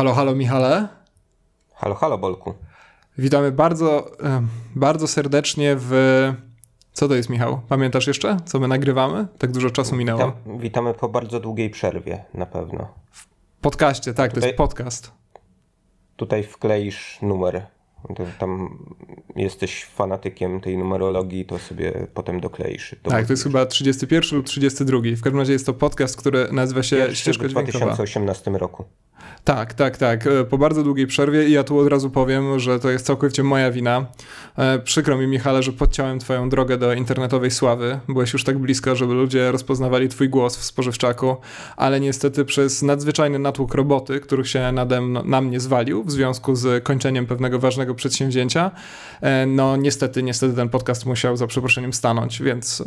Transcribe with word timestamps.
Halo, 0.00 0.14
halo 0.14 0.34
Michale. 0.34 0.88
Halo, 1.74 1.94
halo 1.94 2.18
Bolku. 2.18 2.54
Witamy 3.18 3.52
bardzo, 3.52 4.10
bardzo 4.74 5.08
serdecznie 5.08 5.76
w... 5.78 5.92
Co 6.92 7.08
to 7.08 7.14
jest 7.14 7.30
Michał? 7.30 7.60
Pamiętasz 7.68 8.06
jeszcze, 8.06 8.36
co 8.44 8.60
my 8.60 8.68
nagrywamy? 8.68 9.26
Tak 9.38 9.52
dużo 9.52 9.70
czasu 9.70 9.96
minęło. 9.96 10.32
Witam, 10.32 10.58
witamy 10.58 10.94
po 10.94 11.08
bardzo 11.08 11.40
długiej 11.40 11.70
przerwie, 11.70 12.24
na 12.34 12.46
pewno. 12.46 12.88
W 13.10 13.26
podcaście, 13.60 14.14
tak, 14.14 14.30
tutaj, 14.30 14.42
to 14.42 14.46
jest 14.46 14.58
podcast. 14.58 15.12
Tutaj 16.16 16.42
wkleisz 16.42 17.18
numer 17.22 17.66
tam 18.38 18.78
jesteś 19.36 19.84
fanatykiem 19.84 20.60
tej 20.60 20.78
numerologii, 20.78 21.44
to 21.44 21.58
sobie 21.58 22.06
potem 22.14 22.40
dokleisz. 22.40 22.96
To 23.02 23.10
tak, 23.10 23.26
to 23.26 23.32
jest 23.32 23.42
chyba 23.42 23.66
31 23.66 24.36
lub 24.38 24.46
32. 24.46 24.98
W 25.16 25.22
każdym 25.22 25.38
razie 25.38 25.52
jest 25.52 25.66
to 25.66 25.74
podcast, 25.74 26.16
który 26.16 26.52
nazywa 26.52 26.82
się 26.82 26.96
Pierwszy 26.96 27.16
Ścieżka 27.16 27.48
w 27.48 27.50
2018 27.50 28.50
roku. 28.50 28.84
Tak, 29.44 29.74
tak, 29.74 29.96
tak. 29.96 30.26
E, 30.26 30.44
po 30.44 30.58
bardzo 30.58 30.82
długiej 30.82 31.06
przerwie 31.06 31.48
i 31.48 31.52
ja 31.52 31.64
tu 31.64 31.78
od 31.78 31.88
razu 31.88 32.10
powiem, 32.10 32.58
że 32.58 32.80
to 32.80 32.90
jest 32.90 33.06
całkowicie 33.06 33.42
moja 33.42 33.70
wina. 33.70 34.06
E, 34.56 34.78
przykro 34.78 35.18
mi, 35.18 35.26
Michale, 35.26 35.62
że 35.62 35.72
podciąłem 35.72 36.18
twoją 36.18 36.48
drogę 36.48 36.78
do 36.78 36.94
internetowej 36.94 37.50
sławy. 37.50 38.00
Byłeś 38.08 38.32
już 38.32 38.44
tak 38.44 38.58
blisko, 38.58 38.96
żeby 38.96 39.14
ludzie 39.14 39.52
rozpoznawali 39.52 40.08
twój 40.08 40.28
głos 40.28 40.56
w 40.56 40.64
spożywczaku, 40.64 41.36
ale 41.76 42.00
niestety 42.00 42.44
przez 42.44 42.82
nadzwyczajny 42.82 43.38
natłok 43.38 43.74
roboty, 43.74 44.20
których 44.20 44.48
się 44.48 44.72
nade 44.72 45.00
na 45.00 45.40
mnie 45.40 45.60
zwalił 45.60 46.04
w 46.04 46.10
związku 46.10 46.54
z 46.54 46.84
kończeniem 46.84 47.26
pewnego 47.26 47.58
ważnego 47.58 47.89
przedsięwzięcia, 47.94 48.70
e, 49.20 49.46
no 49.46 49.76
niestety, 49.76 50.22
niestety 50.22 50.56
ten 50.56 50.68
podcast 50.68 51.06
musiał 51.06 51.36
za 51.36 51.46
przeproszeniem 51.46 51.92
stanąć, 51.92 52.42
więc 52.42 52.82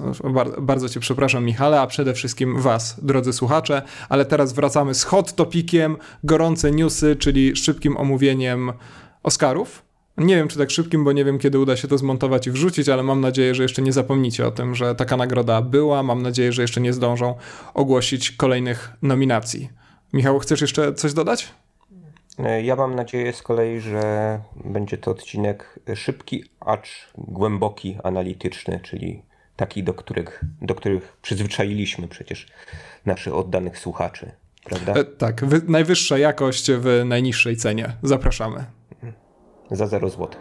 bardzo 0.62 0.90
cię 0.90 1.00
przepraszam, 1.00 1.46
Michale, 1.46 1.82
a 1.82 1.88
przede 1.88 2.14
wszystkim 2.14 2.62
was, 2.62 3.00
drodzy 3.02 3.34
słuchacze, 3.34 3.82
ale 4.10 4.26
teraz 4.26 4.54
wracamy 4.54 4.94
z 4.94 5.04
hot 5.04 5.36
topikiem, 5.36 5.98
gorące 6.24 6.72
newsy, 6.72 7.16
czyli 7.16 7.56
szybkim 7.56 7.98
omówieniem 7.98 8.74
Oscarów. 9.24 9.84
Nie 10.18 10.36
wiem, 10.36 10.48
czy 10.48 10.58
tak 10.58 10.72
szybkim, 10.72 11.04
bo 11.04 11.12
nie 11.12 11.26
wiem, 11.26 11.40
kiedy 11.40 11.60
uda 11.60 11.78
się 11.78 11.88
to 11.88 11.98
zmontować 11.98 12.48
i 12.48 12.52
wrzucić, 12.52 12.90
ale 12.90 13.04
mam 13.04 13.22
nadzieję, 13.22 13.56
że 13.56 13.64
jeszcze 13.64 13.82
nie 13.82 13.94
zapomnicie 13.94 14.48
o 14.48 14.52
tym, 14.52 14.76
że 14.76 14.96
taka 14.96 15.18
nagroda 15.18 15.62
była. 15.62 16.04
Mam 16.04 16.22
nadzieję, 16.22 16.52
że 16.52 16.62
jeszcze 16.62 16.82
nie 16.82 16.94
zdążą 16.94 17.36
ogłosić 17.74 18.32
kolejnych 18.32 18.92
nominacji. 19.02 19.70
Michał, 20.14 20.40
chcesz 20.40 20.62
jeszcze 20.62 20.94
coś 20.94 21.14
dodać? 21.14 21.54
Ja 22.64 22.76
mam 22.76 22.96
nadzieję 22.96 23.34
z 23.34 23.42
kolei, 23.42 23.80
że 23.80 24.40
będzie 24.66 24.98
to 24.98 25.12
odcinek 25.12 25.80
szybki, 25.96 26.44
acz 26.60 27.12
głęboki, 27.18 27.98
analityczny, 28.04 28.80
czyli 28.84 29.24
taki, 29.56 29.84
do 29.84 29.94
których, 29.94 30.44
do 30.62 30.76
których 30.76 31.18
przyzwyczailiśmy 31.22 32.08
przecież 32.08 32.48
naszych 33.06 33.34
oddanych 33.34 33.80
słuchaczy 33.80 34.32
prawda? 34.64 34.94
E, 34.94 35.04
tak, 35.04 35.42
najwyższa 35.68 36.18
jakość 36.18 36.72
w 36.72 37.02
najniższej 37.06 37.58
cenie. 37.58 37.94
Zapraszamy. 38.04 38.66
Za 39.72 39.88
0 39.88 40.10
złotych. 40.10 40.40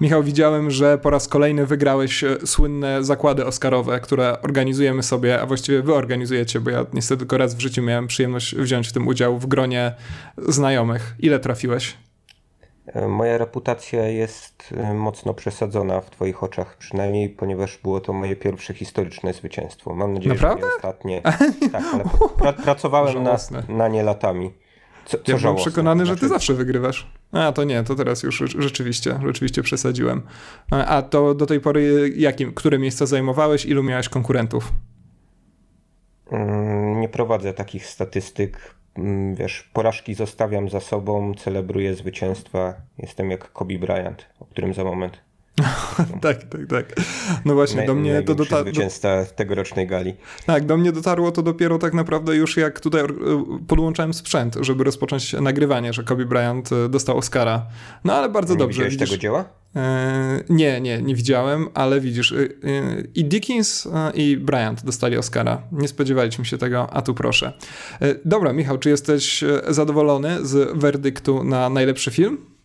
Michał, 0.00 0.22
widziałem, 0.22 0.70
że 0.70 0.98
po 0.98 1.10
raz 1.10 1.28
kolejny 1.28 1.66
wygrałeś 1.66 2.24
e, 2.24 2.46
słynne 2.46 3.04
zakłady 3.04 3.46
Oscarowe, 3.46 4.00
które 4.00 4.42
organizujemy 4.42 5.02
sobie, 5.02 5.40
a 5.40 5.46
właściwie 5.46 5.82
wy 5.82 5.94
organizujecie, 5.94 6.60
bo 6.60 6.70
ja 6.70 6.86
niestety 6.92 7.18
tylko 7.18 7.38
raz 7.38 7.54
w 7.54 7.60
życiu 7.60 7.82
miałem 7.82 8.06
przyjemność 8.06 8.54
wziąć 8.54 8.88
w 8.88 8.92
tym 8.92 9.08
udział 9.08 9.38
w 9.38 9.46
gronie 9.46 9.94
znajomych. 10.38 11.14
Ile 11.18 11.38
trafiłeś? 11.38 11.96
Moja 13.08 13.38
reputacja 13.38 14.08
jest 14.08 14.74
e, 14.76 14.94
mocno 14.94 15.34
przesadzona 15.34 16.00
w 16.00 16.10
Twoich 16.10 16.42
oczach, 16.42 16.76
przynajmniej 16.76 17.30
ponieważ 17.30 17.78
było 17.78 18.00
to 18.00 18.12
moje 18.12 18.36
pierwsze 18.36 18.74
historyczne 18.74 19.32
zwycięstwo. 19.32 19.94
Mam 19.94 20.14
nadzieję, 20.14 20.34
Naprawdę? 20.34 20.62
że 20.62 20.68
nie 20.68 20.76
ostatnie. 20.76 21.22
tak, 21.72 21.84
ale 21.94 22.04
pra 22.38 22.52
pracowałem 22.52 23.22
na, 23.22 23.36
na 23.68 23.88
nie 23.88 24.02
latami. 24.02 24.52
Co, 25.06 25.18
co 25.18 25.32
ja 25.32 25.38
byłem 25.38 25.56
przekonany, 25.56 26.06
że 26.06 26.12
ty 26.12 26.18
znaczy- 26.18 26.28
zawsze 26.28 26.54
wygrywasz. 26.54 27.10
A 27.32 27.52
to 27.52 27.64
nie, 27.64 27.82
to 27.82 27.94
teraz 27.94 28.22
już 28.22 28.42
rzeczywiście, 28.58 29.18
rzeczywiście 29.26 29.62
przesadziłem. 29.62 30.22
A 30.70 31.02
to 31.02 31.34
do 31.34 31.46
tej 31.46 31.60
pory 31.60 32.12
jakim, 32.16 32.54
które 32.54 32.78
miejsca 32.78 33.06
zajmowałeś, 33.06 33.66
ilu 33.66 33.82
miałeś 33.82 34.08
konkurentów? 34.08 34.72
Mm, 36.30 37.00
nie 37.00 37.08
prowadzę 37.08 37.52
takich 37.52 37.86
statystyk. 37.86 38.74
Mm, 38.98 39.34
wiesz, 39.34 39.70
porażki 39.72 40.14
zostawiam 40.14 40.68
za 40.68 40.80
sobą, 40.80 41.34
celebruję 41.34 41.94
zwycięstwa. 41.94 42.74
Jestem 42.98 43.30
jak 43.30 43.52
Kobe 43.52 43.78
Bryant, 43.78 44.26
o 44.40 44.44
którym 44.44 44.74
za 44.74 44.84
moment. 44.84 45.25
tak, 46.22 46.44
tak, 46.44 46.66
tak. 46.68 46.94
No 47.44 47.54
właśnie, 47.54 47.76
Naj, 47.76 47.86
do 47.86 47.94
mnie 47.94 48.22
to 48.22 48.34
dotarło. 48.34 48.64
zwycięzca 48.64 49.24
tegorocznej 49.24 49.86
gali. 49.86 50.14
Tak, 50.46 50.66
do 50.66 50.76
mnie 50.76 50.92
dotarło 50.92 51.32
to 51.32 51.42
dopiero 51.42 51.78
tak 51.78 51.94
naprawdę 51.94 52.36
już 52.36 52.56
jak 52.56 52.80
tutaj 52.80 53.00
e, 53.00 53.06
podłączałem 53.68 54.14
sprzęt, 54.14 54.56
żeby 54.60 54.84
rozpocząć 54.84 55.32
nagrywanie, 55.32 55.92
że 55.92 56.04
Kobe 56.04 56.24
Bryant 56.24 56.72
e, 56.72 56.88
dostał 56.88 57.18
Oscara. 57.18 57.66
No 58.04 58.14
ale 58.14 58.28
bardzo 58.28 58.54
nie 58.54 58.58
dobrze. 58.58 58.88
Widziałeś 58.88 59.10
tego 59.10 59.20
dzieła? 59.20 59.44
E, 59.76 60.44
nie, 60.48 60.80
nie, 60.80 61.02
nie 61.02 61.14
widziałem, 61.14 61.68
ale 61.74 62.00
widzisz, 62.00 62.34
i 63.14 63.24
Dickens 63.24 63.88
i 64.14 64.36
Bryant 64.36 64.84
dostali 64.84 65.16
Oscara. 65.16 65.62
Nie 65.72 65.88
spodziewaliśmy 65.88 66.44
się 66.44 66.58
tego, 66.58 66.92
a 66.92 67.02
tu 67.02 67.14
proszę. 67.14 67.52
Dobra, 68.24 68.52
Michał, 68.52 68.78
czy 68.78 68.88
jesteś 68.88 69.44
zadowolony 69.68 70.46
z 70.46 70.78
werdyktu 70.78 71.44
na 71.44 71.68
najlepszy 71.68 72.10
film? 72.10 72.55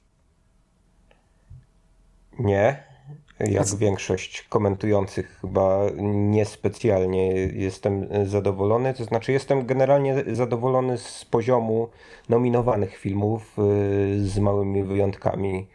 Nie. 2.44 2.84
Jak 3.40 3.76
większość 3.78 4.42
komentujących, 4.42 5.40
chyba 5.42 5.80
niespecjalnie 6.14 7.28
jestem 7.36 8.08
zadowolony. 8.26 8.94
To 8.94 9.04
znaczy, 9.04 9.32
jestem 9.32 9.66
generalnie 9.66 10.24
zadowolony 10.36 10.98
z 10.98 11.26
poziomu 11.26 11.90
nominowanych 12.30 12.98
filmów, 12.98 13.58
y, 13.60 14.28
z 14.28 14.40
małymi 14.40 14.84
wyjątkami. 14.84 15.68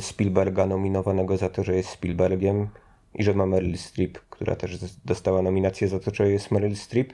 Spielberga 0.00 0.66
nominowanego 0.66 1.36
za 1.36 1.48
to, 1.48 1.64
że 1.64 1.76
jest 1.76 1.88
Spielbergiem 1.88 2.68
i 3.14 3.22
że 3.22 3.34
ma 3.34 3.46
Meryl 3.46 3.78
Streep, 3.78 4.18
która 4.30 4.56
też 4.56 4.78
dostała 5.04 5.42
nominację 5.42 5.88
za 5.88 6.00
to, 6.00 6.14
że 6.14 6.30
jest 6.30 6.50
Meryl 6.50 6.76
Streep. 6.76 7.12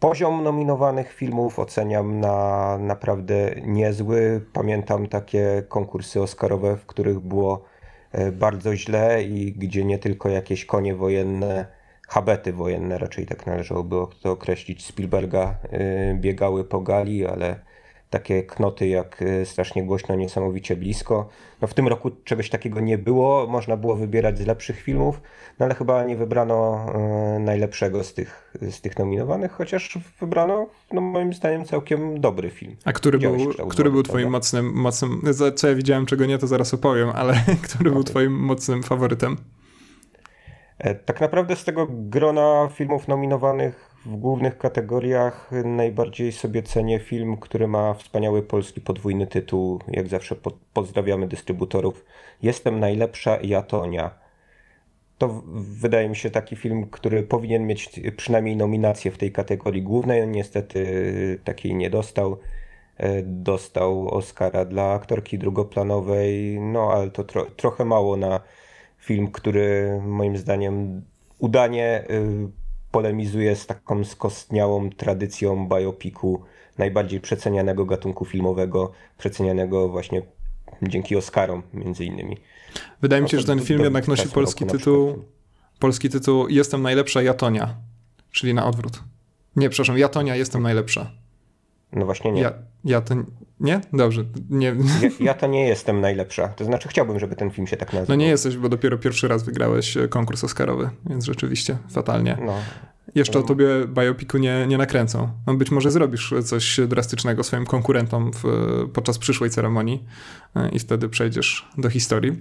Poziom 0.00 0.44
nominowanych 0.44 1.12
filmów 1.12 1.58
oceniam 1.58 2.20
na 2.20 2.78
naprawdę 2.78 3.34
niezły. 3.62 4.40
Pamiętam 4.52 5.06
takie 5.06 5.62
konkursy 5.68 6.22
Oscarowe, 6.22 6.76
w 6.76 6.86
których 6.86 7.20
było 7.20 7.64
e, 8.12 8.32
bardzo 8.32 8.76
źle 8.76 9.22
i 9.22 9.52
gdzie 9.52 9.84
nie 9.84 9.98
tylko 9.98 10.28
jakieś 10.28 10.64
konie 10.64 10.94
wojenne, 10.94 11.66
habety 12.08 12.52
wojenne, 12.52 12.98
raczej 12.98 13.26
tak 13.26 13.46
należałoby 13.46 13.96
to 14.22 14.30
określić, 14.30 14.86
Spielberga 14.86 15.54
e, 15.70 16.14
biegały 16.14 16.64
po 16.64 16.80
gali, 16.80 17.26
ale 17.26 17.60
takie 18.10 18.42
knoty 18.42 18.88
jak 18.88 19.22
y, 19.22 19.46
strasznie 19.46 19.84
głośno, 19.84 20.14
niesamowicie 20.14 20.76
blisko. 20.76 21.28
No 21.62 21.68
w 21.68 21.74
tym 21.74 21.88
roku 21.88 22.10
czegoś 22.24 22.50
takiego 22.50 22.80
nie 22.80 22.98
było, 22.98 23.46
można 23.46 23.76
było 23.76 23.96
wybierać 23.96 24.38
z 24.38 24.46
lepszych 24.46 24.80
filmów, 24.80 25.20
no 25.58 25.66
ale 25.66 25.74
chyba 25.74 26.04
nie 26.04 26.16
wybrano 26.16 26.86
y, 27.36 27.40
najlepszego 27.40 28.04
z 28.04 28.14
tych, 28.14 28.54
z 28.70 28.80
tych 28.80 28.98
nominowanych, 28.98 29.52
chociaż 29.52 29.98
wybrano 30.20 30.66
no 30.92 31.00
moim 31.00 31.32
zdaniem 31.32 31.64
całkiem 31.64 32.20
dobry 32.20 32.50
film. 32.50 32.76
A 32.84 32.92
który 32.92 33.18
był, 33.18 33.54
który 33.68 33.90
był 33.90 34.02
twoim 34.02 34.30
mocnym, 34.30 34.72
mocnym, 34.74 35.22
co 35.56 35.68
ja 35.68 35.74
widziałem, 35.74 36.06
czego 36.06 36.26
nie, 36.26 36.38
to 36.38 36.46
zaraz 36.46 36.74
opowiem, 36.74 37.10
ale 37.14 37.34
który 37.64 37.90
był 37.90 38.04
twoim 38.04 38.32
mocnym 38.32 38.82
faworytem? 38.82 39.36
E, 40.80 40.94
tak 40.94 41.20
naprawdę 41.20 41.56
z 41.56 41.64
tego 41.64 41.86
grona 41.90 42.68
filmów 42.74 43.08
nominowanych 43.08 43.89
w 44.06 44.16
głównych 44.16 44.58
kategoriach 44.58 45.50
najbardziej 45.64 46.32
sobie 46.32 46.62
cenię 46.62 46.98
film, 46.98 47.36
który 47.36 47.68
ma 47.68 47.94
wspaniały 47.94 48.42
polski 48.42 48.80
podwójny 48.80 49.26
tytuł. 49.26 49.80
Jak 49.88 50.08
zawsze 50.08 50.36
po 50.36 50.52
pozdrawiamy 50.72 51.28
dystrybutorów. 51.28 52.04
Jestem 52.42 52.80
najlepsza 52.80 53.38
Jatonia. 53.42 54.10
To 55.18 55.42
wydaje 55.54 56.08
mi 56.08 56.16
się 56.16 56.30
taki 56.30 56.56
film, 56.56 56.86
który 56.90 57.22
powinien 57.22 57.66
mieć 57.66 58.00
przynajmniej 58.16 58.56
nominację 58.56 59.10
w 59.10 59.18
tej 59.18 59.32
kategorii 59.32 59.82
głównej. 59.82 60.28
Niestety 60.28 61.40
takiej 61.44 61.74
nie 61.74 61.90
dostał. 61.90 62.38
E, 62.96 63.22
dostał 63.22 64.08
Oscara 64.08 64.64
dla 64.64 64.92
aktorki 64.92 65.38
drugoplanowej, 65.38 66.60
no 66.60 66.92
ale 66.92 67.10
to 67.10 67.24
tro 67.24 67.46
trochę 67.56 67.84
mało 67.84 68.16
na 68.16 68.40
film, 68.98 69.30
który 69.30 70.00
moim 70.06 70.36
zdaniem 70.36 71.02
udanie 71.38 72.04
y, 72.10 72.59
polemizuje 72.90 73.56
z 73.56 73.66
taką 73.66 74.04
skostniałą 74.04 74.90
tradycją 74.90 75.68
biopiku 75.68 76.42
najbardziej 76.78 77.20
przecenianego 77.20 77.84
gatunku 77.84 78.24
filmowego, 78.24 78.92
przecenianego 79.18 79.88
właśnie 79.88 80.22
dzięki 80.82 81.16
Oscarom 81.16 81.62
między 81.74 82.04
innymi. 82.04 82.36
Wydaje 83.02 83.22
mi 83.22 83.28
się, 83.28 83.40
że 83.40 83.46
ten 83.46 83.60
film 83.60 83.80
jednak 83.80 84.08
nosi 84.08 84.28
polski 84.28 84.66
tytuł, 84.66 85.24
polski 85.78 86.08
tytuł 86.08 86.48
Jestem 86.48 86.82
najlepsza 86.82 87.22
Jatonia, 87.22 87.76
czyli 88.30 88.54
na 88.54 88.66
odwrót. 88.66 89.02
Nie, 89.56 89.70
przepraszam, 89.70 89.98
Jatonia 89.98 90.36
Jestem 90.36 90.62
najlepsza. 90.62 91.10
No 91.92 92.04
właśnie 92.04 92.32
nie. 92.32 92.42
Ja, 92.42 92.52
ja 92.84 93.00
to 93.00 93.14
nie? 93.60 93.80
Dobrze. 93.92 94.24
Nie. 94.50 94.66
Ja, 94.66 95.10
ja, 95.20 95.34
to 95.34 95.46
nie 95.46 95.68
jestem 95.68 96.00
najlepsza. 96.00 96.48
To 96.48 96.64
znaczy 96.64 96.88
chciałbym, 96.88 97.18
żeby 97.18 97.36
ten 97.36 97.50
film 97.50 97.66
się 97.66 97.76
tak 97.76 97.92
nazywał. 97.92 98.06
No 98.08 98.14
nie 98.14 98.28
jesteś, 98.28 98.56
bo 98.56 98.68
dopiero 98.68 98.98
pierwszy 98.98 99.28
raz 99.28 99.42
wygrałeś 99.42 99.96
e, 99.96 100.08
konkurs 100.08 100.44
Oscarowy, 100.44 100.90
więc 101.06 101.24
rzeczywiście 101.24 101.76
fatalnie. 101.90 102.36
No. 102.40 102.54
Jeszcze 103.14 103.38
o 103.38 103.42
tobie 103.42 103.66
biopiku 103.86 104.38
nie, 104.38 104.66
nie 104.66 104.78
nakręcą. 104.78 105.28
No 105.46 105.54
być 105.54 105.70
może 105.70 105.90
zrobisz 105.90 106.34
coś 106.44 106.80
drastycznego 106.88 107.44
swoim 107.44 107.66
konkurentom 107.66 108.30
w, 108.32 108.44
podczas 108.92 109.18
przyszłej 109.18 109.50
ceremonii 109.50 110.04
e, 110.56 110.68
i 110.68 110.78
wtedy 110.78 111.08
przejdziesz 111.08 111.68
do 111.78 111.90
historii. 111.90 112.36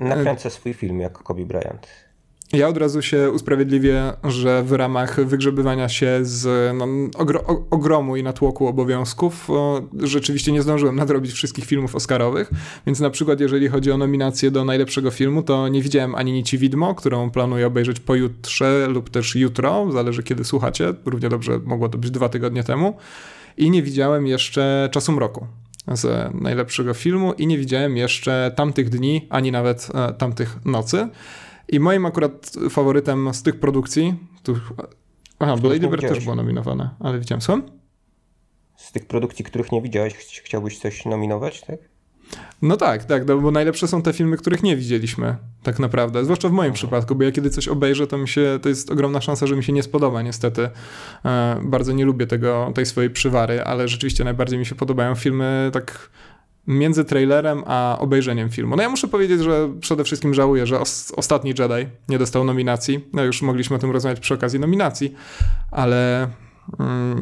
Nakręcę 0.00 0.50
swój 0.50 0.74
film 0.74 1.00
jako 1.00 1.24
Kobe 1.24 1.44
Bryant. 1.44 1.86
Ja 2.52 2.68
od 2.68 2.76
razu 2.76 3.02
się 3.02 3.30
usprawiedliwię, 3.30 4.12
że 4.24 4.62
w 4.62 4.72
ramach 4.72 5.24
wygrzebywania 5.24 5.88
się 5.88 6.18
z 6.22 6.74
no, 6.78 6.86
ogro, 7.18 7.66
ogromu 7.70 8.16
i 8.16 8.22
natłoku 8.22 8.66
obowiązków 8.66 9.50
o, 9.50 9.82
rzeczywiście 10.02 10.52
nie 10.52 10.62
zdążyłem 10.62 10.96
nadrobić 10.96 11.32
wszystkich 11.32 11.64
filmów 11.64 11.94
Oscarowych, 11.94 12.50
więc 12.86 13.00
na 13.00 13.10
przykład 13.10 13.40
jeżeli 13.40 13.68
chodzi 13.68 13.90
o 13.90 13.98
nominację 13.98 14.50
do 14.50 14.64
najlepszego 14.64 15.10
filmu, 15.10 15.42
to 15.42 15.68
nie 15.68 15.82
widziałem 15.82 16.14
ani 16.14 16.32
Nici 16.32 16.58
Widmo, 16.58 16.94
którą 16.94 17.30
planuję 17.30 17.66
obejrzeć 17.66 18.00
pojutrze 18.00 18.86
lub 18.88 19.10
też 19.10 19.34
jutro, 19.34 19.92
zależy 19.92 20.22
kiedy 20.22 20.44
słuchacie, 20.44 20.94
równie 21.04 21.28
dobrze 21.28 21.60
mogło 21.64 21.88
to 21.88 21.98
być 21.98 22.10
dwa 22.10 22.28
tygodnie 22.28 22.64
temu, 22.64 22.96
i 23.56 23.70
nie 23.70 23.82
widziałem 23.82 24.26
jeszcze 24.26 24.88
Czasu 24.92 25.12
Mroku 25.12 25.46
z 25.92 26.34
najlepszego 26.34 26.94
filmu 26.94 27.32
i 27.32 27.46
nie 27.46 27.58
widziałem 27.58 27.96
jeszcze 27.96 28.52
tamtych 28.56 28.88
dni, 28.88 29.26
ani 29.30 29.52
nawet 29.52 29.88
e, 29.94 30.12
tamtych 30.12 30.56
nocy. 30.64 31.08
I 31.68 31.80
moim 31.80 32.06
akurat 32.06 32.52
faworytem 32.70 33.34
z 33.34 33.42
tych 33.42 33.60
produkcji, 33.60 34.14
tu, 34.42 34.56
aha, 35.38 35.56
Blade 35.56 35.88
Bird 35.88 36.08
też 36.08 36.24
było 36.24 36.36
nominowane, 36.36 36.90
ale 37.00 37.18
widziałem, 37.18 37.42
słucham? 37.42 37.62
Z 38.76 38.92
tych 38.92 39.06
produkcji, 39.06 39.44
których 39.44 39.72
nie 39.72 39.82
widziałeś, 39.82 40.14
chciałbyś 40.14 40.78
coś 40.78 41.04
nominować, 41.04 41.60
tak? 41.60 41.78
No 42.62 42.76
tak, 42.76 43.04
tak, 43.04 43.26
no 43.26 43.38
bo 43.38 43.50
najlepsze 43.50 43.88
są 43.88 44.02
te 44.02 44.12
filmy, 44.12 44.36
których 44.36 44.62
nie 44.62 44.76
widzieliśmy, 44.76 45.36
tak 45.62 45.78
naprawdę. 45.78 46.24
Zwłaszcza 46.24 46.48
w 46.48 46.52
moim 46.52 46.66
mhm. 46.66 46.74
przypadku, 46.74 47.14
bo 47.14 47.24
ja 47.24 47.32
kiedy 47.32 47.50
coś 47.50 47.68
obejrzę, 47.68 48.06
to 48.06 48.18
mi 48.18 48.28
się, 48.28 48.58
to 48.62 48.68
jest 48.68 48.90
ogromna 48.90 49.20
szansa, 49.20 49.46
że 49.46 49.56
mi 49.56 49.64
się 49.64 49.72
nie 49.72 49.82
spodoba, 49.82 50.22
niestety. 50.22 50.68
E, 51.24 51.60
bardzo 51.62 51.92
nie 51.92 52.04
lubię 52.04 52.26
tego, 52.26 52.72
tej 52.74 52.86
swojej 52.86 53.10
przywary, 53.10 53.62
ale 53.62 53.88
rzeczywiście 53.88 54.24
najbardziej 54.24 54.58
mi 54.58 54.66
się 54.66 54.74
podobają 54.74 55.14
filmy 55.14 55.70
tak 55.72 56.10
między 56.66 57.04
trailerem 57.04 57.62
a 57.66 57.96
obejrzeniem 58.00 58.50
filmu. 58.50 58.76
No 58.76 58.82
ja 58.82 58.88
muszę 58.88 59.08
powiedzieć, 59.08 59.40
że 59.40 59.68
przede 59.80 60.04
wszystkim 60.04 60.34
żałuję, 60.34 60.66
że 60.66 60.80
os 60.80 61.12
ostatni 61.16 61.50
Jedi 61.58 61.90
nie 62.08 62.18
dostał 62.18 62.44
nominacji. 62.44 63.08
No 63.12 63.24
już 63.24 63.42
mogliśmy 63.42 63.76
o 63.76 63.78
tym 63.78 63.90
rozmawiać 63.90 64.20
przy 64.20 64.34
okazji 64.34 64.60
nominacji, 64.60 65.14
ale 65.70 66.28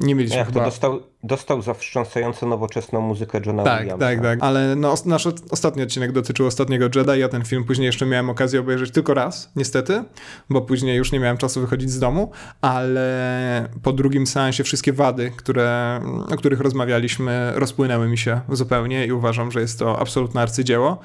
nie 0.03 0.15
mieliśmy 0.15 0.37
Jak 0.37 0.47
chyba... 0.47 0.65
dostał, 0.65 1.01
dostał 1.23 1.63
za 1.63 1.75
wstrząsającą 1.75 2.49
nowoczesną 2.49 3.01
muzykę 3.01 3.41
Johna 3.47 3.63
tak, 3.63 3.81
Williamsa. 3.81 4.07
Tak, 4.07 4.23
tak, 4.23 4.39
ale 4.43 4.77
no, 4.77 4.95
nasz 5.07 5.29
ostatni 5.51 5.83
odcinek 5.83 6.13
dotyczył 6.13 6.47
ostatniego 6.47 6.85
Jedi. 6.95 7.21
Ja 7.21 7.29
ten 7.29 7.45
film 7.45 7.65
później 7.65 7.87
jeszcze 7.87 8.07
miałem 8.07 8.31
okazję 8.31 8.61
obejrzeć 8.61 8.91
tylko 8.91 9.15
raz, 9.15 9.53
niestety, 9.57 10.05
bo 10.51 10.61
później 10.61 10.97
już 10.97 11.13
nie 11.13 11.21
miałem 11.21 11.37
czasu 11.37 11.61
wychodzić 11.61 11.91
z 11.91 11.99
domu, 11.99 12.31
ale 12.61 13.69
po 13.83 13.93
drugim 13.93 14.27
seansie 14.27 14.65
wszystkie 14.65 14.93
wady, 14.93 15.33
które, 15.37 16.01
o 16.31 16.37
których 16.37 16.61
rozmawialiśmy, 16.61 17.53
rozpłynęły 17.55 18.09
mi 18.09 18.19
się 18.19 18.41
zupełnie 18.49 19.07
i 19.07 19.13
uważam, 19.13 19.51
że 19.51 19.61
jest 19.61 19.79
to 19.79 19.99
absolutne 19.99 20.41
arcydzieło. 20.41 20.99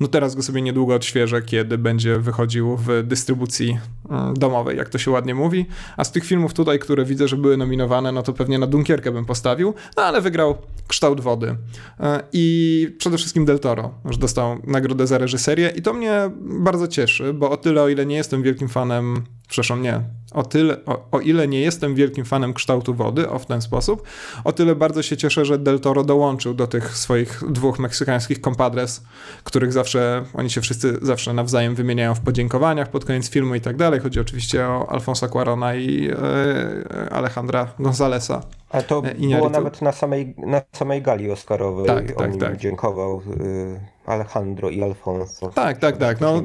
No 0.00 0.08
teraz 0.08 0.34
go 0.34 0.42
sobie 0.42 0.62
niedługo 0.62 0.94
odświeżę, 0.94 1.42
kiedy 1.42 1.78
będzie 1.78 2.18
wychodził 2.18 2.76
w 2.76 3.02
dystrybucji 3.04 3.78
mm, 4.10 4.34
domowej, 4.34 4.76
jak 4.76 4.88
to 4.88 4.98
się 4.98 5.10
ładnie 5.10 5.34
mówi. 5.34 5.66
A 5.96 6.04
z 6.04 6.12
tych 6.12 6.24
filmów 6.24 6.54
tutaj, 6.54 6.78
które 6.78 7.04
widzę, 7.04 7.28
że 7.28 7.36
były 7.36 7.56
nominowane, 7.56 8.12
no 8.12 8.22
to 8.22 8.32
pewnie 8.32 8.58
na 8.58 8.66
Dunkierkę 8.66 9.12
bym 9.12 9.24
postawił, 9.24 9.74
no 9.96 10.02
ale 10.02 10.20
wygrał 10.20 10.58
Kształt 10.88 11.20
Wody. 11.20 11.56
E, 12.00 12.22
I 12.32 12.96
przede 12.98 13.18
wszystkim 13.18 13.44
Del 13.44 13.58
Toro, 13.58 13.94
że 14.04 14.18
dostał 14.18 14.58
nagrodę 14.66 15.06
za 15.06 15.18
reżyserię 15.18 15.72
i 15.76 15.82
to 15.82 15.92
mnie 15.92 16.30
bardzo 16.40 16.88
cieszy, 16.88 17.32
bo 17.32 17.50
o 17.50 17.56
tyle, 17.56 17.82
o 17.82 17.88
ile 17.88 18.06
nie 18.06 18.16
jestem 18.16 18.42
wielkim 18.42 18.68
fanem, 18.68 19.22
przepraszam, 19.48 19.82
nie, 19.82 20.00
o, 20.34 20.42
tyle, 20.42 20.76
o, 20.86 21.08
o, 21.12 21.20
ile 21.20 21.48
nie 21.48 21.60
jestem 21.60 21.94
wielkim 21.94 22.24
fanem 22.24 22.54
kształtu 22.54 22.94
wody, 22.94 23.28
o 23.28 23.38
w 23.38 23.46
ten 23.46 23.62
sposób, 23.62 24.02
o 24.44 24.52
tyle 24.52 24.74
bardzo 24.74 25.02
się 25.02 25.16
cieszę, 25.16 25.44
że 25.44 25.58
Del 25.58 25.80
Toro 25.80 26.04
dołączył 26.04 26.54
do 26.54 26.66
tych 26.66 26.96
swoich 26.96 27.42
dwóch 27.50 27.78
meksykańskich 27.78 28.38
compadres, 28.38 29.02
których 29.44 29.72
zawsze, 29.72 30.24
oni 30.34 30.50
się 30.50 30.60
wszyscy 30.60 30.98
zawsze 31.02 31.32
nawzajem 31.32 31.74
wymieniają 31.74 32.14
w 32.14 32.20
podziękowaniach 32.20 32.90
pod 32.90 33.04
koniec 33.04 33.30
filmu 33.30 33.54
i 33.54 33.60
tak 33.60 33.76
dalej. 33.76 34.00
Chodzi 34.00 34.20
oczywiście 34.20 34.66
o 34.66 34.90
Alfonso 34.90 35.28
Cuarona 35.28 35.74
i 35.74 36.10
e, 36.10 37.12
Alejandra 37.12 37.68
Gonzalesa. 37.78 38.42
A 38.70 38.82
to 38.82 39.02
e, 39.04 39.14
było 39.14 39.50
nawet 39.50 39.82
na 39.82 39.92
samej, 39.92 40.34
na 40.38 40.62
samej 40.72 41.02
gali 41.02 41.30
Oscarowej. 41.30 41.86
Tak, 41.86 42.12
tak, 42.12 42.36
tak. 42.36 42.56
dziękował 42.56 43.22
y, 43.40 43.97
Alejandro 44.08 44.70
i 44.70 44.82
Alfonso. 44.82 45.48
Tak, 45.48 45.78
tak, 45.78 45.96
tak. 45.96 46.20
No. 46.20 46.42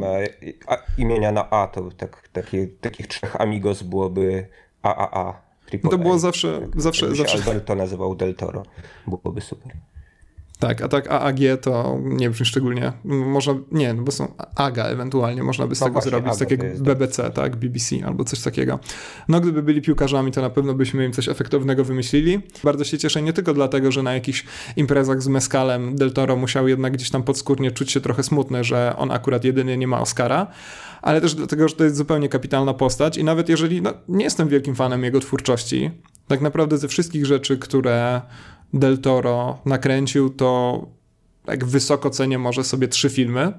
Imienia 0.98 1.31
na 1.31 1.50
A 1.50 1.68
to 1.68 1.89
tak, 1.98 2.30
takie, 2.33 2.68
takich 2.68 3.07
trzech 3.07 3.42
amigos 3.42 3.83
byłoby 3.83 4.48
AAA. 4.81 5.42
To 5.92 5.98
było 5.98 6.19
zawsze... 6.19 6.68
zawsze, 6.75 7.15
zawsze... 7.15 7.38
Alberto 7.38 7.75
nazywał 7.75 8.15
Del 8.15 8.36
Toro. 8.36 8.63
Byłoby 9.07 9.42
super. 9.42 9.71
Tak, 10.68 10.81
a 10.81 10.88
tak 10.88 11.12
AAG 11.12 11.39
to 11.62 12.00
nie 12.04 12.30
brzmi 12.30 12.45
szczególnie. 12.45 12.94
Można, 13.04 13.56
nie, 13.71 13.94
no 13.94 14.04
bo 14.04 14.12
są 14.12 14.33
AGA 14.56 14.86
ewentualnie, 14.86 15.44
można 15.44 15.68
by 15.68 15.75
z 15.75 15.81
no 15.81 15.88
tego 15.88 16.01
zrobić, 16.01 16.27
AGA 16.27 16.39
tak 16.39 16.51
jak 16.51 16.81
BBC, 16.81 17.31
tak, 17.31 17.56
BBC 17.56 17.95
albo 18.06 18.24
coś 18.24 18.42
takiego. 18.42 18.80
No 19.27 19.39
gdyby 19.42 19.63
byli 19.63 19.81
piłkarzami, 19.81 20.31
to 20.31 20.42
na 20.42 20.50
pewno 20.50 20.74
byśmy 20.74 21.06
im 21.06 21.12
coś 21.12 21.30
efektownego 21.30 21.83
wymyślili. 21.83 22.42
Bardzo 22.63 22.83
się 22.83 22.98
cieszę 22.98 23.21
nie 23.21 23.33
tylko 23.33 23.54
dlatego, 23.54 23.92
że 23.92 24.04
na 24.04 24.13
jakichś 24.13 24.45
imprezach 24.75 25.21
z 25.21 25.27
Mescalem 25.27 25.95
Del 25.95 26.12
Toro 26.12 26.36
musiał 26.36 26.68
jednak 26.68 26.94
gdzieś 26.94 27.09
tam 27.09 27.24
podskórnie 27.24 27.71
czuć 27.71 27.92
się 27.92 28.01
trochę 28.01 28.24
smutny, 28.24 28.63
że 28.63 28.94
on 28.98 29.12
akurat 29.12 29.44
jedynie 29.44 29.77
nie 29.77 29.88
ma 29.88 30.01
Oscara, 30.01 30.48
ale 31.01 31.21
też 31.21 31.36
dlatego, 31.36 31.68
że 31.68 31.75
to 31.75 31.83
jest 31.83 31.95
zupełnie 31.95 32.30
kapitalna 32.30 32.74
postać 32.74 33.18
i 33.18 33.24
nawet 33.24 33.50
jeżeli, 33.50 33.81
no, 33.81 33.94
nie 34.07 34.24
jestem 34.24 34.48
wielkim 34.48 34.75
fanem 34.75 35.04
jego 35.04 35.19
twórczości, 35.19 35.92
tak 36.27 36.42
naprawdę 36.42 36.77
ze 36.77 36.88
wszystkich 36.88 37.25
rzeczy, 37.25 37.57
które 37.57 38.21
Del 38.73 38.97
Toro 38.97 39.59
nakręcił, 39.65 40.29
to 40.29 40.81
jak 41.47 41.65
wysoko 41.65 42.09
cenię 42.09 42.39
może 42.39 42.63
sobie 42.63 42.87
trzy 42.87 43.09
filmy, 43.09 43.53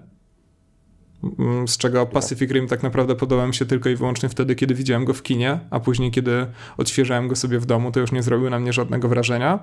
mm, 1.38 1.68
z 1.68 1.76
czego 1.78 2.06
Pacific 2.06 2.50
Rim 2.50 2.68
tak 2.68 2.82
naprawdę 2.82 3.14
podobał 3.14 3.46
mi 3.46 3.54
się 3.54 3.66
tylko 3.66 3.88
i 3.88 3.96
wyłącznie 3.96 4.28
wtedy, 4.28 4.54
kiedy 4.54 4.74
widziałem 4.74 5.04
go 5.04 5.14
w 5.14 5.22
kinie, 5.22 5.60
a 5.70 5.80
później, 5.80 6.10
kiedy 6.10 6.46
odświeżałem 6.76 7.28
go 7.28 7.36
sobie 7.36 7.58
w 7.58 7.66
domu, 7.66 7.92
to 7.92 8.00
już 8.00 8.12
nie 8.12 8.22
zrobił 8.22 8.50
na 8.50 8.58
mnie 8.58 8.72
żadnego 8.72 9.08
wrażenia 9.08 9.58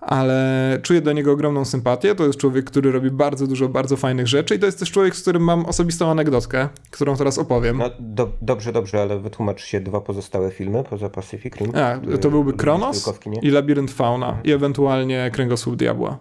ale 0.00 0.78
czuję 0.82 1.00
do 1.00 1.12
niego 1.12 1.32
ogromną 1.32 1.64
sympatię. 1.64 2.14
To 2.14 2.26
jest 2.26 2.38
człowiek, 2.38 2.64
który 2.64 2.92
robi 2.92 3.10
bardzo 3.10 3.46
dużo 3.46 3.68
bardzo 3.68 3.96
fajnych 3.96 4.26
rzeczy 4.26 4.54
i 4.54 4.58
to 4.58 4.66
jest 4.66 4.78
też 4.78 4.90
człowiek, 4.90 5.16
z 5.16 5.22
którym 5.22 5.42
mam 5.42 5.66
osobistą 5.66 6.10
anegdotkę, 6.10 6.68
którą 6.90 7.16
teraz 7.16 7.38
opowiem. 7.38 7.78
No, 7.78 7.90
do, 7.98 8.32
dobrze, 8.42 8.72
dobrze, 8.72 9.02
ale 9.02 9.20
wytłumacz 9.20 9.64
się 9.64 9.80
dwa 9.80 10.00
pozostałe 10.00 10.50
filmy 10.50 10.84
poza 10.90 11.08
Pacific 11.08 11.56
Rim. 11.56 11.72
A, 11.74 12.18
to 12.18 12.30
byłby 12.30 12.52
Kronos 12.52 13.12
i 13.42 13.50
Labirynt 13.50 13.90
Fauna 13.90 14.38
i 14.44 14.52
ewentualnie 14.52 15.30
Kręgosłup 15.32 15.76
Diabła. 15.76 16.18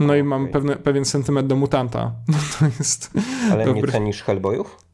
No 0.00 0.14
i 0.14 0.22
mam 0.22 0.48
pewne, 0.48 0.76
pewien 0.76 1.04
sentyment 1.04 1.48
do 1.48 1.56
Mutanta. 1.56 2.12
No 2.28 2.38
to 2.58 2.64
jest... 2.78 3.10
Ale 3.52 3.64
dobry. 3.64 3.82
nie 3.82 3.92
cenisz 3.92 4.22
Hellboyów? 4.22 4.87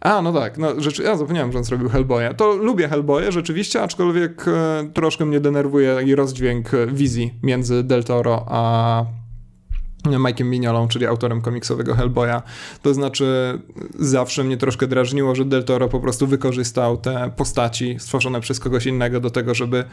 A, 0.00 0.22
no 0.22 0.32
tak, 0.32 0.58
no, 0.58 0.80
rzeczy, 0.80 1.02
ja 1.02 1.16
zapomniałem, 1.16 1.52
że 1.52 1.58
on 1.58 1.64
zrobił 1.64 1.88
Hellboya. 1.88 2.34
To 2.36 2.56
lubię 2.56 2.88
Hellboya 2.88 3.30
rzeczywiście, 3.30 3.82
aczkolwiek 3.82 4.44
e, 4.48 4.90
troszkę 4.94 5.24
mnie 5.24 5.40
denerwuje 5.40 5.94
taki 5.94 6.14
rozdźwięk 6.14 6.70
wizji 6.88 7.34
między 7.42 7.82
Del 7.82 8.04
Toro 8.04 8.46
a 8.48 9.04
Mike'iem 10.04 10.44
Mignolą, 10.44 10.88
czyli 10.88 11.06
autorem 11.06 11.40
komiksowego 11.40 11.94
Hellboya. 11.94 12.42
To 12.82 12.94
znaczy, 12.94 13.58
zawsze 13.98 14.44
mnie 14.44 14.56
troszkę 14.56 14.86
drażniło, 14.86 15.34
że 15.34 15.44
Del 15.44 15.64
Toro 15.64 15.88
po 15.88 16.00
prostu 16.00 16.26
wykorzystał 16.26 16.96
te 16.96 17.30
postaci 17.36 17.96
stworzone 17.98 18.40
przez 18.40 18.60
kogoś 18.60 18.86
innego 18.86 19.20
do 19.20 19.30
tego, 19.30 19.54
żeby 19.54 19.84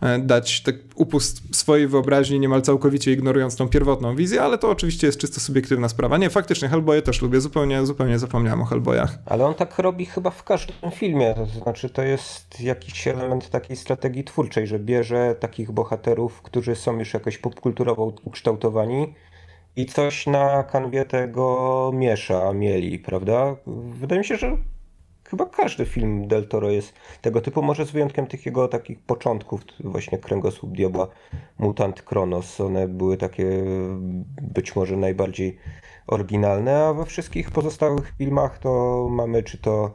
e, 0.00 0.18
dać 0.18 0.62
tak 0.62 0.74
upust 0.94 1.56
swojej 1.56 1.88
wyobraźni, 1.88 2.40
niemal 2.40 2.62
całkowicie 2.62 3.12
ignorując 3.12 3.56
tą 3.56 3.68
pierwotną 3.68 4.16
wizję, 4.16 4.42
ale 4.42 4.58
to 4.58 4.70
oczywiście 4.70 5.06
jest 5.06 5.18
czysto 5.18 5.40
subiektywna 5.40 5.88
sprawa. 5.88 6.18
Nie, 6.18 6.30
faktycznie 6.30 6.68
Hellboye 6.68 7.02
też 7.02 7.22
lubię, 7.22 7.40
zupełnie, 7.40 7.86
zupełnie 7.86 8.18
zapomniałem 8.18 8.62
o 8.62 8.64
Hellboyach. 8.64 9.18
Ale 9.26 9.46
on 9.46 9.54
tak 9.54 9.78
robi 9.78 10.06
chyba 10.06 10.30
w 10.30 10.44
każdym 10.44 10.90
filmie, 10.90 11.34
to 11.34 11.46
znaczy 11.46 11.90
to 11.90 12.02
jest 12.02 12.60
jakiś 12.60 13.08
element 13.08 13.50
takiej 13.50 13.76
strategii 13.76 14.24
twórczej, 14.24 14.66
że 14.66 14.78
bierze 14.78 15.34
takich 15.40 15.72
bohaterów, 15.72 16.42
którzy 16.42 16.74
są 16.74 16.98
już 16.98 17.14
jakoś 17.14 17.38
popkulturowo 17.38 18.12
ukształtowani, 18.24 19.14
i 19.76 19.86
coś 19.86 20.26
na 20.26 20.62
kanwie 20.62 21.04
tego 21.04 21.90
miesza, 21.94 22.52
mieli, 22.52 22.98
prawda? 22.98 23.56
Wydaje 23.66 24.18
mi 24.18 24.24
się, 24.24 24.36
że 24.36 24.56
chyba 25.24 25.46
każdy 25.46 25.86
film 25.86 26.28
Del 26.28 26.48
Toro 26.48 26.70
jest 26.70 26.92
tego 27.22 27.40
typu, 27.40 27.62
może 27.62 27.86
z 27.86 27.90
wyjątkiem 27.90 28.26
tych 28.26 28.46
jego 28.46 28.68
takich 28.68 29.00
początków, 29.00 29.60
właśnie 29.80 30.18
Kręgosłup 30.18 30.72
Diabła, 30.72 31.08
Mutant 31.58 32.02
Kronos, 32.02 32.60
one 32.60 32.88
były 32.88 33.16
takie 33.16 33.64
być 34.42 34.76
może 34.76 34.96
najbardziej 34.96 35.58
oryginalne, 36.06 36.84
a 36.84 36.92
we 36.94 37.06
wszystkich 37.06 37.50
pozostałych 37.50 38.14
filmach 38.18 38.58
to 38.58 39.06
mamy 39.10 39.42
czy 39.42 39.58
to 39.58 39.94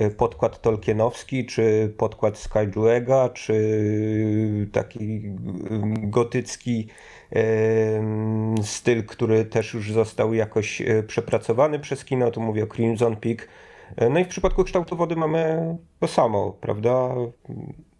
y, 0.00 0.10
podkład 0.10 0.60
Tolkienowski, 0.62 1.46
czy 1.46 1.94
podkład 1.96 2.38
Skyjuega, 2.38 3.28
czy 3.28 4.68
taki 4.72 5.20
gotycki 6.02 6.88
styl, 8.62 9.04
który 9.04 9.44
też 9.44 9.74
już 9.74 9.92
został 9.92 10.34
jakoś 10.34 10.82
przepracowany 11.06 11.78
przez 11.78 12.04
kino, 12.04 12.30
tu 12.30 12.40
mówię 12.40 12.64
o 12.64 12.66
Crimson 12.66 13.16
Peak. 13.16 13.48
No 14.10 14.18
i 14.18 14.24
w 14.24 14.28
przypadku 14.28 14.64
kształtu 14.64 14.96
wody 14.96 15.16
mamy 15.16 15.58
to 16.00 16.08
samo, 16.08 16.56
prawda? 16.60 17.08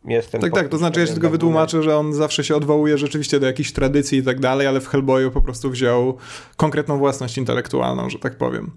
Jest 0.05 0.33
ten 0.33 0.41
tak, 0.41 0.53
tak, 0.53 0.69
to 0.69 0.79
znaczy 0.79 1.01
ja 1.01 1.07
się 1.07 1.13
tylko 1.13 1.31
wytłumaczę, 1.31 1.83
że 1.83 1.97
on 1.97 2.13
zawsze 2.13 2.45
się 2.45 2.57
odwołuje 2.57 2.99
rzeczywiście 2.99 3.41
do 3.41 3.47
jakichś 3.47 3.73
tradycji 3.73 4.19
i 4.19 4.23
tak 4.23 4.41
dalej, 4.41 4.67
ale 4.67 4.81
w 4.81 4.89
Hellboyu 4.89 5.31
po 5.31 5.41
prostu 5.41 5.71
wziął 5.71 6.17
konkretną 6.57 6.99
własność 6.99 7.39
intelektualną, 7.39 8.11
że 8.11 8.19
tak 8.19 8.37
powiem. 8.37 8.71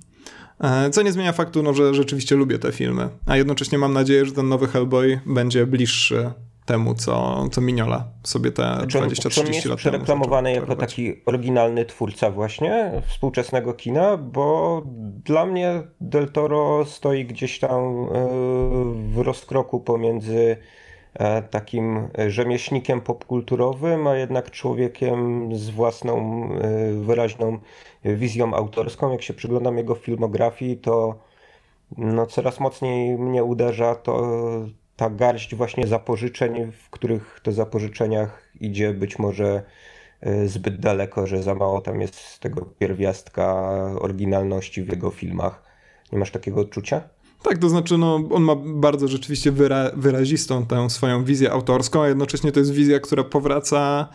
E, 0.59 0.89
co 0.89 1.01
nie 1.01 1.11
zmienia 1.11 1.33
faktu, 1.33 1.63
no, 1.63 1.73
że 1.73 1.93
rzeczywiście 1.93 2.35
lubię 2.35 2.59
te 2.59 2.71
filmy, 2.71 3.09
a 3.25 3.37
jednocześnie 3.37 3.77
mam 3.77 3.93
nadzieję, 3.93 4.25
że 4.25 4.31
ten 4.31 4.49
nowy 4.49 4.67
Hellboy 4.67 5.19
będzie 5.25 5.67
bliższy 5.67 6.31
temu, 6.65 6.95
co, 6.95 7.45
co 7.51 7.61
Mignola 7.61 8.07
sobie 8.23 8.51
te 8.51 8.63
20-30 8.63 9.69
lat 9.69 9.83
temu 9.83 9.97
reklamowany 9.97 10.53
jako 10.53 10.75
taki 10.75 11.25
oryginalny 11.25 11.85
twórca 11.85 12.31
właśnie 12.31 12.91
współczesnego 13.07 13.73
kina, 13.73 14.17
bo 14.17 14.81
dla 15.25 15.45
mnie 15.45 15.81
Del 16.01 16.31
Toro 16.31 16.85
stoi 16.85 17.25
gdzieś 17.25 17.59
tam 17.59 17.71
e, 17.71 18.07
w 18.93 19.17
rozkroku 19.17 19.79
pomiędzy 19.79 20.57
E, 21.13 21.41
takim 21.41 22.07
rzemieślnikiem 22.27 23.01
popkulturowym, 23.01 24.07
a 24.07 24.15
jednak 24.15 24.51
człowiekiem 24.51 25.49
z 25.55 25.69
własną 25.69 26.45
e, 26.53 26.91
wyraźną 26.93 27.59
wizją 28.05 28.53
autorską. 28.53 29.11
Jak 29.11 29.21
się 29.21 29.33
przyglądam 29.33 29.77
jego 29.77 29.95
filmografii, 29.95 30.77
to 30.77 31.15
no 31.97 32.25
coraz 32.25 32.59
mocniej 32.59 33.17
mnie 33.17 33.43
uderza 33.43 33.95
to 33.95 34.21
ta 35.01 35.09
garść 35.09 35.55
właśnie 35.55 35.87
zapożyczeń, 35.87 36.71
w 36.71 36.89
których 36.89 37.39
to 37.43 37.51
zapożyczeniach 37.51 38.51
idzie 38.59 38.93
być 38.93 39.19
może 39.19 39.63
e, 40.21 40.47
zbyt 40.47 40.79
daleko, 40.79 41.27
że 41.27 41.43
za 41.43 41.55
mało 41.55 41.81
tam 41.81 42.01
jest 42.01 42.39
tego 42.39 42.65
pierwiastka 42.65 43.71
oryginalności 43.99 44.83
w 44.83 44.89
jego 44.89 45.09
filmach. 45.09 45.63
Nie 46.11 46.19
masz 46.19 46.31
takiego 46.31 46.61
odczucia? 46.61 47.01
Tak, 47.43 47.57
to 47.57 47.69
znaczy, 47.69 47.97
no, 47.97 48.19
on 48.31 48.43
ma 48.43 48.55
bardzo 48.55 49.07
rzeczywiście 49.07 49.51
wyra 49.51 49.91
wyrazistą 49.95 50.65
tę 50.65 50.89
swoją 50.89 51.23
wizję 51.23 51.51
autorską, 51.51 52.01
a 52.01 52.07
jednocześnie 52.07 52.51
to 52.51 52.59
jest 52.59 52.71
wizja, 52.71 52.99
która 52.99 53.23
powraca 53.23 54.07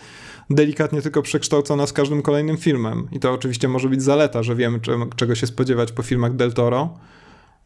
delikatnie 0.50 1.02
tylko 1.02 1.22
przekształcona 1.22 1.86
z 1.86 1.92
każdym 1.92 2.22
kolejnym 2.22 2.56
filmem. 2.56 3.08
I 3.12 3.20
to 3.20 3.32
oczywiście 3.32 3.68
może 3.68 3.88
być 3.88 4.02
zaleta, 4.02 4.42
że 4.42 4.54
wiemy, 4.54 4.80
czego 5.16 5.34
się 5.34 5.46
spodziewać 5.46 5.92
po 5.92 6.02
filmach 6.02 6.36
Del 6.36 6.52
Toro. 6.52 6.98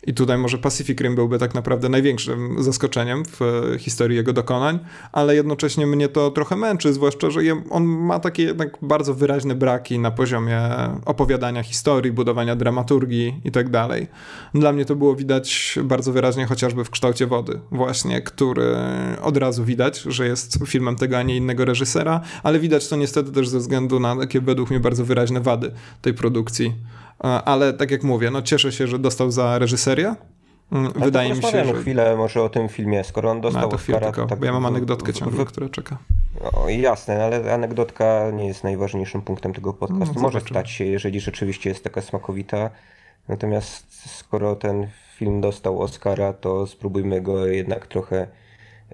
I 0.07 0.15
tutaj 0.15 0.39
może 0.39 0.59
Pacific 0.59 1.01
Rim 1.01 1.15
byłby 1.15 1.39
tak 1.39 1.55
naprawdę 1.55 1.89
największym 1.89 2.63
zaskoczeniem 2.63 3.25
w 3.25 3.43
e, 3.43 3.79
historii 3.79 4.17
jego 4.17 4.33
dokonań, 4.33 4.79
ale 5.13 5.35
jednocześnie 5.35 5.87
mnie 5.87 6.09
to 6.09 6.31
trochę 6.31 6.57
męczy, 6.57 6.93
zwłaszcza, 6.93 7.31
że 7.31 7.41
on 7.71 7.85
ma 7.85 8.19
takie 8.19 8.43
jednak 8.43 8.79
bardzo 8.83 9.15
wyraźne 9.15 9.55
braki 9.55 9.99
na 9.99 10.11
poziomie 10.11 10.61
opowiadania 11.05 11.63
historii, 11.63 12.13
budowania 12.13 12.57
dramaturgii 12.57 13.41
i 13.45 13.51
tak 13.51 13.71
dalej. 13.71 14.07
Dla 14.55 14.73
mnie 14.73 14.85
to 14.85 14.97
było 14.97 15.17
widać 15.17 15.79
bardzo 15.85 16.13
wyraźnie 16.13 16.47
chociażby 16.47 16.85
w 16.85 16.91
kształcie 16.91 17.27
wody, 17.27 17.61
właśnie, 17.71 18.23
który 18.23 18.77
od 19.23 19.37
razu 19.37 19.65
widać, 19.65 20.01
że 20.01 20.27
jest 20.27 20.59
filmem 20.67 20.97
tego, 20.97 21.19
a 21.19 21.23
nie 21.23 21.37
innego 21.37 21.65
reżysera, 21.65 22.21
ale 22.43 22.59
widać 22.59 22.89
to 22.89 22.97
niestety 22.97 23.33
też 23.33 23.49
ze 23.49 23.59
względu 23.59 24.01
na 24.01 24.17
takie 24.17 24.41
według 24.41 24.71
mnie 24.71 24.81
bardzo 24.81 25.05
wyraźne 25.05 25.41
wady 25.41 25.71
tej 26.03 26.15
produkcji 26.15 26.75
ale 27.21 27.73
tak 27.73 27.91
jak 27.91 28.03
mówię, 28.03 28.31
no 28.31 28.43
cieszę 28.43 28.73
się, 28.73 28.87
że 28.87 28.99
dostał 28.99 29.31
za 29.31 29.59
reżyserię. 29.59 30.15
Mm, 30.73 30.93
wydaje 30.97 31.35
mi 31.35 31.43
się, 31.43 31.65
że... 31.65 31.75
chwilę 31.75 32.17
może 32.17 32.43
o 32.43 32.49
tym 32.49 32.69
filmie, 32.69 33.05
skoro 33.05 33.31
on 33.31 33.41
dostał 33.41 33.71
no, 33.71 33.77
chwilę 33.77 34.01
tylko, 34.01 34.27
tak... 34.27 34.39
bo 34.39 34.47
ja 34.47 34.53
mam 34.53 34.67
anegdotkę 34.67 35.13
ciągle, 35.13 35.45
która 35.45 35.69
czeka. 35.69 35.99
O, 36.53 36.69
jasne, 36.69 37.25
ale 37.25 37.55
anegdotka 37.55 38.31
nie 38.33 38.47
jest 38.47 38.65
najważniejszym 38.65 39.23
punktem 39.23 39.53
tego 39.53 39.73
podcastu. 39.73 40.15
No, 40.15 40.21
może 40.21 40.41
stać 40.41 40.71
się, 40.71 40.85
jeżeli 40.85 41.21
rzeczywiście 41.21 41.71
jest 41.71 41.85
taka 41.85 42.01
smakowita. 42.01 42.71
Natomiast 43.29 44.11
skoro 44.19 44.57
ten 44.57 44.87
film 45.17 45.41
dostał 45.41 45.83
Oscara, 45.83 46.33
to 46.33 46.67
spróbujmy 46.67 47.21
go 47.21 47.47
jednak 47.47 47.87
trochę 47.87 48.27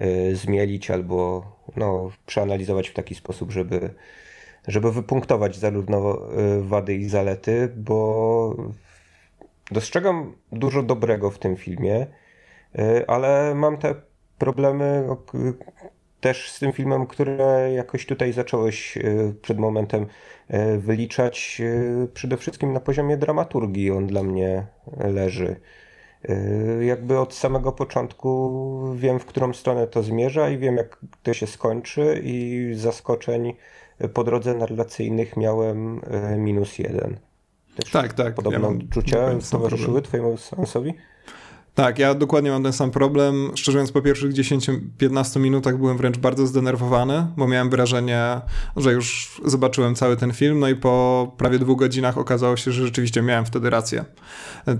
y, 0.01 0.35
zmielić 0.35 0.91
albo 0.91 1.45
no, 1.75 2.11
przeanalizować 2.25 2.89
w 2.89 2.93
taki 2.93 3.15
sposób, 3.15 3.51
żeby 3.51 3.93
żeby 4.67 4.91
wypunktować 4.91 5.57
zarówno 5.57 6.15
y, 6.15 6.63
wady 6.63 6.95
i 6.95 7.09
zalety, 7.09 7.73
bo 7.75 8.55
dostrzegam 9.71 10.35
dużo 10.51 10.83
dobrego 10.83 11.31
w 11.31 11.39
tym 11.39 11.55
filmie, 11.55 12.07
y, 12.79 13.07
ale 13.07 13.55
mam 13.55 13.77
te 13.77 13.95
problemy 14.37 15.07
też 16.21 16.51
z 16.51 16.59
tym 16.59 16.71
filmem, 16.71 17.07
które 17.07 17.71
jakoś 17.73 18.05
tutaj 18.05 18.33
zacząłeś 18.33 18.97
y, 18.97 19.35
przed 19.41 19.57
momentem 19.57 20.05
wyliczać. 20.77 21.61
Przede 22.13 22.37
wszystkim 22.37 22.73
na 22.73 22.79
poziomie 22.79 23.17
dramaturgii 23.17 23.91
on 23.91 24.07
dla 24.07 24.23
mnie 24.23 24.67
leży. 24.97 25.59
Jakby 26.81 27.19
od 27.19 27.33
samego 27.33 27.71
początku 27.71 28.51
wiem, 28.95 29.19
w 29.19 29.25
którą 29.25 29.53
stronę 29.53 29.87
to 29.87 30.03
zmierza 30.03 30.49
i 30.49 30.57
wiem, 30.57 30.77
jak 30.77 30.99
to 31.23 31.33
się 31.33 31.47
skończy, 31.47 32.21
i 32.23 32.69
zaskoczeń 32.75 33.53
po 34.13 34.23
drodze 34.23 34.53
narracyjnych 34.53 35.37
miałem 35.37 36.01
e, 36.03 36.37
minus 36.37 36.79
jeden. 36.79 37.19
Też 37.75 37.91
tak, 37.91 38.13
tak. 38.13 38.35
Podobne 38.35 38.59
ja 38.59 38.67
odczucia 38.67 39.17
towarzyszyły 39.51 40.01
twojemu 40.01 40.37
seansowi? 40.37 40.93
Tak, 41.77 41.99
ja 41.99 42.13
dokładnie 42.13 42.51
mam 42.51 42.63
ten 42.63 42.73
sam 42.73 42.91
problem. 42.91 43.51
Szczerze 43.55 43.77
mówiąc, 43.77 43.91
po 43.91 44.01
pierwszych 44.01 44.33
10-15 44.33 45.39
minutach 45.39 45.77
byłem 45.77 45.97
wręcz 45.97 46.17
bardzo 46.17 46.47
zdenerwowany, 46.47 47.27
bo 47.37 47.47
miałem 47.47 47.69
wrażenie, 47.69 48.41
że 48.75 48.93
już 48.93 49.41
zobaczyłem 49.45 49.95
cały 49.95 50.17
ten 50.17 50.33
film, 50.33 50.59
no 50.59 50.69
i 50.69 50.75
po 50.75 51.35
prawie 51.37 51.59
dwóch 51.59 51.79
godzinach 51.79 52.17
okazało 52.17 52.57
się, 52.57 52.71
że 52.71 52.85
rzeczywiście 52.85 53.21
miałem 53.21 53.45
wtedy 53.45 53.69
rację. 53.69 54.05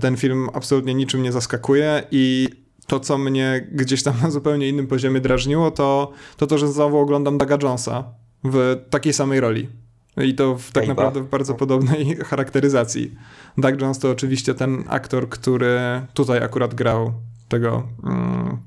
Ten 0.00 0.16
film 0.16 0.48
absolutnie 0.54 0.94
niczym 0.94 1.22
nie 1.22 1.32
zaskakuje 1.32 2.02
i 2.10 2.48
to, 2.86 3.00
co 3.00 3.18
mnie 3.18 3.68
gdzieś 3.72 4.02
tam 4.02 4.14
na 4.22 4.30
zupełnie 4.30 4.68
innym 4.68 4.86
poziomie 4.86 5.20
drażniło, 5.20 5.70
to 5.70 6.12
to, 6.36 6.46
to 6.46 6.58
że 6.58 6.68
znowu 6.68 6.98
oglądam 6.98 7.38
Daga 7.38 7.58
Jonesa, 7.62 8.04
w 8.44 8.84
takiej 8.90 9.12
samej 9.12 9.40
roli. 9.40 9.68
I 10.16 10.34
to 10.34 10.56
w, 10.56 10.70
tak 10.70 10.88
naprawdę 10.88 11.20
w 11.22 11.28
bardzo 11.28 11.54
podobnej 11.54 12.16
charakteryzacji. 12.30 13.14
Doug 13.58 13.80
Jones 13.80 13.98
to 13.98 14.10
oczywiście 14.10 14.54
ten 14.54 14.84
aktor, 14.88 15.28
który 15.28 15.78
tutaj 16.14 16.42
akurat 16.42 16.74
grał 16.74 17.12
tego, 17.48 17.82
mm, 18.04 18.58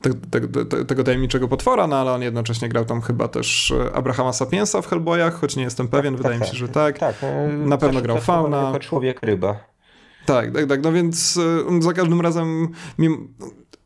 te, 0.00 0.10
te, 0.14 0.64
te, 0.64 0.84
tego 0.84 1.04
tajemniczego 1.04 1.48
potwora, 1.48 1.86
no 1.86 1.96
ale 1.96 2.12
on 2.12 2.22
jednocześnie 2.22 2.68
grał 2.68 2.84
tam 2.84 3.00
chyba 3.00 3.28
też 3.28 3.74
Abrahama 3.94 4.32
Sapiensa 4.32 4.82
w 4.82 4.86
Hellboyach, 4.86 5.40
choć 5.40 5.56
nie 5.56 5.62
jestem 5.62 5.88
pewien, 5.88 6.14
tak, 6.14 6.22
wydaje 6.22 6.38
tak, 6.38 6.48
mi 6.48 6.54
się, 6.54 6.58
że 6.58 6.68
tak. 6.68 6.98
tak 6.98 7.16
e, 7.22 7.48
Na 7.48 7.78
pewno 7.78 8.02
grał 8.02 8.18
Fauna. 8.18 8.78
Człowiek 8.78 9.22
ryba. 9.22 9.56
Tak, 10.26 10.52
tak, 10.52 10.66
tak. 10.66 10.82
No 10.82 10.92
więc 10.92 11.38
e, 11.78 11.82
za 11.82 11.92
każdym 11.92 12.20
razem 12.20 12.68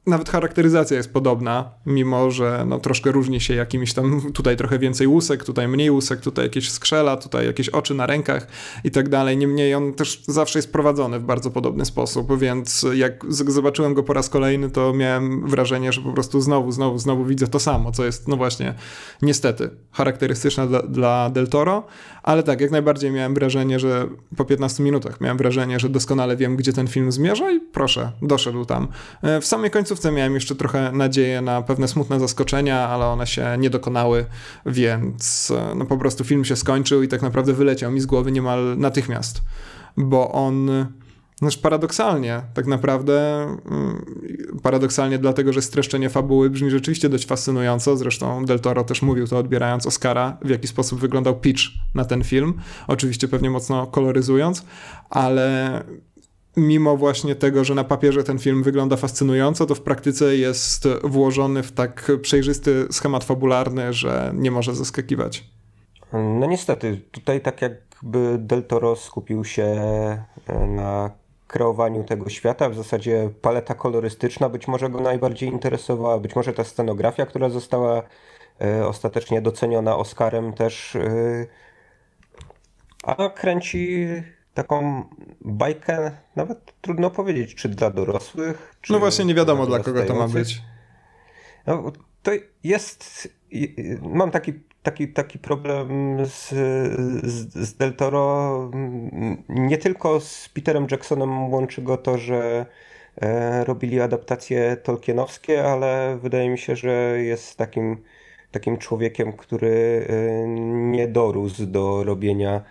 nawet 0.06 0.28
charakteryzacja 0.30 0.96
jest 0.96 1.12
podobna, 1.12 1.70
mimo 1.86 2.30
że 2.30 2.64
no, 2.68 2.78
troszkę 2.78 3.12
różni 3.12 3.40
się 3.40 3.54
jakimiś 3.54 3.94
tam, 3.94 4.32
tutaj 4.32 4.56
trochę 4.56 4.78
więcej 4.78 5.06
łusek, 5.06 5.44
tutaj 5.44 5.68
mniej 5.68 5.90
łusek, 5.90 6.20
tutaj 6.20 6.44
jakieś 6.44 6.70
skrzela, 6.70 7.16
tutaj 7.16 7.46
jakieś 7.46 7.68
oczy 7.68 7.94
na 7.94 8.06
rękach 8.06 8.46
i 8.84 8.90
tak 8.90 9.08
dalej. 9.08 9.36
Niemniej 9.36 9.74
on 9.74 9.92
też 9.94 10.22
zawsze 10.28 10.58
jest 10.58 10.72
prowadzony 10.72 11.18
w 11.18 11.22
bardzo 11.22 11.50
podobny 11.50 11.84
sposób, 11.84 12.38
więc 12.38 12.86
jak 12.94 13.24
zobaczyłem 13.28 13.94
go 13.94 14.02
po 14.02 14.12
raz 14.12 14.28
kolejny, 14.28 14.70
to 14.70 14.92
miałem 14.92 15.48
wrażenie, 15.48 15.92
że 15.92 16.00
po 16.00 16.12
prostu 16.12 16.40
znowu, 16.40 16.72
znowu, 16.72 16.98
znowu 16.98 17.24
widzę 17.24 17.46
to 17.46 17.60
samo, 17.60 17.92
co 17.92 18.04
jest, 18.04 18.28
no 18.28 18.36
właśnie, 18.36 18.74
niestety, 19.22 19.70
charakterystyczne 19.92 20.66
dla, 20.66 20.82
dla 20.82 21.30
Del 21.30 21.48
Toro, 21.48 21.86
ale 22.22 22.42
tak, 22.42 22.60
jak 22.60 22.70
najbardziej 22.70 23.10
miałem 23.10 23.34
wrażenie, 23.34 23.78
że 23.78 24.08
po 24.36 24.44
15 24.44 24.82
minutach 24.82 25.20
miałem 25.20 25.38
wrażenie, 25.38 25.80
że 25.80 25.88
doskonale 25.88 26.36
wiem, 26.36 26.56
gdzie 26.56 26.72
ten 26.72 26.86
film 26.86 27.12
zmierza 27.12 27.50
i 27.50 27.60
proszę, 27.60 28.12
doszedł 28.22 28.64
tam. 28.64 28.88
E, 29.22 29.40
w 29.40 29.46
samej 29.46 29.70
końcówce 29.70 30.12
miałem 30.12 30.34
jeszcze 30.34 30.54
trochę 30.54 30.92
nadzieję 30.92 31.40
na 31.40 31.62
pewne 31.62 31.88
smutne 31.88 32.20
zaskoczenia, 32.20 32.88
ale 32.88 33.06
one 33.06 33.26
się 33.26 33.56
nie 33.58 33.70
dokonały, 33.70 34.24
więc 34.66 35.50
e, 35.50 35.74
no 35.74 35.84
po 35.86 35.96
prostu 35.96 36.24
film 36.24 36.44
się 36.44 36.56
skończył 36.56 37.02
i 37.02 37.08
tak 37.08 37.22
naprawdę 37.22 37.52
wyleciał 37.52 37.92
mi 37.92 38.00
z 38.00 38.06
głowy 38.06 38.32
niemal 38.32 38.78
natychmiast, 38.78 39.42
bo 39.96 40.32
on 40.32 40.70
Znaczy 41.40 41.58
paradoksalnie, 41.58 42.42
tak 42.54 42.66
naprawdę, 42.66 43.42
mm, 43.42 44.04
paradoksalnie 44.62 45.18
dlatego, 45.18 45.52
że 45.52 45.62
streszczenie 45.62 46.10
fabuły 46.10 46.50
brzmi 46.50 46.70
rzeczywiście 46.70 47.08
dość 47.08 47.26
fascynująco, 47.26 47.96
zresztą 47.96 48.44
Del 48.44 48.60
Toro 48.60 48.84
też 48.84 49.02
mówił 49.02 49.26
to 49.26 49.38
odbierając 49.38 49.86
Oscara, 49.86 50.38
w 50.42 50.50
jaki 50.50 50.68
sposób 50.68 51.00
wyglądał 51.00 51.40
pitch 51.40 51.62
na 51.94 52.04
ten 52.04 52.24
film, 52.24 52.54
oczywiście 52.86 53.28
pewnie 53.28 53.50
mocno 53.50 53.86
koloryzując, 53.86 54.64
ale 55.10 55.84
mimo 56.56 56.96
właśnie 56.96 57.34
tego, 57.34 57.64
że 57.64 57.74
na 57.74 57.84
papierze 57.84 58.24
ten 58.24 58.38
film 58.38 58.62
wygląda 58.62 58.96
fascynująco, 58.96 59.66
to 59.66 59.74
w 59.74 59.80
praktyce 59.80 60.36
jest 60.36 60.88
włożony 61.04 61.62
w 61.62 61.72
tak 61.72 62.12
przejrzysty 62.22 62.86
schemat 62.90 63.24
fabularny, 63.24 63.92
że 63.92 64.32
nie 64.34 64.50
może 64.50 64.74
zaskakiwać. 64.74 65.44
No 66.12 66.46
niestety, 66.46 67.00
tutaj 67.10 67.40
tak 67.40 67.62
jakby 67.62 68.36
Del 68.38 68.62
Toro 68.62 68.96
skupił 68.96 69.44
się 69.44 69.82
na 70.68 71.19
kreowaniu 71.50 72.04
tego 72.04 72.28
świata. 72.28 72.68
W 72.68 72.74
zasadzie 72.74 73.30
paleta 73.42 73.74
kolorystyczna 73.74 74.48
być 74.48 74.68
może 74.68 74.90
go 74.90 75.00
najbardziej 75.00 75.48
interesowała, 75.48 76.18
być 76.18 76.36
może 76.36 76.52
ta 76.52 76.64
scenografia, 76.64 77.26
która 77.26 77.48
została 77.48 78.02
e, 78.60 78.86
ostatecznie 78.86 79.42
doceniona 79.42 79.96
Oscarem 79.96 80.52
też. 80.52 80.96
E, 80.96 81.46
a 83.02 83.28
kręci 83.28 84.06
taką 84.54 85.04
bajkę, 85.40 86.10
nawet 86.36 86.80
trudno 86.80 87.10
powiedzieć, 87.10 87.54
czy 87.54 87.68
dla 87.68 87.90
dorosłych. 87.90 88.76
Czy 88.80 88.92
No 88.92 88.98
właśnie 88.98 89.24
nie 89.24 89.34
wiadomo 89.34 89.66
dla 89.66 89.78
dla 89.78 89.84
kogo 89.84 90.02
to 90.02 90.14
ma 90.14 90.28
być. 90.28 90.62
No, 91.66 91.92
to 92.22 92.30
jest. 92.64 93.28
Mam 94.02 94.30
taki, 94.30 94.52
taki, 94.82 95.08
taki 95.08 95.38
problem 95.38 95.88
z, 96.26 96.48
z, 97.24 97.54
z 97.54 97.74
Del 97.76 97.92
Toro. 97.92 98.70
Nie 99.48 99.78
tylko 99.78 100.20
z 100.20 100.48
Peterem 100.48 100.86
Jacksonem 100.90 101.52
łączy 101.52 101.82
go 101.82 101.96
to, 101.96 102.18
że 102.18 102.66
e, 103.16 103.64
robili 103.64 104.00
adaptacje 104.00 104.76
tolkienowskie, 104.76 105.64
ale 105.64 106.18
wydaje 106.22 106.50
mi 106.50 106.58
się, 106.58 106.76
że 106.76 107.22
jest 107.22 107.56
takim, 107.56 108.02
takim 108.50 108.78
człowiekiem, 108.78 109.32
który 109.32 110.06
e, 110.08 110.48
nie 110.68 111.08
dorósł 111.08 111.66
do 111.66 112.04
robienia 112.04 112.62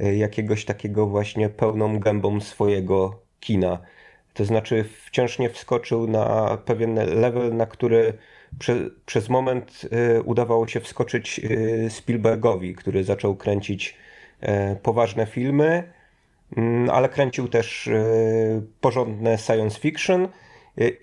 e, 0.00 0.16
jakiegoś 0.16 0.64
takiego 0.64 1.06
właśnie 1.06 1.48
pełną 1.48 1.98
gębą 1.98 2.40
swojego 2.40 3.22
kina. 3.40 3.78
To 4.34 4.44
znaczy 4.44 4.84
wciąż 5.04 5.38
nie 5.38 5.50
wskoczył 5.50 6.06
na 6.06 6.58
pewien 6.64 6.94
level, 6.94 7.56
na 7.56 7.66
który 7.66 8.18
prze, 8.58 8.90
przez 9.06 9.28
moment 9.28 9.82
y, 10.18 10.22
udawało 10.22 10.66
się 10.66 10.80
wskoczyć 10.80 11.40
y, 11.44 11.90
Spielbergowi, 11.90 12.74
który 12.74 13.04
zaczął 13.04 13.36
kręcić 13.36 13.96
y, 14.42 14.46
poważne 14.82 15.26
filmy, 15.26 15.92
mm, 16.56 16.90
ale 16.90 17.08
kręcił 17.08 17.48
też 17.48 17.86
y, 17.86 18.62
porządne 18.80 19.38
science 19.38 19.80
fiction 19.80 20.28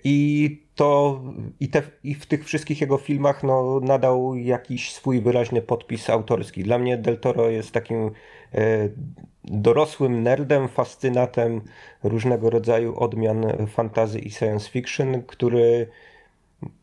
i 0.04 0.58
to 0.74 1.20
i, 1.60 1.68
te, 1.68 1.82
i 2.04 2.14
w 2.14 2.26
tych 2.26 2.44
wszystkich 2.44 2.80
jego 2.80 2.96
filmach 2.96 3.42
no, 3.42 3.80
nadał 3.82 4.34
jakiś 4.36 4.92
swój 4.92 5.20
wyraźny 5.20 5.62
podpis 5.62 6.10
autorski. 6.10 6.62
Dla 6.62 6.78
mnie 6.78 6.98
Del 6.98 7.18
Toro 7.18 7.50
jest 7.50 7.72
takim 7.72 8.10
y, 8.54 8.92
dorosłym 9.44 10.22
nerdem, 10.22 10.68
fascynatem 10.68 11.60
różnego 12.02 12.50
rodzaju 12.50 12.98
odmian 12.98 13.66
fantazy 13.66 14.18
i 14.18 14.30
science 14.30 14.70
fiction, 14.70 15.22
który 15.22 15.86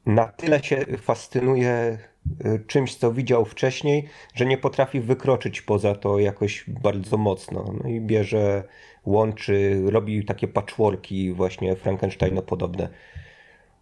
na 0.06 0.26
tyle 0.26 0.64
się 0.64 0.86
fascynuje 0.98 1.98
y, 2.46 2.64
czymś, 2.68 2.96
co 2.96 3.14
widział 3.14 3.46
wcześniej, 3.46 4.08
że 4.34 4.46
nie 4.46 4.58
potrafi 4.58 5.00
wykroczyć 5.00 5.62
poza 5.62 5.96
to 5.96 6.20
jakoś 6.20 6.66
bardzo 6.68 7.18
mocno. 7.18 7.74
No 7.84 7.90
i 7.90 8.02
bierze, 8.02 8.64
łączy, 9.06 9.82
robi 9.86 10.26
takie 10.26 10.48
patchworki 10.48 11.34
właśnie 11.34 11.76
Frankensteino-podobne. 11.76 12.90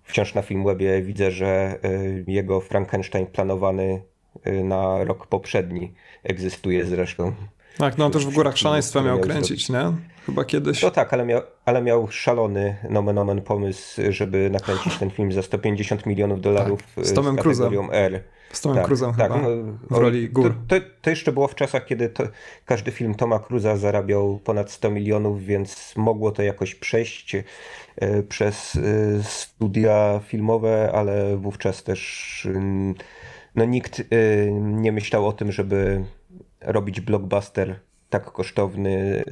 Wciąż 0.03 0.33
na 0.33 0.41
Filmwebie 0.41 1.01
widzę, 1.01 1.31
że 1.31 1.79
y, 1.85 2.23
jego 2.27 2.61
Frankenstein 2.61 3.25
planowany 3.25 4.01
y, 4.47 4.63
na 4.63 5.03
rok 5.03 5.27
poprzedni 5.27 5.93
egzystuje 6.23 6.85
zresztą. 6.85 7.33
Tak, 7.77 7.97
no 7.97 8.05
on 8.05 8.11
też 8.11 8.25
w 8.25 8.33
Górach 8.33 8.57
Szaleństwa 8.57 9.01
miał 9.01 9.19
kręcić, 9.19 9.69
nie? 9.69 9.91
Chyba 10.25 10.45
kiedyś. 10.45 10.83
No 10.83 10.91
tak, 10.91 11.13
ale 11.13 11.25
miał, 11.25 11.41
ale 11.65 11.81
miał 11.81 12.07
szalony 12.11 12.75
nomen 12.89 13.17
omen 13.17 13.41
pomysł, 13.41 14.01
żeby 14.09 14.49
nakręcić 14.49 14.97
ten 14.97 15.09
film 15.09 15.31
za 15.31 15.41
150 15.41 16.05
milionów 16.05 16.41
dolarów 16.41 16.79
Tak, 16.95 17.05
z 17.05 17.13
Tomem 17.13 17.35
kategorią 17.35 17.91
R. 17.91 18.23
Z 18.51 18.61
Tomem 18.61 18.77
tak, 18.77 18.85
Cruzem 18.85 19.13
tak, 19.13 19.33
chyba. 19.33 19.41
no, 19.41 19.49
w 19.89 19.97
roli 19.97 20.29
gór. 20.29 20.55
To, 20.67 20.79
to, 20.79 20.85
to 21.01 21.09
jeszcze 21.09 21.31
było 21.31 21.47
w 21.47 21.55
czasach, 21.55 21.85
kiedy 21.85 22.09
to, 22.09 22.23
każdy 22.65 22.91
film 22.91 23.15
Toma 23.15 23.39
Cruza 23.39 23.77
zarabiał 23.77 24.39
ponad 24.43 24.71
100 24.71 24.91
milionów, 24.91 25.45
więc 25.45 25.93
mogło 25.95 26.31
to 26.31 26.43
jakoś 26.43 26.75
przejść 26.75 27.35
e, 27.35 28.23
przez 28.23 28.75
e, 28.75 29.23
studia 29.23 30.19
filmowe, 30.27 30.91
ale 30.93 31.37
wówczas 31.37 31.83
też 31.83 32.47
no, 33.55 33.65
nikt 33.65 33.99
e, 33.99 34.03
nie 34.51 34.91
myślał 34.91 35.27
o 35.27 35.33
tym, 35.33 35.51
żeby 35.51 36.05
robić 36.65 37.01
blockbuster 37.01 37.79
tak 38.09 38.31
kosztowny 38.31 39.23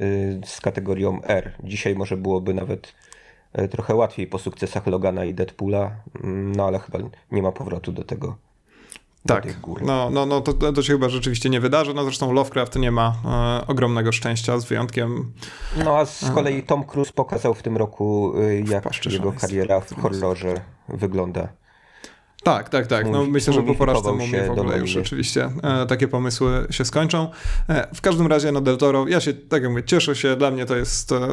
e, 0.42 0.46
z 0.46 0.60
kategorią 0.60 1.22
R. 1.22 1.52
Dzisiaj 1.62 1.94
może 1.94 2.16
byłoby 2.16 2.54
nawet 2.54 2.94
e, 3.52 3.68
trochę 3.68 3.94
łatwiej 3.94 4.26
po 4.26 4.38
sukcesach 4.38 4.86
Logana 4.86 5.24
i 5.24 5.34
Deadpoola, 5.34 5.90
mm, 6.24 6.52
no 6.56 6.66
ale 6.66 6.78
chyba 6.78 6.98
nie 7.30 7.42
ma 7.42 7.52
powrotu 7.52 7.92
do 7.92 8.04
tego. 8.04 8.36
Tak, 9.26 9.46
no, 9.82 10.10
no, 10.10 10.26
no 10.26 10.40
to, 10.40 10.72
to 10.72 10.82
się 10.82 10.92
chyba 10.92 11.08
rzeczywiście 11.08 11.50
nie 11.50 11.60
wydarzy. 11.60 11.94
No 11.94 12.04
zresztą 12.04 12.32
Lovecraft 12.32 12.76
nie 12.76 12.90
ma 12.90 13.14
e, 13.24 13.66
ogromnego 13.66 14.12
szczęścia, 14.12 14.58
z 14.58 14.64
wyjątkiem 14.64 15.32
No 15.84 15.98
a 15.98 16.06
z 16.06 16.30
kolei 16.30 16.62
Tom 16.62 16.84
Cruise 16.84 17.12
pokazał 17.12 17.54
w 17.54 17.62
tym 17.62 17.76
roku, 17.76 18.32
y, 18.38 18.64
jak 18.68 19.06
jego 19.12 19.32
kariera 19.32 19.80
w 19.80 19.94
horrorze 19.94 20.60
wygląda. 20.88 21.48
Tak, 22.44 22.68
tak, 22.68 22.86
tak. 22.86 23.10
No, 23.10 23.24
myślę, 23.24 23.52
że 23.52 23.62
po 23.62 23.74
porażce 23.74 24.12
mumii 24.12 24.32
w 24.46 24.50
ogóle 24.50 24.64
już 24.64 24.74
Mumii. 24.74 24.86
rzeczywiście 24.86 25.50
e, 25.62 25.86
takie 25.86 26.08
pomysły 26.08 26.66
się 26.70 26.84
skończą. 26.84 27.30
E, 27.68 27.94
w 27.94 28.00
każdym 28.00 28.26
razie, 28.26 28.52
no 28.52 28.60
Del 28.60 28.76
Toro, 28.76 29.08
ja 29.08 29.20
się, 29.20 29.32
tak 29.32 29.62
jak 29.62 29.70
mówię, 29.70 29.82
cieszę 29.82 30.16
się. 30.16 30.36
Dla 30.36 30.50
mnie 30.50 30.66
to 30.66 30.76
jest, 30.76 31.12
e, 31.12 31.28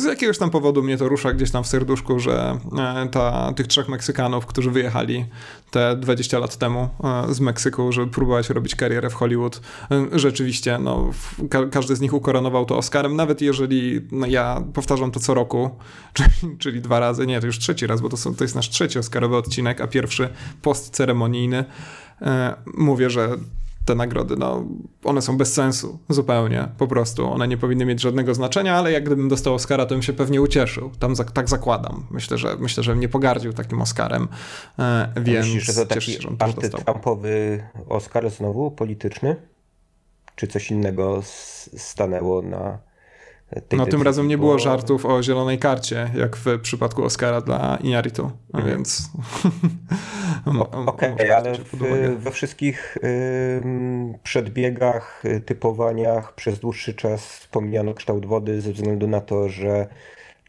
z 0.00 0.04
jakiegoś 0.04 0.38
tam 0.38 0.50
powodu 0.50 0.82
mnie 0.82 0.98
to 0.98 1.08
rusza 1.08 1.32
gdzieś 1.32 1.50
tam 1.50 1.64
w 1.64 1.66
serduszku, 1.66 2.18
że 2.18 2.58
e, 2.78 3.08
ta, 3.08 3.52
tych 3.52 3.66
trzech 3.66 3.88
Meksykanów, 3.88 4.46
którzy 4.46 4.70
wyjechali 4.70 5.26
te 5.70 5.96
20 5.96 6.38
lat 6.38 6.56
temu 6.56 6.88
e, 7.28 7.34
z 7.34 7.40
Meksyku, 7.40 7.92
żeby 7.92 8.10
próbować 8.10 8.50
robić 8.50 8.74
karierę 8.74 9.10
w 9.10 9.14
Hollywood, 9.14 9.60
e, 9.90 10.18
rzeczywiście, 10.18 10.78
no, 10.78 11.10
ka 11.50 11.66
każdy 11.66 11.96
z 11.96 12.00
nich 12.00 12.14
ukoronował 12.14 12.64
to 12.64 12.76
Oscarem, 12.76 13.16
nawet 13.16 13.40
jeżeli 13.40 14.00
no, 14.12 14.26
ja 14.26 14.62
powtarzam 14.74 15.10
to 15.10 15.20
co 15.20 15.34
roku, 15.34 15.70
czyli, 16.14 16.58
czyli 16.58 16.80
dwa 16.80 17.00
razy, 17.00 17.26
nie, 17.26 17.40
to 17.40 17.46
już 17.46 17.58
trzeci 17.58 17.86
raz, 17.86 18.00
bo 18.00 18.08
to, 18.08 18.16
są, 18.16 18.34
to 18.34 18.44
jest 18.44 18.54
nasz 18.54 18.68
trzeci 18.70 18.98
Oscarowy 18.98 19.36
odcinek, 19.36 19.80
a 19.80 19.86
pierwszy 19.86 20.28
postceremonijny. 20.62 21.64
E, 22.22 22.54
mówię, 22.74 23.10
że 23.10 23.28
te 23.86 23.94
nagrody, 23.94 24.36
no, 24.36 24.64
one 25.04 25.22
są 25.22 25.36
bez 25.36 25.54
sensu, 25.54 25.98
zupełnie, 26.08 26.68
po 26.78 26.86
prostu. 26.86 27.32
One 27.32 27.48
nie 27.48 27.56
powinny 27.56 27.84
mieć 27.84 28.00
żadnego 28.00 28.34
znaczenia, 28.34 28.76
ale 28.76 28.92
jak 28.92 29.04
gdybym 29.04 29.28
dostał 29.28 29.54
Oscara, 29.54 29.86
to 29.86 29.94
bym 29.94 30.02
się 30.02 30.12
pewnie 30.12 30.42
ucieszył. 30.42 30.90
Tam 30.98 31.16
za, 31.16 31.24
tak 31.24 31.48
zakładam. 31.48 32.06
Myślę, 32.10 32.38
że 32.38 32.56
myślę, 32.58 32.82
że 32.82 32.96
nie 32.96 33.08
pogardził 33.08 33.52
takim 33.52 33.82
Oscarem, 33.82 34.28
e, 34.78 35.12
więc 35.16 35.46
Myślisz, 35.46 35.64
że 35.64 35.74
to 35.74 35.86
taki 35.86 36.12
się, 36.12 36.18
antytrumpowy 36.38 37.64
Oscar 37.88 38.30
znowu, 38.30 38.70
polityczny? 38.70 39.36
Czy 40.36 40.46
coś 40.46 40.70
innego 40.70 41.22
stanęło 41.76 42.42
na 42.42 42.78
tej 43.68 43.78
No 43.78 43.86
tym 43.86 44.02
razem 44.02 44.28
nie 44.28 44.38
było 44.38 44.58
żartów 44.58 45.06
o 45.06 45.22
zielonej 45.22 45.58
karcie, 45.58 46.10
jak 46.14 46.36
w 46.36 46.60
przypadku 46.60 47.04
Oscara 47.04 47.40
dla 47.40 47.78
Iñárritu, 47.82 48.30
więc... 48.66 49.10
mo- 50.46 50.70
O- 50.70 50.86
Okej, 50.86 51.10
może 51.10 51.36
ale 51.36 51.54
w, 51.54 51.76
we 52.18 52.30
wszystkich 52.30 52.98
ym, 53.64 54.18
przedbiegach, 54.22 55.22
y, 55.24 55.40
typowaniach 55.40 56.34
przez 56.34 56.58
dłuższy 56.58 56.94
czas 56.94 57.38
wspomniano 57.38 57.94
kształt 57.94 58.26
wody 58.26 58.60
ze 58.60 58.72
względu 58.72 59.06
na 59.08 59.20
to, 59.20 59.48
że 59.48 59.86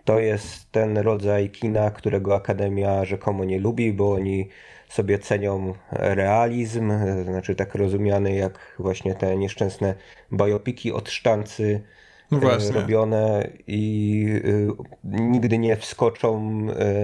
to 0.06 0.20
jest 0.20 0.72
ten 0.72 0.98
rodzaj 0.98 1.50
kina, 1.50 1.92
którego 1.92 2.36
Akademia 2.36 3.06
rzekomo 3.06 3.46
nie 3.46 3.60
lubi, 3.60 3.94
bo 3.94 4.12
oni 4.14 4.50
sobie 4.90 5.20
cenią 5.20 5.74
realizm, 5.92 6.92
y, 6.92 7.24
znaczy 7.24 7.56
tak 7.56 7.76
rozumiany 7.76 8.36
jak 8.36 8.76
właśnie 8.80 9.16
te 9.16 9.38
nieszczęsne 9.38 9.96
biopiki 10.34 10.92
od 10.92 11.10
sztancy 11.10 11.84
właśnie. 12.32 12.72
robione 12.72 13.50
i 13.68 14.26
y, 14.46 14.68
nigdy 15.04 15.58
nie 15.58 15.78
wskoczą 15.78 16.58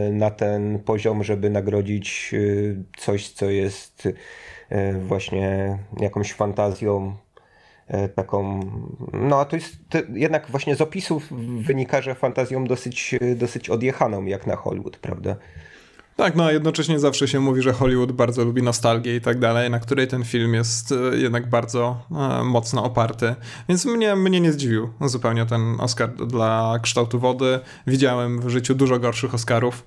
y, 0.09 0.13
na 0.13 0.31
ten 0.31 0.79
poziom, 0.79 1.23
żeby 1.23 1.49
nagrodzić 1.49 2.35
coś, 2.97 3.29
co 3.29 3.49
jest 3.49 4.07
właśnie 5.07 5.77
jakąś 5.99 6.33
fantazją 6.33 7.15
taką, 8.15 8.59
no 9.13 9.39
a 9.39 9.45
to 9.45 9.55
jest 9.55 9.75
to 9.89 9.97
jednak 10.13 10.47
właśnie 10.49 10.75
z 10.75 10.81
opisów 10.81 11.27
wynika, 11.65 12.01
że 12.01 12.15
fantazją 12.15 12.65
dosyć, 12.65 13.15
dosyć 13.35 13.69
odjechaną 13.69 14.25
jak 14.25 14.47
na 14.47 14.55
Hollywood, 14.55 14.97
prawda? 14.97 15.35
Tak, 16.15 16.35
no 16.35 16.43
a 16.43 16.51
jednocześnie 16.51 16.99
zawsze 16.99 17.27
się 17.27 17.39
mówi, 17.39 17.61
że 17.61 17.73
Hollywood 17.73 18.11
bardzo 18.11 18.45
lubi 18.45 18.63
nostalgię 18.63 19.15
i 19.15 19.21
tak 19.21 19.39
dalej, 19.39 19.69
na 19.69 19.79
której 19.79 20.07
ten 20.07 20.23
film 20.23 20.53
jest 20.53 20.91
e, 20.91 21.17
jednak 21.17 21.49
bardzo 21.49 21.97
e, 22.11 22.43
mocno 22.43 22.83
oparty. 22.83 23.35
Więc 23.69 23.85
mnie, 23.85 24.15
mnie 24.15 24.41
nie 24.41 24.51
zdziwił 24.51 24.89
zupełnie 25.01 25.45
ten 25.45 25.81
Oscar 25.81 26.15
dla 26.15 26.79
kształtu 26.81 27.19
wody. 27.19 27.59
Widziałem 27.87 28.41
w 28.41 28.49
życiu 28.49 28.75
dużo 28.75 28.99
gorszych 28.99 29.33
Oscarów. 29.33 29.85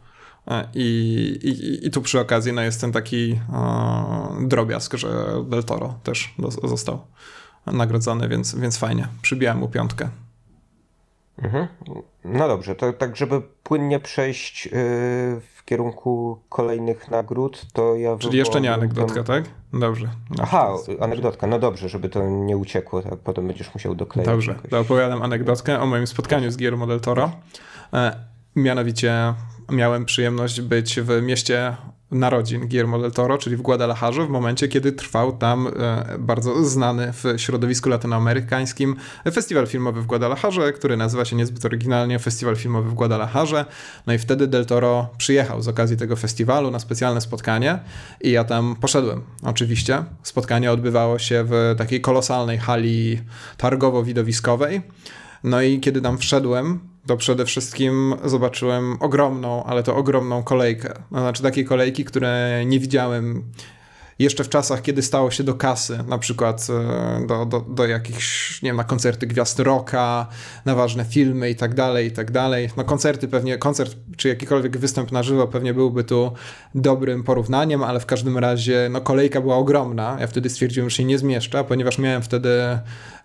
e, 0.49 0.69
I, 0.75 1.39
i, 1.43 1.87
I 1.87 1.91
tu 1.91 2.03
przy 2.03 2.21
okazji 2.21 2.53
no, 2.53 2.62
jest 2.62 2.81
ten 2.81 2.93
taki 2.93 3.33
e, 3.33 4.47
drobiazg, 4.49 4.95
że 4.95 5.09
Del 5.49 5.65
Toro 5.65 5.99
też 6.03 6.35
do, 6.39 6.51
został 6.51 7.07
nagrodzony, 7.67 8.29
więc, 8.29 8.55
więc 8.55 8.79
fajnie. 8.79 9.09
Przybijałem 9.23 9.59
mu 9.59 9.69
piątkę. 9.69 10.09
Mhm. 11.43 11.69
No 12.25 12.49
dobrze, 12.49 12.75
to 12.75 12.93
tak 12.93 13.17
żeby 13.17 13.43
płynnie 13.62 14.01
przejść 14.01 14.67
yy, 14.67 15.41
kierunku 15.67 16.39
kolejnych 16.49 17.11
nagród, 17.11 17.67
to 17.73 17.97
ja 17.97 18.17
Czyli 18.17 18.39
jeszcze 18.39 18.61
nie 18.61 18.75
anegdotka, 18.75 19.23
tak? 19.23 19.45
Dobrze. 19.73 20.09
No, 20.31 20.37
Aha, 20.43 20.75
anegdotka, 21.01 21.47
no 21.47 21.59
dobrze, 21.59 21.89
żeby 21.89 22.09
to 22.09 22.29
nie 22.29 22.57
uciekło, 22.57 23.03
tak 23.03 23.17
potem 23.19 23.47
będziesz 23.47 23.75
musiał 23.75 23.95
dokleić. 23.95 24.27
Dobrze, 24.27 24.53
jakoś. 24.53 24.71
to 24.71 24.81
opowiadam 24.81 25.23
anegdotkę 25.23 25.81
o 25.81 25.87
moim 25.87 26.07
spotkaniu 26.07 26.51
z 26.51 26.57
Guillermo 26.57 26.87
del 26.87 27.01
Toro. 27.01 27.31
E, 27.93 28.17
mianowicie 28.57 29.35
miałem 29.71 30.05
przyjemność 30.05 30.61
być 30.61 31.01
w 31.01 31.23
mieście 31.23 31.77
narodzin 32.11 32.69
Guillermo 32.69 32.99
del 32.99 33.12
Toro, 33.12 33.38
czyli 33.38 33.57
w 33.57 33.62
Guadalajarze, 33.62 34.27
w 34.27 34.29
momencie, 34.29 34.69
kiedy 34.69 34.92
trwał 34.92 35.33
tam 35.33 35.66
e, 35.66 36.16
bardzo 36.19 36.64
znany 36.64 37.12
w 37.12 37.25
środowisku 37.37 37.88
latynoamerykańskim 37.88 38.97
festiwal 39.33 39.66
filmowy 39.66 40.03
w 40.03 40.07
Guadalajarze, 40.07 40.73
który 40.73 40.97
nazywa 40.97 41.25
się 41.25 41.37
niezbyt 41.37 41.64
oryginalnie 41.64 42.19
Festiwal 42.19 42.57
Filmowy 42.57 42.90
w 42.90 42.95
Guadalajarze. 42.95 43.64
No 44.07 44.12
i 44.12 44.19
wtedy 44.19 44.47
del 44.47 44.66
Toro 44.66 45.09
przyjechał 45.19 45.62
z 45.62 45.69
okazji 45.69 45.97
tego 45.97 46.16
festiwalu 46.16 46.71
na 46.71 46.79
specjalne 46.79 47.21
spotkanie 47.21 47.79
i 48.21 48.31
ja 48.31 48.45
tam 48.45 48.77
poszedłem. 48.81 49.23
Oczywiście. 49.42 50.05
Spotkanie 50.23 50.73
odbywało 50.73 51.19
się 51.19 51.45
w 51.45 51.75
takiej 51.79 52.01
kolosalnej 52.01 52.59
hali 52.59 53.21
targowo-widowiskowej. 53.59 54.81
No 55.45 55.62
i 55.62 55.81
kiedy 55.81 56.01
tam 56.01 56.19
wszedłem, 56.19 56.81
to 57.07 57.16
przede 57.16 57.45
wszystkim 57.45 58.14
zobaczyłem 58.25 58.97
ogromną, 59.01 59.64
ale 59.64 59.83
to 59.83 59.97
ogromną 59.97 60.42
kolejkę. 60.42 60.95
Znaczy 61.11 61.42
takie 61.42 61.64
kolejki, 61.64 62.05
które 62.05 62.62
nie 62.66 62.81
widziałem 62.81 63.42
jeszcze 64.19 64.45
w 64.45 64.49
czasach, 64.49 64.83
kiedy 64.83 65.03
stało 65.03 65.31
się 65.31 65.45
do 65.45 65.55
kasy, 65.55 65.99
na 66.09 66.19
przykład 66.19 66.67
e, 66.71 67.27
do, 67.27 67.47
do, 67.47 67.61
do 67.61 67.87
jakichś, 67.87 68.63
nie 68.63 68.69
wiem, 68.69 68.77
na 68.77 68.85
koncerty 68.85 69.27
gwiazd 69.27 69.59
rocka, 69.59 70.27
na 70.65 70.75
ważne 70.75 71.05
filmy 71.05 71.51
i 71.51 71.57
tak 71.57 71.75
dalej, 71.75 72.07
i 72.07 72.11
tak 72.11 72.31
dalej. 72.31 72.71
No 72.77 72.85
koncerty 72.85 73.29
pewnie, 73.29 73.59
koncert 73.59 73.97
czy 74.17 74.29
jakikolwiek 74.29 74.79
występ 74.79 75.13
na 75.13 75.23
żywo 75.23 75.47
pewnie 75.47 75.75
byłby 75.75 76.05
tu 76.05 76.33
dobrym 76.75 77.25
porównaniem, 77.25 77.85
ale 77.85 78.01
w 78.01 78.07
każdym 78.07 78.39
razie 78.39 78.89
no 78.91 79.01
kolejka 79.01 79.41
była 79.41 79.57
ogromna. 79.57 80.17
Ja 80.21 80.27
wtedy 80.27 80.51
stwierdziłem, 80.51 80.91
że 80.91 80.97
się 80.97 81.05
nie 81.05 81.19
zmieszczę, 81.19 81.65
ponieważ 81.65 81.99
miałem 81.99 82.23
wtedy 82.23 82.79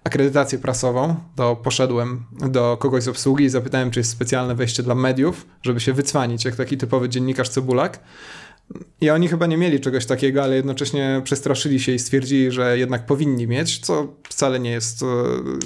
akredytację 0.04 0.60
prasową, 0.60 1.16
to 1.36 1.56
poszedłem 1.56 2.26
do 2.50 2.78
kogoś 2.78 3.04
z 3.04 3.08
obsługi 3.08 3.46
i 3.46 3.50
zapytałem, 3.50 3.92
czy 3.92 4.00
jest 4.00 4.12
specjalne 4.12 4.56
wejście 4.56 4.84
dla 4.84 4.96
mediów, 4.96 5.46
żeby 5.62 5.80
się 5.80 5.94
wycwanić, 5.94 6.46
jak 6.46 6.56
taki 6.56 6.78
typowy 6.78 7.10
dziennikarz 7.10 7.50
cebulak. 7.50 8.00
I 9.02 9.10
oni 9.10 9.28
chyba 9.28 9.46
nie 9.46 9.58
mieli 9.58 9.80
czegoś 9.80 10.06
takiego, 10.06 10.44
ale 10.44 10.56
jednocześnie 10.56 11.22
przestraszyli 11.24 11.80
się 11.80 11.92
i 11.92 12.00
stwierdzili, 12.00 12.52
że 12.52 12.78
jednak 12.78 13.06
powinni 13.06 13.48
mieć, 13.48 13.80
co 13.80 14.08
wcale 14.30 14.60
nie 14.60 14.72
jest, 14.72 15.04
e, 15.04 15.06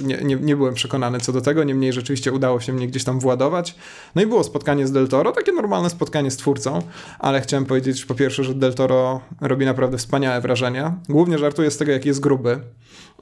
nie, 0.04 0.18
nie, 0.18 0.36
nie, 0.36 0.56
byłem 0.56 0.74
przekonany 0.74 1.20
co 1.20 1.34
do 1.34 1.41
tego, 1.41 1.63
niemniej 1.63 1.94
rzeczywiście 1.94 2.32
udało 2.32 2.60
się 2.60 2.74
mnie 2.74 2.88
gdzieś 2.88 3.04
tam 3.04 3.20
władować. 3.20 3.76
No 4.15 4.22
i 4.22 4.26
było 4.26 4.44
spotkanie 4.44 4.88
z 4.88 4.91
Del 4.91 5.08
Toro, 5.08 5.32
takie 5.32 5.52
normalne 5.52 5.89
spotkanie 5.89 6.32
z 6.32 6.38
twórcą, 6.38 6.82
ale 7.20 7.41
chciałem 7.41 7.65
powiedzieć 7.65 8.06
po 8.06 8.15
pierwsze, 8.15 8.44
że 8.44 8.54
Del 8.54 8.74
Toro 8.74 9.22
robi 9.41 9.65
naprawdę 9.65 9.98
wspaniałe 9.98 10.41
wrażenie. 10.41 10.94
Głównie 11.10 11.38
żartuje 11.38 11.72
z 11.72 11.78
tego, 11.78 11.91
jak 11.91 12.06
jest 12.06 12.20
gruby. 12.20 12.60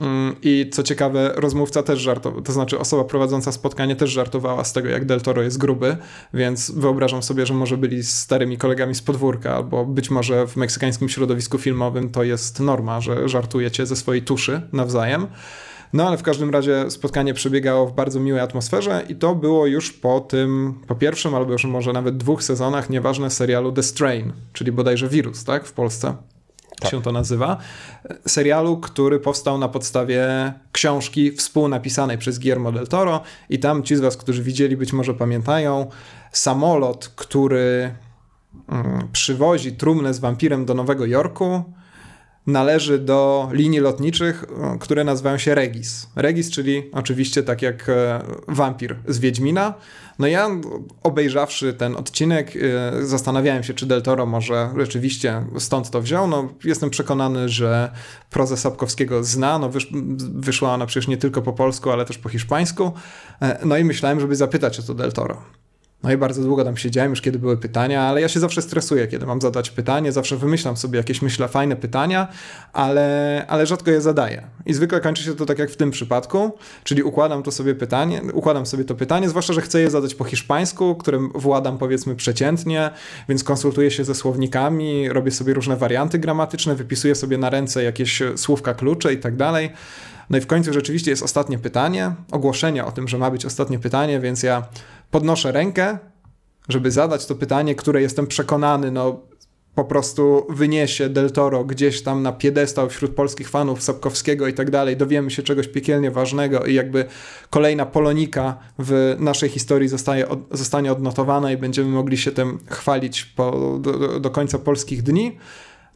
Mm, 0.01 0.35
I 0.41 0.69
co 0.73 0.83
ciekawe, 0.83 1.33
rozmówca 1.35 1.83
też 1.83 1.99
żartował, 1.99 2.41
to 2.41 2.51
znaczy 2.51 2.79
osoba 2.79 3.03
prowadząca 3.03 3.51
spotkanie 3.51 3.95
też 3.95 4.09
żartowała 4.09 4.63
z 4.63 4.73
tego, 4.73 4.89
jak 4.89 5.05
Del 5.05 5.21
Toro 5.21 5.41
jest 5.41 5.57
gruby, 5.57 5.97
więc 6.33 6.71
wyobrażam 6.71 7.23
sobie, 7.23 7.45
że 7.45 7.53
może 7.53 7.77
byli 7.77 8.03
starymi 8.03 8.57
kolegami 8.57 8.95
z 8.95 9.01
podwórka, 9.01 9.55
albo 9.55 9.85
być 9.85 10.09
może 10.09 10.47
w 10.47 10.55
meksykańskim 10.55 11.09
środowisku 11.09 11.57
filmowym 11.57 12.09
to 12.09 12.23
jest 12.23 12.59
norma, 12.59 13.01
że 13.01 13.29
żartujecie 13.29 13.85
ze 13.85 13.95
swojej 13.95 14.21
tuszy 14.21 14.61
nawzajem. 14.73 15.27
No 15.93 16.07
ale 16.07 16.17
w 16.17 16.23
każdym 16.23 16.49
razie 16.49 16.91
spotkanie 16.91 17.33
przebiegało 17.33 17.87
w 17.87 17.93
bardzo 17.93 18.19
miłej 18.19 18.41
atmosferze 18.41 19.03
i 19.09 19.15
to 19.15 19.35
było 19.35 19.67
już 19.67 19.91
po 19.91 20.19
tym, 20.19 20.73
po 20.87 20.95
pierwszym 20.95 21.35
albo 21.35 21.51
już 21.51 21.65
może 21.65 21.93
nawet 21.93 22.17
dwóch 22.17 22.43
sezonach, 22.43 22.89
nieważne, 22.89 23.29
serialu 23.29 23.71
The 23.71 23.83
Strain, 23.83 24.33
czyli 24.53 24.71
bodajże 24.71 25.09
wirus, 25.09 25.43
tak, 25.43 25.65
w 25.65 25.73
Polsce 25.73 26.15
tak. 26.83 26.91
się 26.91 27.01
to 27.01 27.11
nazywa. 27.11 27.57
Serialu, 28.27 28.77
który 28.77 29.19
powstał 29.19 29.57
na 29.57 29.67
podstawie 29.67 30.53
książki 30.71 31.31
współnapisanej 31.31 32.17
przez 32.17 32.39
Guillermo 32.39 32.71
del 32.71 32.87
Toro 32.87 33.21
i 33.49 33.59
tam 33.59 33.83
ci 33.83 33.95
z 33.95 33.99
was, 33.99 34.17
którzy 34.17 34.43
widzieli, 34.43 34.77
być 34.77 34.93
może 34.93 35.13
pamiętają, 35.13 35.87
samolot, 36.31 37.11
który 37.15 37.95
mm, 38.69 39.07
przywozi 39.11 39.71
trumnę 39.71 40.13
z 40.13 40.19
wampirem 40.19 40.65
do 40.65 40.73
Nowego 40.73 41.05
Jorku, 41.05 41.63
należy 42.47 42.99
do 42.99 43.49
linii 43.51 43.79
lotniczych, 43.79 44.43
e, 44.43 44.77
które 44.79 45.03
nazywają 45.03 45.37
się 45.37 45.55
Regis. 45.55 46.07
Regis, 46.15 46.51
czyli 46.51 46.89
oczywiście 46.91 47.43
tak 47.43 47.61
jak 47.61 47.89
e, 47.89 48.21
wampir 48.47 48.95
z 49.07 49.19
Wiedźmina. 49.19 49.73
No 50.19 50.27
ja 50.27 50.49
obejrzawszy 51.03 51.73
ten 51.73 51.95
odcinek 51.95 52.53
e, 52.55 53.05
zastanawiałem 53.05 53.63
się, 53.63 53.73
czy 53.73 53.85
Del 53.85 54.01
Toro 54.01 54.25
może 54.25 54.69
rzeczywiście 54.77 55.45
stąd 55.57 55.89
to 55.89 56.01
wziął. 56.01 56.27
No, 56.27 56.49
jestem 56.63 56.89
przekonany, 56.89 57.49
że 57.49 57.91
prozę 58.29 58.57
Sapkowskiego 58.57 59.23
zna. 59.23 59.59
No, 59.59 59.69
wysz, 59.69 59.87
wyszła 60.33 60.73
ona 60.73 60.85
przecież 60.85 61.07
nie 61.07 61.17
tylko 61.17 61.41
po 61.41 61.53
polsku, 61.53 61.89
ale 61.89 62.05
też 62.05 62.17
po 62.17 62.29
hiszpańsku. 62.29 62.91
No 63.65 63.77
i 63.77 63.83
myślałem, 63.83 64.19
żeby 64.19 64.35
zapytać 64.35 64.79
o 64.79 64.83
to 64.83 64.93
Del 64.93 65.11
Toro. 65.11 65.62
No 66.03 66.11
i 66.11 66.17
bardzo 66.17 66.41
długo 66.41 66.63
tam 66.63 66.77
siedziałem, 66.77 67.09
już 67.09 67.21
kiedy 67.21 67.39
były 67.39 67.57
pytania, 67.57 68.01
ale 68.01 68.21
ja 68.21 68.27
się 68.27 68.39
zawsze 68.39 68.61
stresuję, 68.61 69.07
kiedy 69.07 69.25
mam 69.25 69.41
zadać 69.41 69.69
pytanie, 69.69 70.11
zawsze 70.11 70.37
wymyślam 70.37 70.77
sobie 70.77 70.97
jakieś, 70.97 71.21
myślę, 71.21 71.47
fajne 71.47 71.75
pytania, 71.75 72.27
ale, 72.73 73.45
ale 73.47 73.65
rzadko 73.65 73.91
je 73.91 74.01
zadaję. 74.01 74.43
I 74.65 74.73
zwykle 74.73 75.01
kończy 75.01 75.23
się 75.23 75.35
to 75.35 75.45
tak 75.45 75.59
jak 75.59 75.71
w 75.71 75.75
tym 75.75 75.91
przypadku, 75.91 76.51
czyli 76.83 77.03
układam 77.03 77.43
to 77.43 77.51
sobie 77.51 77.75
pytanie, 77.75 78.21
układam 78.33 78.65
sobie 78.65 78.83
to 78.83 78.95
pytanie, 78.95 79.29
zwłaszcza, 79.29 79.53
że 79.53 79.61
chcę 79.61 79.81
je 79.81 79.89
zadać 79.89 80.15
po 80.15 80.23
hiszpańsku, 80.23 80.95
którym 80.95 81.31
władam 81.35 81.77
powiedzmy 81.77 82.15
przeciętnie, 82.15 82.89
więc 83.29 83.43
konsultuję 83.43 83.91
się 83.91 84.03
ze 84.03 84.15
słownikami, 84.15 85.09
robię 85.09 85.31
sobie 85.31 85.53
różne 85.53 85.77
warianty 85.77 86.19
gramatyczne, 86.19 86.75
wypisuję 86.75 87.15
sobie 87.15 87.37
na 87.37 87.49
ręce 87.49 87.83
jakieś 87.83 88.21
słówka 88.35 88.73
klucze 88.73 89.13
i 89.13 89.17
tak 89.17 89.35
dalej. 89.35 89.69
No 90.29 90.37
i 90.37 90.41
w 90.41 90.47
końcu 90.47 90.73
rzeczywiście 90.73 91.11
jest 91.11 91.23
ostatnie 91.23 91.59
pytanie, 91.59 92.11
ogłoszenie 92.31 92.85
o 92.85 92.91
tym, 92.91 93.07
że 93.07 93.17
ma 93.17 93.31
być 93.31 93.45
ostatnie 93.45 93.79
pytanie, 93.79 94.19
więc 94.19 94.43
ja 94.43 94.63
podnoszę 95.13 95.51
rękę, 95.51 95.97
żeby 96.69 96.91
zadać 96.91 97.25
to 97.25 97.35
pytanie, 97.35 97.75
które 97.75 98.01
jestem 98.01 98.27
przekonany, 98.27 98.91
no 98.91 99.21
po 99.75 99.83
prostu 99.83 100.47
wyniesie 100.49 101.09
Del 101.09 101.31
Toro 101.31 101.63
gdzieś 101.63 102.03
tam 102.03 102.23
na 102.23 102.31
piedestał 102.31 102.89
wśród 102.89 103.15
polskich 103.15 103.49
fanów 103.49 103.83
Sapkowskiego 103.83 104.47
i 104.47 104.53
tak 104.53 104.71
dalej, 104.71 104.97
dowiemy 104.97 105.31
się 105.31 105.43
czegoś 105.43 105.67
piekielnie 105.67 106.11
ważnego 106.11 106.65
i 106.65 106.73
jakby 106.73 107.05
kolejna 107.49 107.85
polonika 107.85 108.57
w 108.79 109.15
naszej 109.19 109.49
historii 109.49 109.87
zostaje, 109.87 110.27
zostanie 110.51 110.91
odnotowana 110.91 111.51
i 111.51 111.57
będziemy 111.57 111.89
mogli 111.89 112.17
się 112.17 112.31
tym 112.31 112.59
chwalić 112.69 113.25
po, 113.25 113.77
do, 113.81 114.19
do 114.19 114.29
końca 114.29 114.59
polskich 114.59 115.03
dni. 115.03 115.37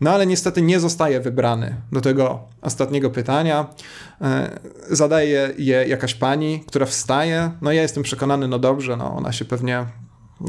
No 0.01 0.11
ale 0.11 0.25
niestety 0.25 0.61
nie 0.61 0.79
zostaje 0.79 1.19
wybrany 1.19 1.75
do 1.91 2.01
tego 2.01 2.39
ostatniego 2.61 3.09
pytania. 3.09 3.67
E, 4.21 4.59
zadaje 4.89 5.53
je 5.57 5.87
jakaś 5.87 6.13
pani, 6.15 6.63
która 6.67 6.85
wstaje. 6.85 7.51
No 7.61 7.71
ja 7.71 7.81
jestem 7.81 8.03
przekonany, 8.03 8.47
no 8.47 8.59
dobrze, 8.59 8.97
no 8.97 9.15
ona 9.15 9.31
się 9.31 9.45
pewnie, 9.45 9.85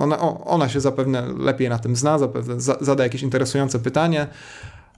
ona, 0.01 0.19
ona 0.45 0.69
się 0.69 0.81
zapewne 0.81 1.23
lepiej 1.39 1.69
na 1.69 1.79
tym 1.79 1.97
zna, 1.97 2.19
zapewne 2.19 2.55
zada 2.81 3.05
jakieś 3.05 3.23
interesujące 3.23 3.79
pytanie, 3.79 4.27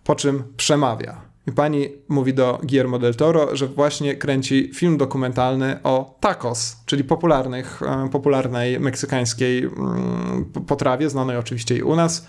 po 0.05 0.15
czym 0.15 0.43
przemawia. 0.57 1.31
I 1.47 1.53
pani 1.53 1.89
mówi 2.09 2.35
do 2.35 2.61
Guillermo 2.63 2.99
del 2.99 3.15
Toro, 3.15 3.57
że 3.57 3.67
właśnie 3.67 4.17
kręci 4.17 4.71
film 4.75 4.97
dokumentalny 4.97 5.83
o 5.83 6.17
tacos, 6.21 6.77
czyli 6.87 7.05
popularnych, 7.05 7.83
e, 7.83 8.09
popularnej 8.09 8.81
meksykańskiej 8.81 9.65
mm, 9.65 10.45
potrawie, 10.67 11.11
znanej 11.11 11.37
oczywiście 11.37 11.77
i 11.77 11.83
u 11.83 11.97
nas. 11.97 12.27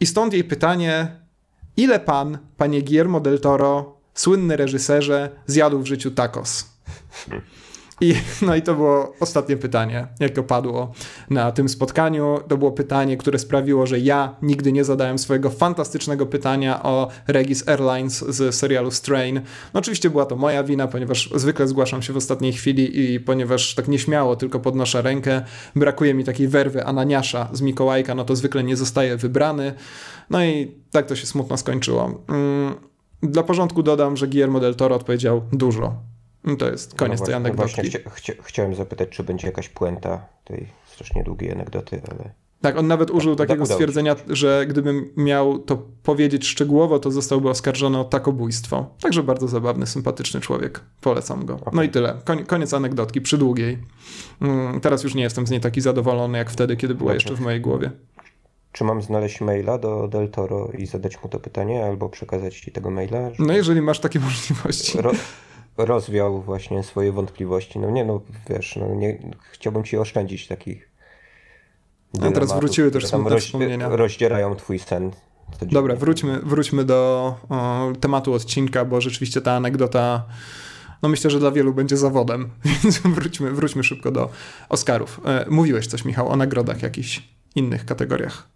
I 0.00 0.06
stąd 0.06 0.32
jej 0.32 0.44
pytanie, 0.44 1.25
Ile 1.76 2.00
pan, 2.00 2.38
panie 2.56 2.82
Guillermo 2.82 3.20
del 3.20 3.40
Toro, 3.40 3.96
słynny 4.14 4.56
reżyserze, 4.56 5.30
zjadł 5.46 5.78
w 5.78 5.86
życiu 5.86 6.10
tacos? 6.10 6.64
I, 8.00 8.14
no 8.42 8.56
i 8.56 8.62
to 8.62 8.74
było 8.74 9.12
ostatnie 9.20 9.56
pytanie, 9.56 10.06
jakie 10.20 10.42
padło 10.42 10.92
na 11.30 11.52
tym 11.52 11.68
spotkaniu. 11.68 12.38
To 12.48 12.56
było 12.56 12.72
pytanie, 12.72 13.16
które 13.16 13.38
sprawiło, 13.38 13.86
że 13.86 13.98
ja 13.98 14.36
nigdy 14.42 14.72
nie 14.72 14.84
zadałem 14.84 15.18
swojego 15.18 15.50
fantastycznego 15.50 16.26
pytania 16.26 16.82
o 16.82 17.08
Regis 17.26 17.68
Airlines 17.68 18.24
z 18.28 18.54
serialu 18.54 18.90
Strain. 18.90 19.40
No 19.74 19.80
oczywiście 19.80 20.10
była 20.10 20.26
to 20.26 20.36
moja 20.36 20.64
wina, 20.64 20.88
ponieważ 20.88 21.30
zwykle 21.34 21.68
zgłaszam 21.68 22.02
się 22.02 22.12
w 22.12 22.16
ostatniej 22.16 22.52
chwili 22.52 23.14
i 23.14 23.20
ponieważ 23.20 23.74
tak 23.74 23.88
nieśmiało 23.88 24.36
tylko 24.36 24.60
podnoszę 24.60 25.02
rękę, 25.02 25.42
brakuje 25.76 26.14
mi 26.14 26.24
takiej 26.24 26.48
werwy 26.48 26.84
Ananiasza 26.84 27.48
z 27.52 27.60
Mikołajka, 27.60 28.14
no 28.14 28.24
to 28.24 28.36
zwykle 28.36 28.64
nie 28.64 28.76
zostaje 28.76 29.16
wybrany. 29.16 29.74
No 30.30 30.44
i 30.44 30.74
tak 30.90 31.06
to 31.06 31.16
się 31.16 31.26
smutno 31.26 31.56
skończyło. 31.56 32.24
Mm, 32.28 32.74
dla 33.22 33.42
porządku 33.42 33.82
dodam, 33.82 34.16
że 34.16 34.28
Guillermo 34.28 34.60
del 34.60 34.74
Toro 34.74 34.96
odpowiedział 34.96 35.42
dużo 35.52 36.15
to 36.58 36.70
jest 36.70 36.94
koniec 36.94 37.20
no 37.20 37.26
tej 37.26 37.34
anegdotki. 37.34 37.74
Właśnie 37.74 38.00
chcia, 38.00 38.10
chcia, 38.10 38.32
chciałem 38.42 38.74
zapytać, 38.74 39.08
czy 39.08 39.24
będzie 39.24 39.46
jakaś 39.46 39.68
puenta 39.68 40.26
tej 40.44 40.66
strasznie 40.86 41.24
długiej 41.24 41.52
anegdoty, 41.52 42.02
ale... 42.10 42.30
Tak, 42.60 42.78
on 42.78 42.86
nawet 42.86 43.10
użył 43.10 43.36
tak, 43.36 43.48
takiego 43.48 43.66
stwierdzenia, 43.66 44.16
że 44.28 44.66
gdybym 44.68 45.12
miał 45.16 45.58
to 45.58 45.82
powiedzieć 46.02 46.46
szczegółowo, 46.46 46.98
to 46.98 47.10
zostałby 47.10 47.50
oskarżony 47.50 47.98
o 47.98 48.04
takobójstwo. 48.04 48.94
Także 49.00 49.22
bardzo 49.22 49.48
zabawny, 49.48 49.86
sympatyczny 49.86 50.40
człowiek. 50.40 50.80
Polecam 51.00 51.46
go. 51.46 51.54
Okay. 51.54 51.72
No 51.72 51.82
i 51.82 51.88
tyle. 51.88 52.20
Koniec 52.46 52.74
anegdotki, 52.74 53.20
przydługiej. 53.20 53.78
Mm, 54.40 54.80
teraz 54.80 55.04
już 55.04 55.14
nie 55.14 55.22
jestem 55.22 55.46
z 55.46 55.50
niej 55.50 55.60
taki 55.60 55.80
zadowolony, 55.80 56.38
jak 56.38 56.50
wtedy, 56.50 56.76
kiedy 56.76 56.94
była 56.94 57.14
jeszcze 57.14 57.34
w 57.34 57.40
mojej 57.40 57.60
głowie. 57.60 57.90
czy 58.72 58.84
mam 58.84 59.02
znaleźć 59.02 59.40
maila 59.40 59.78
do 59.78 60.08
Del 60.08 60.28
Toro 60.28 60.70
i 60.78 60.86
zadać 60.86 61.22
mu 61.22 61.28
to 61.28 61.40
pytanie, 61.40 61.84
albo 61.84 62.08
przekazać 62.08 62.60
ci 62.60 62.72
tego 62.72 62.90
maila? 62.90 63.30
No 63.38 63.52
jeżeli 63.52 63.82
masz 63.82 64.00
takie 64.00 64.20
możliwości. 64.20 64.98
Ro 64.98 65.12
rozwiał 65.76 66.42
właśnie 66.42 66.82
swoje 66.82 67.12
wątpliwości. 67.12 67.78
No 67.78 67.90
nie, 67.90 68.04
no 68.04 68.20
wiesz, 68.50 68.76
no 68.76 68.94
nie, 68.94 69.18
chciałbym 69.52 69.84
ci 69.84 69.96
oszczędzić 69.98 70.46
takich 70.46 70.90
A 72.22 72.30
teraz 72.30 72.52
wróciły 72.56 72.90
też 72.90 73.06
smutne 73.06 73.30
roz, 73.30 73.44
wspomnienia. 73.44 73.88
rozdzierają 73.88 74.56
twój 74.56 74.78
sen. 74.78 75.10
Dobra, 75.62 75.96
wróćmy, 75.96 76.40
wróćmy 76.40 76.84
do 76.84 77.34
o, 77.48 77.92
tematu 78.00 78.32
odcinka, 78.32 78.84
bo 78.84 79.00
rzeczywiście 79.00 79.40
ta 79.40 79.52
anegdota, 79.52 80.24
no 81.02 81.08
myślę, 81.08 81.30
że 81.30 81.38
dla 81.38 81.50
wielu 81.50 81.74
będzie 81.74 81.96
zawodem, 81.96 82.50
więc 82.82 82.98
wróćmy, 82.98 83.50
wróćmy 83.50 83.84
szybko 83.84 84.10
do 84.10 84.28
Oscarów. 84.68 85.20
E, 85.24 85.46
mówiłeś 85.50 85.86
coś, 85.86 86.04
Michał, 86.04 86.28
o 86.28 86.36
nagrodach 86.36 86.82
jakichś 86.82 87.22
innych 87.54 87.86
kategoriach. 87.86 88.48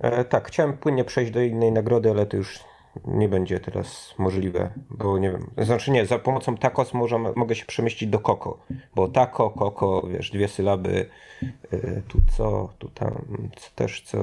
E, 0.00 0.24
tak, 0.24 0.48
chciałem 0.48 0.72
płynnie 0.72 1.04
przejść 1.04 1.32
do 1.32 1.40
innej 1.40 1.72
nagrody, 1.72 2.10
ale 2.10 2.26
to 2.26 2.36
już 2.36 2.58
nie 3.04 3.28
będzie 3.28 3.60
teraz 3.60 4.14
możliwe, 4.18 4.70
bo 4.90 5.18
nie 5.18 5.30
wiem. 5.30 5.50
Znaczy 5.58 5.90
nie, 5.90 6.06
za 6.06 6.18
pomocą 6.18 6.56
tacos 6.56 6.94
może, 6.94 7.18
mogę 7.18 7.54
się 7.54 7.66
przemieścić 7.66 8.08
do 8.08 8.18
koko, 8.18 8.58
bo 8.94 9.08
taco, 9.08 9.50
koko, 9.50 10.06
wiesz, 10.10 10.30
dwie 10.30 10.48
sylaby, 10.48 11.08
e, 11.70 12.02
tu 12.08 12.18
co, 12.36 12.72
tu 12.78 12.88
tam, 12.88 13.12
co 13.56 13.70
też 13.74 14.02
co, 14.02 14.18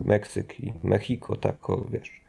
Meksyk 0.00 0.60
i 0.60 0.72
Mexico, 0.82 1.36
taco, 1.36 1.84
wiesz. 1.90 2.20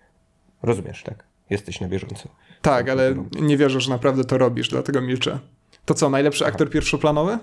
Rozumiesz, 0.64 1.04
tak? 1.04 1.24
Jesteś 1.50 1.82
na 1.82 1.88
bieżąco. 1.88 2.30
Tak, 2.62 2.90
ale 2.90 3.16
nie 3.42 3.58
wierzę, 3.58 3.82
że 3.82 3.90
naprawdę 3.90 4.26
to 4.26 4.38
robisz, 4.38 4.70
dlatego 4.70 5.02
milczę. 5.02 5.40
To 5.86 5.94
co, 5.94 6.10
najlepszy 6.10 6.46
aktor 6.46 6.70
pierwszoplanowy? 6.70 7.38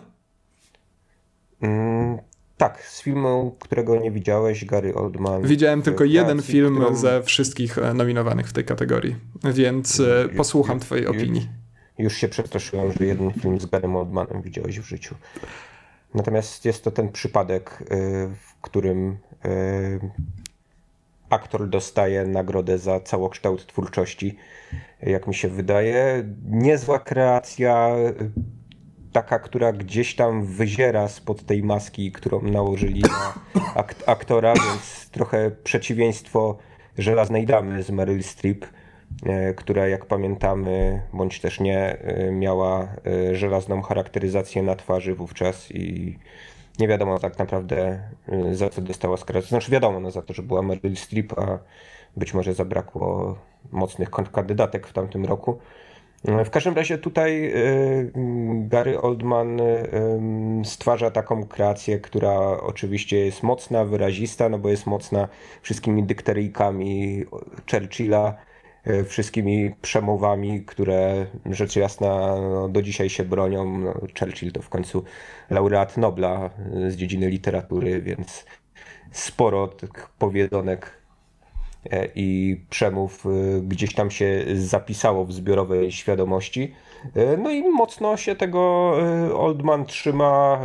Mm, 1.61 2.19
tak, 2.57 2.83
z 2.87 3.03
filmu, 3.03 3.57
którego 3.61 3.97
nie 3.97 4.11
widziałeś, 4.11 4.65
Gary 4.65 4.95
Oldman. 4.95 5.43
Widziałem 5.43 5.83
tylko 5.83 6.05
jeden 6.05 6.27
kreacji, 6.37 6.53
film 6.53 6.75
którą- 6.77 6.97
ze 6.97 7.23
wszystkich 7.23 7.79
e, 7.79 7.95
nominowanych 7.95 8.49
w 8.49 8.53
tej 8.53 8.65
kategorii, 8.65 9.17
więc 9.45 10.01
e, 10.01 10.23
Już- 10.23 10.37
posłucham 10.37 10.77
już- 10.77 10.85
twojej 10.85 11.07
opinii. 11.07 11.49
Już 11.99 12.15
się 12.17 12.29
przestraszyłem, 12.29 12.93
że 12.93 13.07
jeden 13.07 13.33
film 13.33 13.61
z 13.61 13.67
Garym 13.67 13.97
Oldmanem 13.97 14.43
widziałeś 14.43 14.81
w 14.81 14.85
życiu. 14.89 15.15
Natomiast 16.15 16.65
jest 16.65 16.85
to 16.85 16.91
ten 16.91 17.13
przypadek, 17.13 17.85
w 18.41 18.61
którym 18.61 19.17
aktor 21.31 21.69
dostaje 21.69 22.25
nagrodę 22.27 22.79
za 22.79 23.01
całokształt 23.01 23.67
twórczości, 23.67 24.37
jak 25.03 25.27
mi 25.27 25.35
się 25.35 25.49
wydaje. 25.49 26.25
Niezła 26.51 26.99
kreacja, 26.99 27.91
taka, 29.17 29.39
która 29.39 29.73
gdzieś 29.73 30.17
tam 30.17 30.45
wyziera 30.45 31.09
spod 31.09 31.47
tej 31.47 31.63
maski, 31.63 32.13
którą 32.13 32.43
nałożyli 32.43 33.01
na 33.01 33.35
ak- 33.75 34.05
aktora, 34.07 34.55
więc 34.55 35.11
trochę 35.11 35.51
przeciwieństwo 35.51 36.57
żelaznej 36.99 37.47
damy 37.47 37.83
z 37.83 37.91
Meryl 37.91 38.23
Streep, 38.23 38.67
e, 39.27 39.55
która 39.55 39.89
jak 39.89 40.07
pamiętamy, 40.07 41.03
bądź 41.13 41.41
też 41.41 41.61
nie, 41.61 41.99
e, 41.99 42.33
miała 42.33 42.83
e, 42.83 43.35
żelazną 43.35 43.83
charakteryzację 43.83 44.63
na 44.63 44.75
twarzy 44.75 45.15
wówczas 45.15 45.71
i 45.71 46.19
nie 46.79 46.89
wiadomo 46.89 47.19
tak 47.19 47.39
naprawdę 47.39 48.01
za 48.53 48.69
co 48.69 48.83
dostała 48.83 49.15
Oscara. 49.15 49.41
Znaczy 49.41 49.71
wiadomo 49.71 50.01
no, 50.01 50.11
za 50.11 50.23
to, 50.23 50.35
że 50.35 50.43
była 50.43 50.63
Meryl 50.63 50.97
Streep, 50.97 51.39
a 51.39 51.59
być 52.17 52.35
może 52.35 52.55
zabrakło 52.55 53.39
mocnych 53.73 54.11
kandydatek 54.11 54.87
w 54.87 54.93
tamtym 54.93 55.25
roku. 55.25 55.59
W 56.45 56.51
każdym 56.51 56.75
razie 56.75 56.99
tutaj 56.99 57.53
y, 57.55 58.13
Gary 58.69 59.01
Oldman 59.01 59.61
y, 59.61 60.65
stwarza 60.65 61.11
taką 61.11 61.47
kreację, 61.47 62.01
która 62.01 62.39
oczywiście 62.61 63.19
jest 63.19 63.43
mocna, 63.43 63.85
wyrazista, 63.85 64.49
no 64.49 64.59
bo 64.59 64.69
jest 64.69 64.87
mocna 64.87 65.29
wszystkimi 65.63 66.05
dykteryjkami 66.05 67.25
Churchilla, 67.71 68.37
y, 68.87 69.05
wszystkimi 69.05 69.75
przemowami, 69.83 70.65
które 70.65 71.27
rzecz 71.51 71.77
jasna 71.77 72.37
no, 72.41 72.69
do 72.69 72.83
dzisiaj 72.83 73.11
się 73.11 73.25
bronią. 73.25 73.79
No, 73.79 73.93
Churchill 74.19 74.53
to 74.53 74.63
w 74.63 74.69
końcu 74.69 75.05
laureat 75.51 75.97
Nobla 75.97 76.51
z 76.89 76.97
dziedziny 76.97 77.29
literatury, 77.29 78.03
więc 78.03 78.47
sporo 79.13 79.69
tych 79.69 80.09
powiedzonek 80.19 80.87
e, 80.87 81.06
i 82.15 82.61
przemów 82.71 83.27
e, 83.27 83.61
gdzieś 83.61 83.95
tam 83.95 84.11
się 84.11 84.45
zapisało 84.55 85.25
w 85.25 85.33
zbiorowej 85.33 85.93
świadomości. 85.93 86.75
E, 87.15 87.37
No 87.37 87.51
i 87.51 87.63
mocno 87.63 88.17
się 88.17 88.37
tego 88.37 88.93
e, 89.01 89.35
Oldman 89.35 89.85
trzyma, 89.87 90.61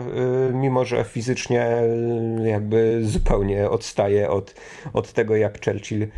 e, 0.50 0.54
mimo 0.54 0.86
że 0.86 1.04
fizycznie 1.04 1.62
e, 1.64 1.88
jakby 2.50 3.00
zupełnie 3.04 3.70
odstaje 3.70 4.30
od, 4.30 4.56
od 4.94 5.14
tego, 5.14 5.36
jak 5.36 5.66
Churchill 5.66 6.04
e, 6.04 6.10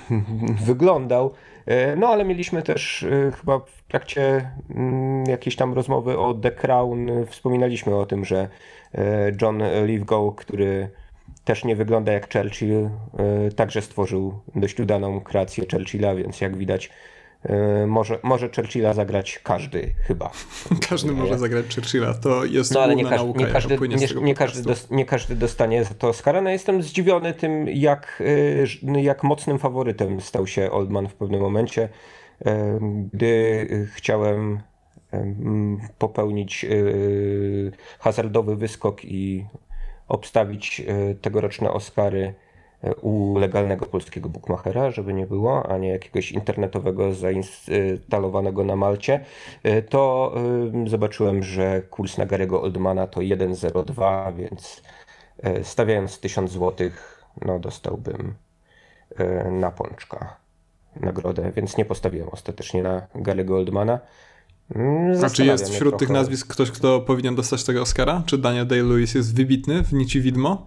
wyglądał. 0.66 1.32
E, 1.66 1.96
No 1.96 2.08
ale 2.08 2.24
mieliśmy 2.24 2.62
też 2.62 3.02
e, 3.02 3.32
chyba 3.32 3.58
w 3.58 3.82
trakcie 3.88 4.50
mm, 4.70 5.24
jakiejś 5.24 5.56
tam 5.56 5.74
rozmowy 5.74 6.18
o 6.18 6.34
The 6.34 6.50
Crown, 6.50 7.10
e, 7.10 7.26
wspominaliśmy 7.26 7.96
o 7.96 8.06
tym, 8.06 8.24
że 8.24 8.48
e, 8.94 9.32
John 9.42 9.62
Lithgow, 9.86 10.36
który 10.36 10.88
też 11.50 11.64
nie 11.64 11.76
wygląda 11.76 12.12
jak 12.12 12.32
Churchill, 12.32 12.90
e, 13.18 13.50
także 13.50 13.82
stworzył 13.82 14.40
dość 14.54 14.80
udaną 14.80 15.20
kreację 15.20 15.64
Churchilla, 15.72 16.14
więc 16.14 16.40
jak 16.40 16.56
widać 16.56 16.90
e, 17.42 17.86
może, 17.86 18.18
może 18.22 18.48
Churchilla 18.56 18.92
zagrać 18.92 19.40
każdy 19.42 19.94
chyba. 20.06 20.30
Każdy 20.88 21.12
może 21.12 21.38
zagrać 21.38 21.74
Churchilla, 21.74 22.14
to 22.14 22.44
jest 22.44 22.74
No 22.74 22.80
ale 22.82 22.96
nie, 22.96 23.04
każdy, 23.04 23.26
nauka, 23.26 23.40
nie, 23.40 23.46
każdy, 23.46 23.78
nie, 23.88 24.22
nie, 24.22 24.34
każdy 24.34 24.62
dos, 24.62 24.90
nie 24.90 25.04
każdy 25.04 25.36
dostanie 25.36 25.84
za 25.84 25.94
to 25.94 26.08
Oscara. 26.08 26.40
No 26.40 26.50
jestem 26.50 26.82
zdziwiony 26.82 27.34
tym, 27.34 27.68
jak, 27.68 28.22
y, 28.60 28.66
ż- 28.66 29.02
jak 29.02 29.22
mocnym 29.22 29.58
faworytem 29.58 30.20
stał 30.20 30.46
się 30.46 30.70
Oldman 30.70 31.08
w 31.08 31.14
pewnym 31.14 31.40
momencie, 31.40 31.88
gdy 33.12 33.26
y, 33.26 33.88
chciałem 33.94 34.60
em, 35.12 35.80
popełnić 35.98 36.64
y, 36.64 37.72
hazardowy 37.98 38.56
wyskok 38.56 39.04
i 39.04 39.44
obstawić 40.10 40.80
y, 40.80 41.14
tegoroczne 41.20 41.70
Oscary 41.70 42.34
y, 42.84 42.94
u 42.94 43.38
legalnego 43.38 43.86
polskiego 43.86 44.28
bookmachera, 44.28 44.90
żeby 44.90 45.14
nie 45.14 45.26
było, 45.26 45.66
a 45.66 45.78
nie 45.78 45.88
jakiegoś 45.88 46.32
internetowego 46.32 47.14
zainstalowanego 47.14 48.64
na 48.64 48.76
Malcie, 48.76 49.24
y, 49.66 49.82
to 49.82 50.34
zobaczyłem, 50.86 51.42
że 51.42 51.82
kurs 51.82 52.18
na 52.18 52.26
Garego 52.26 52.62
Oldmana 52.62 53.06
to 53.06 53.20
1,02, 53.20 54.34
więc 54.34 54.82
stawiając 55.62 56.20
1000 56.20 56.50
zł, 56.50 56.90
no 57.44 57.58
dostałbym 57.58 58.34
na 59.50 59.70
pączka 59.70 60.36
nagrodę, 60.96 61.52
więc 61.56 61.76
nie 61.76 61.84
postawiłem 61.84 62.28
ostatecznie 62.28 62.82
na 62.82 63.06
Garego 63.14 63.56
Oldmana. 63.56 64.00
Mm, 64.74 65.24
A 65.24 65.30
czy 65.30 65.44
jest 65.46 65.68
wśród 65.74 65.98
tych 65.98 66.08
nazwisk 66.10 66.46
ktoś, 66.46 66.70
kto 66.70 67.00
powinien 67.00 67.34
dostać 67.34 67.64
tego 67.64 67.82
Oscara? 67.82 68.22
Czy 68.26 68.38
Daniel 68.38 68.66
Day-Lewis 68.66 69.16
jest 69.16 69.36
wybitny 69.36 69.82
w 69.82 69.92
Nici 69.92 70.20
Widmo? 70.20 70.66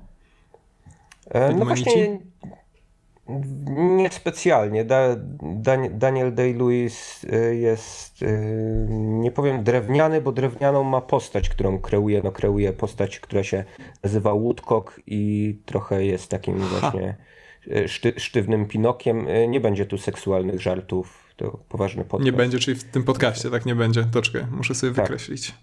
E, 1.31 1.39
No 1.39 1.47
Widmanici? 1.49 1.83
właśnie 1.83 2.19
nie 3.97 4.09
specjalnie. 4.11 4.85
Da, 4.85 5.15
Dan, 5.41 5.99
Daniel 5.99 6.35
Day-Lewis 6.35 7.23
y, 7.33 7.55
jest, 7.55 8.21
y, 8.21 8.87
nie 8.99 9.31
powiem 9.31 9.63
drewniany, 9.63 10.21
bo 10.21 10.31
drewnianą 10.31 10.83
ma 10.83 11.01
postać, 11.01 11.49
którą 11.49 11.79
kreuje. 11.79 12.21
No 12.23 12.31
kreuje 12.31 12.73
postać, 12.73 13.19
która 13.19 13.43
się 13.43 13.63
nazywa 14.03 14.33
Woodcock 14.33 15.01
i 15.07 15.55
trochę 15.65 16.05
jest 16.05 16.29
takim 16.29 16.57
właśnie 16.59 17.15
szty, 17.87 18.13
sztywnym 18.17 18.65
Pinokiem. 18.65 19.27
Nie 19.47 19.59
będzie 19.59 19.85
tu 19.85 19.97
seksualnych 19.97 20.61
żartów, 20.61 21.22
to 21.35 21.51
poważny 21.69 22.03
podcast. 22.05 22.25
Nie 22.25 22.33
będzie, 22.33 22.59
czyli 22.59 22.77
w 22.79 22.83
tym 22.83 23.03
podcaście 23.03 23.49
tak 23.49 23.65
nie 23.65 23.75
będzie. 23.75 24.03
To 24.03 24.21
czekaj, 24.21 24.45
muszę 24.51 24.75
sobie 24.75 24.93
Tak. 24.93 25.05
wykreślić. 25.05 25.53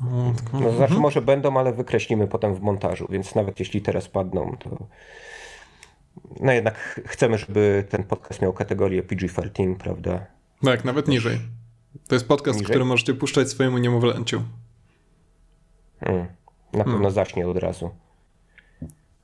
O, 0.00 0.32
tylko- 0.36 0.60
No, 0.60 0.72
znaczy 0.72 0.94
może 0.94 1.22
będą, 1.22 1.56
ale 1.58 1.72
wykreślimy 1.72 2.26
potem 2.28 2.54
w 2.54 2.60
montażu, 2.60 3.06
więc 3.10 3.34
nawet 3.34 3.60
jeśli 3.60 3.82
teraz 3.82 4.08
padną, 4.08 4.56
to 4.58 4.86
no 6.40 6.52
jednak 6.52 6.78
ch- 6.78 7.00
chcemy, 7.06 7.38
żeby 7.38 7.84
ten 7.90 8.04
podcast 8.04 8.42
miał 8.42 8.52
kategorię 8.52 9.02
PG-13, 9.02 9.76
prawda? 9.76 10.26
Tak, 10.64 10.84
nawet 10.84 11.08
niżej. 11.08 11.38
To 12.08 12.14
jest 12.14 12.28
podcast, 12.28 12.58
Niżej? 12.58 12.70
który 12.70 12.84
możecie 12.84 13.14
puszczać 13.14 13.48
swojemu 13.48 13.78
niemowlęciu. 13.78 14.42
Mm. 16.00 16.26
Na 16.72 16.84
pewno 16.84 17.10
zaśnie 17.10 17.48
od 17.48 17.56
razu. 17.56 17.90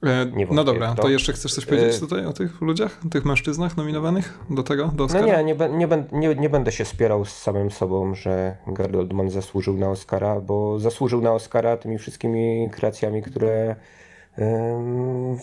E, 0.02 0.26
Nie 0.36 0.46
no 0.50 0.64
dobra, 0.64 0.92
kto. 0.92 1.02
to 1.02 1.08
jeszcze 1.08 1.32
chcesz 1.32 1.54
coś 1.54 1.66
powiedzieć 1.66 1.96
E, 1.96 2.00
tutaj 2.00 2.26
o 2.26 2.32
tych 2.32 2.60
ludziach, 2.60 3.00
tych 3.10 3.24
mężczyznach 3.24 3.76
nominowanych 3.76 4.38
do 4.50 4.62
tego, 4.62 4.84
do 4.86 4.92
No 4.96 5.04
Oscara? 5.04 5.26
nie, 5.42 5.44
nie, 5.54 5.68
nie, 5.68 5.88
ben- 5.88 6.06
nie, 6.12 6.34
nie 6.34 6.50
będę 6.50 6.72
się 6.72 6.84
spierał 6.84 7.24
z 7.24 7.32
samym 7.36 7.70
sobą, 7.70 8.14
że 8.14 8.56
Gary 8.66 8.98
Oldman 8.98 9.30
zasłużył 9.30 9.76
na 9.76 9.90
Oscara, 9.90 10.40
bo 10.40 10.78
zasłużył 10.78 11.20
na 11.22 11.32
Oscara 11.32 11.76
tymi 11.76 11.98
wszystkimi 11.98 12.68
kreacjami, 12.72 13.22
które 13.22 13.76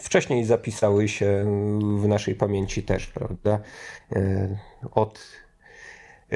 wcześniej 0.04 0.46
zapisały 0.46 1.08
się 1.08 1.46
w 2.02 2.08
naszej 2.08 2.36
pamięci 2.36 2.84
też, 2.84 3.08
prawda? 3.08 3.60
E, 4.16 4.58
Od 4.92 5.20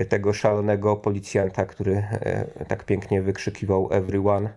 tego 0.10 0.34
szalonego 0.34 0.96
policjanta, 0.96 1.66
który 1.66 1.96
e, 1.96 2.66
tak 2.68 2.84
pięknie 2.86 3.22
wykrzykiwał 3.22 3.90
everyone, 3.92 4.50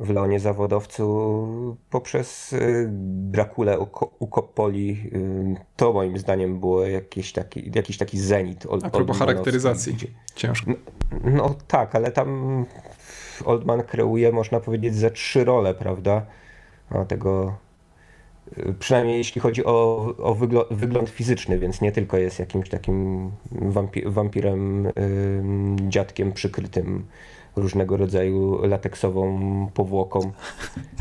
w 0.00 0.10
Leonie 0.10 0.40
Zawodowcu 0.40 1.76
poprzez 1.90 2.52
y, 2.52 2.88
Drakulę 3.30 3.78
u, 3.78 3.86
Ko- 3.86 4.10
u 4.18 4.26
Coppoli. 4.28 5.10
y, 5.12 5.56
To 5.76 5.92
moim 5.92 6.18
zdaniem 6.18 6.60
było 6.60 6.86
jakiś 6.86 7.32
taki, 7.32 7.70
jakiś 7.74 7.98
taki 7.98 8.18
zenit. 8.18 8.66
Old, 8.66 8.84
A 8.84 8.90
propos 8.90 9.18
charakteryzacji. 9.18 9.96
Ciężko. 10.34 10.70
No 11.24 11.54
tak, 11.68 11.94
ale 11.94 12.12
tam 12.12 12.64
Oldman 13.44 13.82
kreuje, 13.82 14.32
można 14.32 14.60
powiedzieć, 14.60 14.94
ze 14.94 15.10
trzy 15.10 15.44
role, 15.44 15.74
prawda? 15.74 16.26
No, 16.90 17.04
tego, 17.04 17.54
y, 18.58 18.74
przynajmniej 18.78 19.18
jeśli 19.18 19.40
chodzi 19.40 19.64
o, 19.64 20.06
o 20.18 20.34
wyglo, 20.34 20.66
wygląd 20.70 21.08
fizyczny, 21.08 21.58
więc 21.58 21.80
nie 21.80 21.92
tylko 21.92 22.16
jest 22.18 22.38
jakimś 22.38 22.68
takim 22.68 23.30
wampi, 23.52 24.02
wampirem, 24.06 24.86
ym, 24.86 25.76
dziadkiem 25.90 26.32
przykrytym 26.32 27.06
różnego 27.56 27.96
rodzaju 27.96 28.66
lateksową 28.66 29.40
powłoką. 29.74 30.20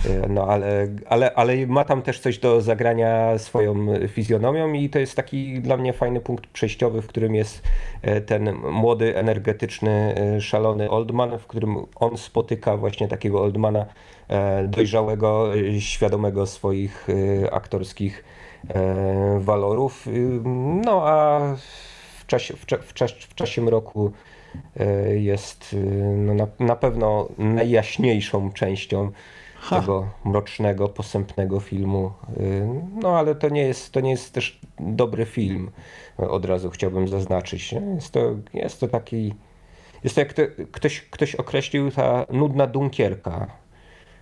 Y, 0.05 0.29
No 0.29 0.43
ale, 0.47 0.87
ale, 1.09 1.33
ale 1.35 1.67
ma 1.67 1.83
tam 1.85 2.01
też 2.01 2.19
coś 2.19 2.37
do 2.39 2.61
zagrania 2.61 3.37
swoją 3.37 3.75
fizjonomią 4.07 4.73
i 4.73 4.89
to 4.89 4.99
jest 4.99 5.15
taki 5.15 5.61
dla 5.61 5.77
mnie 5.77 5.93
fajny 5.93 6.19
punkt 6.19 6.47
przejściowy, 6.47 7.01
w 7.01 7.07
którym 7.07 7.35
jest 7.35 7.63
e, 8.01 8.21
ten 8.21 8.55
młody, 8.71 9.17
energetyczny, 9.17 10.15
e, 10.37 10.41
szalony 10.41 10.89
Oldman, 10.89 11.39
w 11.39 11.47
którym 11.47 11.75
on 11.95 12.17
spotyka 12.17 12.77
właśnie 12.77 13.07
takiego 13.07 13.41
Oldmana 13.41 13.85
e, 14.27 14.67
dojrzałego, 14.67 15.53
e, 15.57 15.81
świadomego 15.81 16.45
swoich 16.45 17.07
e, 17.45 17.53
aktorskich 17.53 18.23
e, 18.69 19.39
walorów. 19.39 20.07
Y, 20.07 20.11
No 20.85 21.07
a 21.07 21.39
w 22.19 22.25
czasie, 22.27 22.53
w, 22.55 22.65
cza- 22.65 22.81
w, 22.81 22.93
czasie, 22.93 23.15
w 23.29 23.35
czasie 23.35 23.61
mroku 23.61 24.07
e, 24.07 24.36
jest 25.15 25.73
y, 25.73 25.77
no, 26.17 26.33
na, 26.33 26.47
na 26.59 26.75
pewno 26.75 27.27
najjaśniejszą 27.37 28.51
częścią 28.51 29.11
Ha. 29.59 29.79
tego 29.79 30.07
mrocznego, 30.25 30.89
posępnego 30.89 31.59
filmu. 31.59 32.11
Y, 32.39 32.67
No 33.01 33.17
ale 33.17 33.35
to 33.35 33.49
nie 33.49 33.61
jest, 33.61 33.91
to 33.91 33.99
nie 33.99 34.11
jest 34.11 34.33
też 34.33 34.59
dobry 34.79 35.25
film. 35.25 35.71
Od 36.17 36.45
razu 36.45 36.69
chciałbym 36.69 37.07
zaznaczyć. 37.07 37.73
Jest 37.95 38.11
to, 38.11 38.19
jest 38.53 38.79
to 38.79 38.87
taki. 38.87 39.33
Jest 40.03 40.15
to 40.15 40.21
jak 40.21 40.33
to, 40.33 40.41
ktoś, 40.71 41.01
ktoś 41.01 41.35
określił 41.35 41.91
ta 41.91 42.25
nudna 42.31 42.67
dunkierka. 42.67 43.47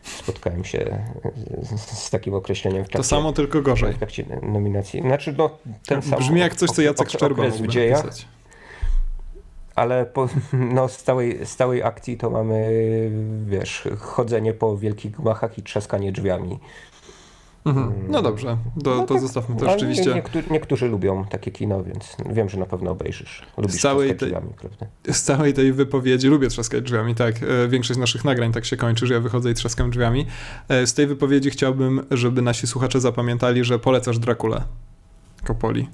Spotkałem 0.03 0.63
się 0.63 1.03
z, 1.61 1.79
z 1.79 2.09
takim 2.09 2.33
określeniem 2.33 2.83
w 2.83 2.87
To 2.87 2.91
trakcie, 2.91 3.09
samo, 3.09 3.33
tylko 3.33 3.61
gorzej. 3.61 3.93
w 3.93 3.97
trakcie 3.97 4.25
nominacji. 4.41 5.01
Znaczy, 5.01 5.35
no, 5.37 5.49
ten 5.85 6.01
sam 6.01 6.19
Brzmi 6.19 6.39
jak 6.39 6.55
coś, 6.55 6.69
co 6.69 6.81
Jacek 6.81 7.09
Szczerba 7.09 7.49
dziejach, 7.49 8.03
napisać. 8.03 8.27
Ale 9.75 10.05
po, 10.05 10.29
no, 10.75 10.87
z, 10.87 11.03
całej, 11.03 11.45
z 11.45 11.55
całej 11.55 11.83
akcji 11.83 12.17
to 12.17 12.29
mamy, 12.29 12.69
wiesz, 13.45 13.87
chodzenie 13.99 14.53
po 14.53 14.77
wielkich 14.77 15.11
gmachach 15.11 15.57
i 15.57 15.63
trzaskanie 15.63 16.11
drzwiami. 16.11 16.59
Mhm. 17.65 17.93
No 18.09 18.21
dobrze, 18.21 18.57
to, 18.83 18.95
No 18.95 19.05
to 19.05 19.13
tak, 19.13 19.21
zostawmy 19.21 19.55
to 19.55 19.69
rzeczywiście. 19.71 20.13
Niektórzy, 20.13 20.47
niektórzy 20.51 20.87
lubią 20.87 21.25
takie 21.25 21.51
kino, 21.51 21.83
więc 21.83 22.17
wiem, 22.29 22.49
że 22.49 22.57
na 22.57 22.65
pewno 22.65 22.91
obejrzysz. 22.91 23.41
Lubisz 23.57 23.81
całej 23.81 24.07
trzaskać 24.09 24.19
tej- 24.19 24.29
drzwiami, 24.29 24.53
prawda? 24.59 24.85
Z 25.11 25.21
całej 25.23 25.53
tej 25.53 25.73
wypowiedzi 25.73 26.27
lubię 26.27 26.47
trzaskać 26.47 26.83
drzwiami, 26.83 27.15
tak. 27.15 27.35
E, 27.43 27.67
Większość 27.67 27.99
naszych 27.99 28.25
nagrań 28.25 28.51
tak 28.51 28.65
się 28.65 28.77
kończy, 28.77 29.07
że 29.07 29.13
ja 29.13 29.19
wychodzę 29.19 29.51
i 29.51 29.53
trzaskam 29.53 29.89
drzwiami. 29.89 30.25
E, 30.69 30.87
Z 30.87 30.93
tej 30.93 31.07
wypowiedzi 31.07 31.49
chciałbym, 31.49 32.05
żeby 32.11 32.41
nasi 32.41 32.67
słuchacze 32.67 32.99
zapamiętali, 33.01 33.63
że 33.63 33.79
polecasz 33.79 34.19
Drakulę. 34.19 34.61
Kopoli. 35.43 35.89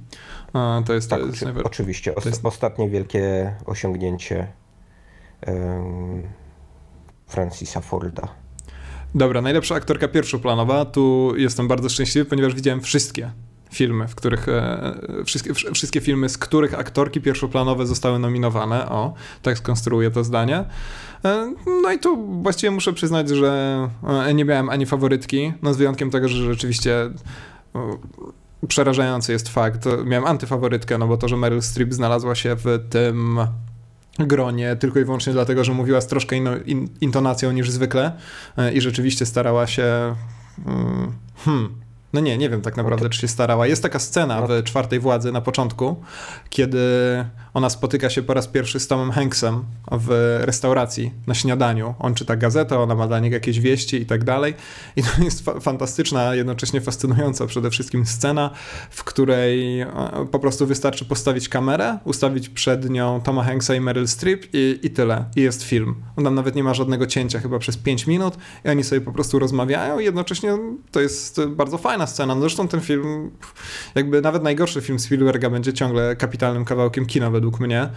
E, 0.56 0.84
To 0.86 0.94
jest, 0.94 1.10
to 1.10 1.18
Tak, 1.18 1.26
jest 1.26 1.44
oczy, 1.44 1.64
oczywiście. 1.64 2.16
Os- 2.16 2.26
jest- 2.26 2.46
Ostatnie 2.46 2.90
wielkie 2.90 3.56
osiągnięcie 3.66 4.48
em, 5.42 6.24
Francisa 7.28 7.82
Forda. 7.82 8.28
Dobra, 9.16 9.42
najlepsza 9.42 9.76
aktorka 9.76 10.08
pierwszoplanowa. 10.08 10.86
Tu 10.86 11.34
jestem 11.38 11.68
bardzo 11.68 11.90
szczęśliwy, 11.90 12.30
ponieważ 12.30 12.56
widziałem 12.56 12.82
wszystkie 12.82 13.32
filmy, 13.72 14.08
w 14.08 14.16
których 14.16 14.50
e, 14.50 14.94
wszystkie, 15.26 15.54
wsz- 15.54 15.74
wszystkie 15.74 16.02
filmy, 16.02 16.30
z 16.30 16.38
których 16.38 16.80
aktorki 16.80 17.22
pierwszoplanowe 17.22 17.86
zostały 17.86 18.20
nominowane. 18.20 18.90
O, 18.90 19.14
tak 19.42 19.58
skonstruuję 19.58 20.12
to 20.12 20.24
zdanie. 20.24 20.66
E, 21.26 21.54
No 21.84 21.92
i 21.92 22.00
tu 22.00 22.42
właściwie 22.42 22.72
muszę 22.72 22.94
przyznać, 22.94 23.30
że 23.30 23.90
e, 24.28 24.34
nie 24.34 24.46
miałem 24.46 24.70
ani 24.70 24.86
faworytki, 24.86 25.54
no 25.62 25.74
z 25.74 25.78
wyjątkiem 25.78 26.10
tego, 26.12 26.28
że 26.28 26.44
rzeczywiście 26.44 26.96
przerażający 28.68 29.32
jest 29.32 29.50
fakt. 29.50 29.86
Miałem 30.06 30.26
antyfaworytkę, 30.26 30.98
no 30.98 31.08
bo 31.08 31.18
to, 31.18 31.28
że 31.28 31.38
Meryl 31.38 31.62
Streep 31.62 31.94
znalazła 31.94 32.36
się 32.36 32.56
w 32.56 32.80
tym 32.90 33.40
gronie 34.20 34.76
tylko 34.76 35.00
i 35.00 35.06
wyłącznie 35.06 35.34
dlatego, 35.34 35.64
że 35.64 35.74
mówiła 35.74 36.02
z 36.02 36.08
troszkę 36.08 36.36
inną 36.36 36.58
in, 36.66 36.90
intonacją 37.02 37.52
niż 37.52 37.72
zwykle 37.72 38.12
e, 38.58 38.74
i 38.74 38.82
rzeczywiście 38.82 39.26
starała 39.26 39.68
się. 39.68 40.16
mm, 40.66 41.14
Hmm. 41.36 41.70
No 42.14 42.20
nie, 42.20 42.38
nie 42.38 42.50
wiem 42.50 42.62
tak 42.62 42.78
naprawdę, 42.78 43.10
czy 43.10 43.20
się 43.20 43.28
starała. 43.28 43.68
Jest 43.68 43.84
taka 43.84 44.00
scena 44.00 44.48
w 44.48 44.64
czwartej 44.64 45.00
władzy 45.00 45.32
na 45.32 45.42
początku, 45.42 45.96
kiedy 46.50 46.80
ona 47.54 47.70
spotyka 47.70 48.10
się 48.10 48.24
po 48.24 48.34
raz 48.34 48.48
pierwszy 48.48 48.80
z 48.80 48.88
Tomem 48.88 49.12
Hanksem 49.12 49.64
w 49.92 50.40
restauracji 50.42 51.12
na 51.28 51.34
śniadaniu. 51.34 51.96
On 52.00 52.14
czyta 52.14 52.36
gazetę, 52.36 52.80
ona 52.80 52.96
ma 52.96 53.08
dla 53.08 53.20
niego 53.20 53.34
jakieś 53.34 53.60
wieści 53.60 54.02
i 54.02 54.06
tak 54.06 54.24
dalej. 54.24 54.54
I 54.96 55.04
to 55.04 55.24
jest 55.24 55.46
fa- 55.46 55.60
fantastyczna, 55.60 56.36
jednocześnie 56.36 56.82
fascynująca 56.82 57.48
przede 57.48 57.70
wszystkim 57.70 58.06
scena, 58.06 58.50
w 58.90 59.04
której 59.04 59.82
e, 59.82 59.88
po 60.32 60.40
prostu 60.40 60.68
wystarczy 60.68 61.06
postawić 61.06 61.50
kamerę, 61.50 61.98
ustawić 62.04 62.50
przed 62.50 62.90
nią 62.90 63.22
Toma 63.22 63.44
Hanksa 63.44 63.76
i 63.76 63.82
Meryl 63.82 64.08
Streep 64.08 64.46
i, 64.54 64.80
i 64.84 64.90
tyle. 64.90 65.26
I 65.36 65.42
jest 65.42 65.64
film. 65.64 65.96
On 66.18 66.24
tam 66.24 66.36
nawet 66.36 66.56
nie 66.56 66.64
ma 66.64 66.74
żadnego 66.74 67.08
cięcia, 67.08 67.40
chyba 67.40 67.60
przez 67.60 67.78
5 67.78 68.08
minut 68.08 68.38
i 68.66 68.70
oni 68.70 68.84
sobie 68.84 69.02
po 69.02 69.12
prostu 69.12 69.40
rozmawiają 69.40 70.00
i 70.00 70.04
jednocześnie 70.06 70.58
to 70.92 71.02
jest 71.02 71.42
bardzo 71.46 71.78
fajna 72.02 72.08
scena. 72.08 72.36
No 72.36 72.42
zresztą 72.42 72.68
ten 72.68 72.82
film, 72.82 73.32
jakby 73.96 74.22
nawet 74.22 74.44
najgorszy 74.44 74.82
film 74.82 75.00
Spielberga 75.00 75.50
będzie 75.50 75.74
ciągle 75.74 76.16
kapitalnym 76.16 76.66
kawałkiem 76.66 77.06
kina 77.06 77.30
według 77.30 77.60
mnie 77.60 77.90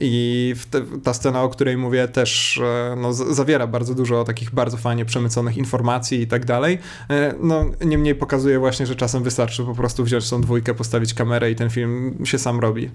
i 0.00 0.54
te, 0.70 0.80
ta 1.04 1.14
scena, 1.14 1.42
o 1.42 1.48
której 1.48 1.76
mówię 1.76 2.08
też 2.08 2.58
e, 2.58 2.96
no, 2.96 3.12
zawiera 3.12 3.66
bardzo 3.66 3.94
dużo 3.94 4.24
takich 4.24 4.50
bardzo 4.50 4.76
fajnie 4.76 5.04
przemyconych 5.04 5.56
informacji 5.56 6.20
i 6.20 6.26
tak 6.26 6.44
dalej. 6.44 6.78
E, 7.10 7.34
No 7.40 7.64
niemniej 7.84 8.14
pokazuje 8.14 8.58
właśnie, 8.58 8.86
że 8.86 8.96
czasem 8.96 9.22
wystarczy 9.22 9.64
po 9.64 9.74
prostu 9.74 10.04
wziąć 10.04 10.30
tą 10.30 10.40
dwójkę, 10.40 10.74
postawić 10.74 11.14
kamerę 11.14 11.50
i 11.50 11.54
ten 11.54 11.70
film 11.70 12.18
się 12.24 12.38
sam 12.38 12.60
robi. 12.60 12.90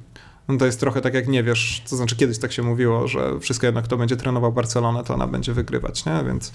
No 0.48 0.58
to 0.58 0.66
jest 0.66 0.80
trochę 0.80 1.02
tak 1.02 1.14
jak 1.14 1.28
nie 1.28 1.44
wiesz, 1.44 1.84
to 1.90 1.96
znaczy 1.96 2.16
kiedyś 2.16 2.40
tak 2.40 2.52
się 2.52 2.64
mówiło, 2.64 3.08
że 3.08 3.40
wszystko 3.40 3.68
jednak 3.68 3.86
kto 3.86 3.98
będzie 3.98 4.16
trenował 4.16 4.52
Barcelonę, 4.52 5.04
to 5.04 5.14
ona 5.14 5.28
będzie 5.28 5.54
wygrywać, 5.54 6.06
nie? 6.06 6.24
Więc 6.28 6.52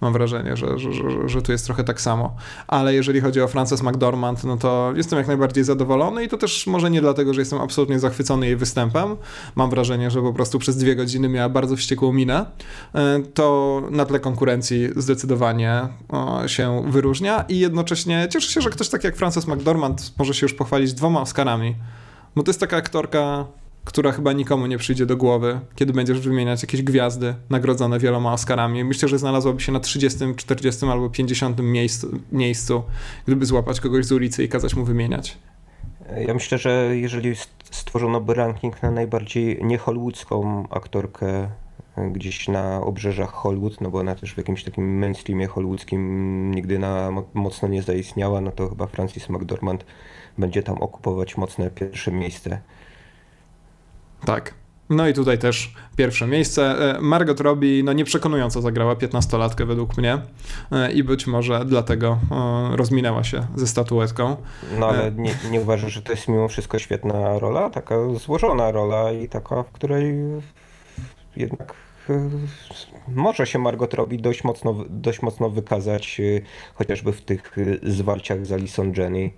mam 0.00 0.12
wrażenie, 0.12 0.56
że, 0.56 0.78
że, 0.78 0.92
że, 0.92 1.02
że 1.28 1.42
tu 1.42 1.52
jest 1.52 1.64
trochę 1.64 1.84
tak 1.84 2.00
samo. 2.00 2.36
Ale 2.66 2.94
jeżeli 2.94 3.20
chodzi 3.20 3.40
o 3.40 3.48
Frances 3.48 3.82
McDormand, 3.82 4.44
no 4.44 4.56
to 4.56 4.92
jestem 4.96 5.18
jak 5.18 5.28
najbardziej 5.28 5.64
zadowolony 5.64 6.24
i 6.24 6.28
to 6.28 6.36
też 6.38 6.66
może 6.66 6.90
nie 6.90 7.00
dlatego, 7.00 7.34
że 7.34 7.40
jestem 7.40 7.60
absolutnie 7.60 7.98
zachwycony 7.98 8.46
jej 8.46 8.56
występem. 8.56 9.16
Mam 9.54 9.70
wrażenie, 9.70 10.10
że 10.10 10.22
po 10.22 10.32
prostu 10.32 10.58
przez 10.58 10.76
dwie 10.76 10.96
godziny 10.96 11.28
miała 11.28 11.48
bardzo 11.48 11.76
wściekłą 11.76 12.12
minę. 12.12 12.46
E, 12.94 13.20
To 13.34 13.82
na 13.90 14.04
tle 14.04 14.20
konkurencji 14.20 14.88
zdecydowanie 14.96 15.88
się 16.46 16.84
wyróżnia 16.86 17.44
i 17.48 17.58
jednocześnie 17.58 18.28
cieszę 18.30 18.52
się, 18.52 18.60
że 18.60 18.70
ktoś 18.70 18.88
tak 18.88 19.04
jak 19.04 19.16
Frances 19.16 19.46
McDormand 19.46 20.12
może 20.18 20.34
się 20.34 20.44
już 20.44 20.54
pochwalić 20.54 20.92
dwoma 20.92 21.20
Oscarami. 21.20 21.74
Bo 22.36 22.42
to 22.42 22.50
jest 22.50 22.60
taka 22.60 22.76
aktorka, 22.76 23.46
która 23.84 24.12
chyba 24.12 24.32
nikomu 24.32 24.66
nie 24.66 24.78
przyjdzie 24.78 25.06
do 25.06 25.16
głowy, 25.16 25.60
kiedy 25.74 25.92
będziesz 25.92 26.20
wymieniać 26.20 26.62
jakieś 26.62 26.82
gwiazdy 26.82 27.34
nagrodzone 27.50 27.98
wieloma 27.98 28.32
Oscarami. 28.32 28.84
Myślę, 28.84 29.08
że 29.08 29.18
znalazłaby 29.18 29.60
się 29.60 29.72
na 29.72 29.80
30, 29.80 30.18
40 30.36 30.86
albo 30.86 31.10
50 31.10 31.58
miejscu, 31.62 32.18
miejscu, 32.32 32.82
gdyby 33.26 33.46
złapać 33.46 33.80
kogoś 33.80 34.04
z 34.04 34.12
ulicy 34.12 34.44
i 34.44 34.48
kazać 34.48 34.74
mu 34.74 34.84
wymieniać. 34.84 35.38
Ja 36.26 36.34
myślę, 36.34 36.58
że 36.58 36.96
jeżeli 36.96 37.36
st- 37.36 37.50
stworzono 37.70 38.20
by 38.20 38.34
ranking 38.34 38.82
na 38.82 38.90
najbardziej 38.90 39.64
niehollywoodzką 39.64 40.66
aktorkę 40.70 41.48
e, 41.96 42.10
gdzieś 42.10 42.48
na 42.48 42.80
obrzeżach 42.80 43.30
Hollywood, 43.30 43.80
no 43.80 43.90
bo 43.90 43.98
ona 43.98 44.14
też 44.14 44.34
w 44.34 44.38
jakimś 44.38 44.64
takim 44.64 44.98
mainstreamie 44.98 45.46
hollywoodzkim 45.46 46.50
nigdy 46.54 46.78
na, 46.78 47.10
mo- 47.10 47.28
mocno 47.34 47.68
nie 47.68 47.82
zaistniała, 47.82 48.40
no 48.40 48.50
to 48.52 48.68
chyba 48.68 48.86
Francis 48.86 49.28
McDormand 49.28 49.84
będzie 50.38 50.62
tam 50.62 50.78
okupować 50.78 51.36
mocne 51.36 51.70
pierwsze 51.70 52.12
miejsce. 52.12 52.60
Tak. 54.24 54.54
No 54.90 55.08
i 55.08 55.14
tutaj 55.14 55.38
też 55.38 55.74
pierwsze 55.96 56.26
miejsce. 56.26 56.94
E, 56.96 57.00
Margot 57.00 57.40
Robbie 57.40 57.82
no 57.84 57.92
nieprzekonująco 57.92 58.62
zagrała 58.62 58.94
15-latkę 58.94 59.66
według 59.66 59.98
mnie 59.98 60.18
E, 60.72 60.92
i 60.92 61.04
być 61.04 61.26
może 61.26 61.64
dlatego 61.64 62.18
e, 62.72 62.76
rozminęła 62.76 63.24
się 63.24 63.46
ze 63.56 63.66
statuetką. 63.66 64.36
No 64.78 64.86
ale 64.88 65.12
nie, 65.12 65.34
nie 65.50 65.60
uważasz, 65.60 65.92
że 65.92 66.02
to 66.02 66.12
jest 66.12 66.28
mimo 66.28 66.48
wszystko 66.48 66.78
świetna 66.78 67.38
rola? 67.38 67.70
Taka 67.70 67.94
złożona 68.14 68.70
rola 68.70 69.12
i 69.12 69.28
taka, 69.28 69.62
w 69.62 69.70
której 69.70 70.14
jednak 71.36 71.74
może 73.08 73.46
się 73.46 73.58
Margot 73.58 73.94
Robbie 73.94 74.18
dość 74.18 74.44
mocno, 74.44 74.74
dość 74.88 75.22
mocno 75.22 75.50
wykazać, 75.50 76.20
chociażby 76.74 77.12
w 77.12 77.22
tych 77.22 77.56
zwarciach 77.82 78.46
z 78.46 78.52
Alison 78.52 78.92
Jenny, 78.96 79.30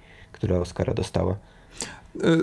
która 0.44 0.60
Oscara 0.60 0.94
dostała. 0.94 1.36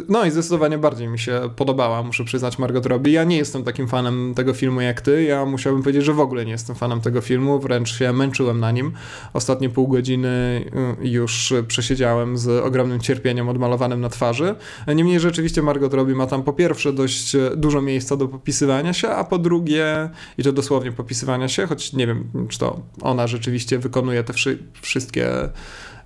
No 0.10 0.26
i 0.26 0.32
zdecydowanie 0.32 0.78
bardziej 0.78 1.08
mi 1.08 1.20
się 1.20 1.42
podobała, 1.56 2.04
muszę 2.04 2.24
przyznać, 2.24 2.60
Margot 2.60 2.86
Robbie. 2.86 3.12
Ja 3.12 3.24
nie 3.24 3.38
jestem 3.38 3.64
takim 3.64 3.88
fanem 3.88 4.34
tego 4.36 4.54
filmu 4.54 4.82
jak 4.82 5.02
ty. 5.02 5.24
Ja 5.24 5.46
musiałbym 5.46 5.84
powiedzieć, 5.84 6.04
że 6.06 6.14
w 6.14 6.20
ogóle 6.20 6.46
nie 6.46 6.52
jestem 6.52 6.76
fanem 6.76 7.02
tego 7.02 7.22
filmu, 7.22 7.60
wręcz 7.60 7.98
się 7.98 8.14
męczyłem 8.14 8.60
na 8.60 8.72
nim. 8.72 8.92
Ostatnie 9.34 9.70
pół 9.70 9.88
godziny 9.88 10.66
y, 11.04 11.08
już 11.08 11.54
przesiedziałem 11.68 12.38
z 12.38 12.48
ogromnym 12.66 13.00
cierpieniem 13.00 13.50
odmalowanym 13.50 14.02
na 14.02 14.10
twarzy. 14.10 14.56
Niemniej 14.96 15.20
rzeczywiście 15.20 15.62
Margot 15.62 15.94
Robbie 15.94 16.16
ma 16.16 16.28
tam 16.28 16.44
po 16.44 16.54
pierwsze 16.54 16.94
dość 16.94 17.36
dużo 17.56 17.82
miejsca 17.82 18.18
do 18.18 18.28
popisywania 18.28 18.94
się, 18.94 19.10
a 19.10 19.24
po 19.24 19.38
drugie, 19.38 20.10
i 20.38 20.44
to 20.44 20.52
dosłownie 20.52 20.92
popisywania 20.92 21.48
się, 21.48 21.68
choć 21.68 21.94
nie 21.94 22.08
wiem, 22.08 22.48
czy 22.50 22.60
to 22.60 22.80
ona 23.02 23.28
rzeczywiście 23.28 23.80
wykonuje 23.80 24.24
te 24.24 24.34
wszy 24.34 24.58
wszystkie 24.82 25.30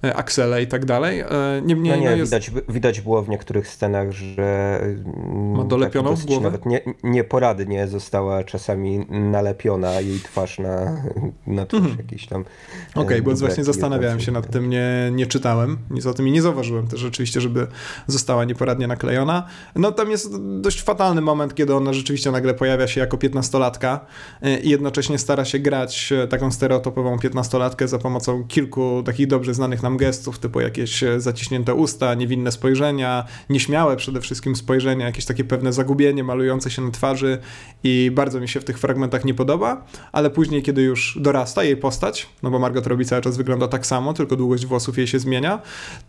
E, 0.05 0.15
aksele 0.15 0.63
i 0.63 0.67
tak 0.67 0.85
dalej. 0.85 1.19
E, 1.19 1.25
niemniej, 1.65 1.93
no 1.93 1.99
nie, 1.99 2.09
no 2.09 2.15
jest... 2.15 2.31
widać, 2.31 2.51
widać 2.69 3.01
było 3.01 3.23
w 3.23 3.29
niektórych 3.29 3.67
scenach, 3.67 4.11
że 4.11 4.79
ma 5.55 5.63
dolepioną 5.63 6.15
w 6.15 6.25
głowę? 6.25 6.43
Nawet 6.43 6.65
nie, 6.65 6.81
nieporadnie 7.03 7.87
została 7.87 8.43
czasami 8.43 9.05
nalepiona 9.09 10.01
jej 10.01 10.19
twarz 10.19 10.59
na, 10.59 11.01
na 11.47 11.65
twarz 11.65 11.81
mhm. 11.81 11.97
jakiś 11.97 12.27
tam. 12.27 12.41
Okej, 12.41 13.03
okay, 13.03 13.21
bo 13.21 13.35
właśnie 13.35 13.63
zastanawiałem 13.63 14.19
się 14.19 14.31
nad 14.31 14.51
tym, 14.51 14.69
nie, 14.69 15.11
nie 15.11 15.27
czytałem 15.27 15.77
nic 15.89 16.05
o 16.05 16.13
tym 16.13 16.27
i 16.27 16.31
nie 16.31 16.41
zauważyłem 16.41 16.87
też 16.87 16.99
rzeczywiście, 16.99 17.41
żeby 17.41 17.67
została 18.07 18.45
nieporadnie 18.45 18.87
naklejona. 18.87 19.47
No 19.75 19.91
tam 19.91 20.11
jest 20.11 20.31
dość 20.61 20.83
fatalny 20.83 21.21
moment, 21.21 21.55
kiedy 21.55 21.75
ona 21.75 21.93
rzeczywiście 21.93 22.31
nagle 22.31 22.53
pojawia 22.53 22.87
się 22.87 23.01
jako 23.01 23.17
piętnastolatka 23.17 24.05
e, 24.41 24.59
i 24.59 24.69
jednocześnie 24.69 25.17
stara 25.17 25.45
się 25.45 25.59
grać 25.59 26.13
taką 26.29 26.51
stereotypową 26.51 27.19
piętnastolatkę 27.19 27.87
za 27.87 27.99
pomocą 27.99 28.43
kilku 28.47 29.03
takich 29.05 29.27
dobrze 29.27 29.53
znanych 29.53 29.83
nam 29.83 29.94
gestów, 29.97 30.39
typu 30.39 30.61
jakieś 30.61 31.03
e, 31.03 31.19
zaciśnięte 31.19 31.73
usta, 31.73 32.13
niewinne 32.13 32.51
spojrzenia, 32.51 33.25
nieśmiałe 33.49 33.97
przede 33.97 34.21
wszystkim 34.21 34.55
spojrzenia, 34.55 35.05
jakieś 35.05 35.25
takie 35.25 35.43
pewne 35.43 35.73
zagubienie 35.73 36.23
malujące 36.23 36.71
się 36.71 36.81
na 36.81 36.91
twarzy 36.91 37.37
i 37.83 38.11
bardzo 38.13 38.39
mi 38.39 38.47
się 38.47 38.59
w 38.59 38.63
tych 38.63 38.79
fragmentach 38.79 39.25
nie 39.25 39.33
podoba, 39.33 39.85
ale 40.11 40.29
później, 40.29 40.63
kiedy 40.63 40.81
już 40.81 41.17
dorasta 41.21 41.63
jej 41.63 41.77
postać, 41.77 42.29
no 42.43 42.51
bo 42.51 42.59
Margot 42.59 42.87
robi 42.87 43.05
cały 43.05 43.21
czas 43.21 43.37
wygląda 43.37 43.67
tak 43.67 43.85
samo, 43.85 44.13
tylko 44.13 44.35
długość 44.35 44.65
włosów 44.65 44.97
jej 44.97 45.07
się 45.07 45.19
zmienia, 45.19 45.61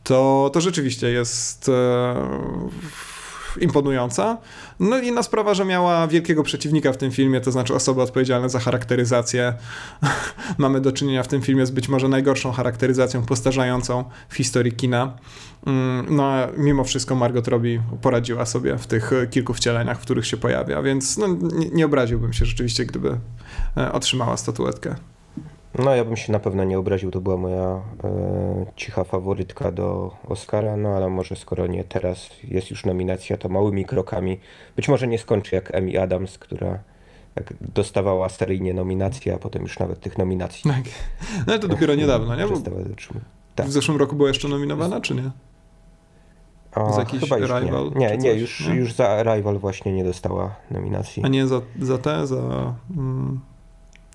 to, 0.04 0.50
to 0.52 0.60
rzeczywiście 0.60 1.10
jest... 1.10 1.68
E 1.68 3.15
imponująca. 3.60 4.38
No 4.80 4.98
i 4.98 5.06
inna 5.06 5.22
sprawa, 5.22 5.54
że 5.54 5.64
miała 5.64 6.06
wielkiego 6.06 6.42
przeciwnika 6.42 6.92
w 6.92 6.96
tym 6.96 7.10
filmie, 7.10 7.40
to 7.40 7.52
znaczy 7.52 7.74
osoby 7.74 8.02
odpowiedzialne 8.02 8.48
za 8.48 8.58
charakteryzację. 8.58 9.54
Mamy 10.58 10.80
do 10.80 10.92
czynienia 10.92 11.22
w 11.22 11.28
tym 11.28 11.42
filmie 11.42 11.66
z 11.66 11.70
być 11.70 11.88
może 11.88 12.08
najgorszą 12.08 12.52
charakteryzacją 12.52 13.22
postarzającą 13.22 14.04
w 14.28 14.34
historii 14.34 14.72
kina. 14.72 15.16
Mm, 15.66 16.06
no 16.16 16.24
a 16.24 16.48
mimo 16.56 16.84
wszystko 16.84 17.14
Margot 17.14 17.48
Robbie 17.48 17.82
poradziła 18.02 18.46
sobie 18.46 18.78
w 18.78 18.86
tych 18.86 19.10
kilku 19.30 19.54
wcieleniach, 19.54 19.98
w 19.98 20.02
których 20.02 20.26
się 20.26 20.36
pojawia, 20.36 20.82
więc 20.82 21.18
no, 21.18 21.26
nie, 21.52 21.68
nie 21.68 21.86
obraziłbym 21.86 22.32
się 22.32 22.44
rzeczywiście, 22.44 22.84
gdyby 22.84 23.18
e, 23.76 23.92
otrzymała 23.92 24.36
statuetkę. 24.36 24.96
No 25.78 25.94
ja 25.94 26.04
bym 26.04 26.16
się 26.16 26.32
na 26.32 26.38
pewno 26.38 26.64
nie 26.64 26.78
obraził, 26.78 27.10
to 27.10 27.20
była 27.20 27.36
moja 27.36 27.82
e, 28.04 28.66
cicha 28.76 29.04
faworytka 29.04 29.72
do 29.72 30.16
Oscara, 30.28 30.76
no 30.76 30.88
ale 30.88 31.08
może 31.08 31.36
skoro 31.36 31.66
nie 31.66 31.84
teraz 31.84 32.30
jest 32.44 32.70
już 32.70 32.84
nominacja, 32.84 33.36
to 33.36 33.48
małymi 33.48 33.84
krokami. 33.84 34.40
Być 34.76 34.88
może 34.88 35.06
nie 35.06 35.18
skończy 35.18 35.54
jak 35.54 35.74
Amy 35.74 36.02
Adams, 36.02 36.38
która 36.38 36.78
tak 37.34 37.54
dostawała 37.60 38.28
seryjnie 38.28 38.74
nominacje, 38.74 39.34
a 39.34 39.38
potem 39.38 39.62
już 39.62 39.78
nawet 39.78 40.00
tych 40.00 40.18
nominacji. 40.18 40.70
Tak. 40.70 40.84
No 41.20 41.52
ale 41.52 41.58
to 41.58 41.68
dopiero 41.68 41.94
niedawno, 42.02 42.36
nie? 42.36 42.46
Bo 42.46 42.54
tak. 43.54 43.66
W 43.66 43.72
zeszłym 43.72 43.96
roku 43.96 44.16
była 44.16 44.28
jeszcze 44.28 44.48
nominowana, 44.48 45.00
czy 45.00 45.14
nie? 45.14 45.30
O, 46.74 46.92
za 46.92 47.00
jakiś 47.00 47.20
chyba 47.20 47.38
już 47.38 47.50
Arrival? 47.50 47.90
Nie, 47.96 48.08
nie, 48.10 48.16
nie 48.16 48.32
już, 48.32 48.68
już 48.68 48.92
za 48.92 49.08
Arrival 49.08 49.58
właśnie 49.58 49.92
nie 49.92 50.04
dostała 50.04 50.56
nominacji. 50.70 51.22
A 51.24 51.28
nie 51.28 51.46
za, 51.46 51.60
za 51.80 51.98
te, 51.98 52.26
za... 52.26 52.74
Mm 52.96 53.40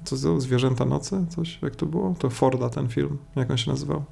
co 0.03 0.17
to? 0.17 0.41
Zwierzęta 0.41 0.85
nocy? 0.85 1.25
Coś? 1.29 1.59
Jak 1.61 1.75
to 1.75 1.85
było? 1.85 2.15
To 2.19 2.29
Forda 2.29 2.69
ten 2.69 2.89
film. 2.89 3.17
Jak 3.35 3.51
on 3.51 3.57
się 3.57 3.71
nazywał? 3.71 4.03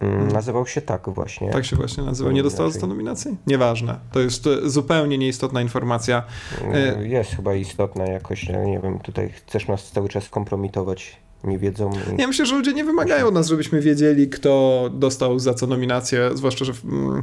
Mm, 0.00 0.28
nazywał 0.28 0.66
się 0.66 0.80
tak 0.80 1.08
właśnie. 1.08 1.50
Tak 1.50 1.64
się 1.64 1.76
właśnie 1.76 2.04
nazywał. 2.04 2.32
Nie 2.32 2.42
dostał 2.42 2.70
za 2.70 2.86
nominacji? 2.86 3.36
Nieważne. 3.46 3.98
To 4.12 4.20
jest 4.20 4.48
zupełnie 4.64 5.18
nieistotna 5.18 5.62
informacja. 5.62 6.22
Mm, 6.62 7.06
jest 7.10 7.30
chyba 7.30 7.54
istotna 7.54 8.06
jakoś. 8.06 8.48
Nie 8.48 8.80
wiem, 8.82 8.98
tutaj 8.98 9.30
chcesz 9.30 9.68
nas 9.68 9.90
cały 9.90 10.08
czas 10.08 10.28
kompromitować 10.28 11.16
nie 11.44 11.58
wiedzą. 11.58 11.90
Ja 12.18 12.26
myślę, 12.26 12.46
że 12.46 12.56
ludzie 12.56 12.72
nie 12.72 12.84
wymagają 12.84 13.30
nas, 13.30 13.48
żebyśmy 13.48 13.80
wiedzieli, 13.80 14.28
kto 14.28 14.90
dostał 14.92 15.38
za 15.38 15.54
co 15.54 15.66
nominację, 15.66 16.30
zwłaszcza, 16.34 16.64
że 16.64 16.72
mm, 16.84 17.22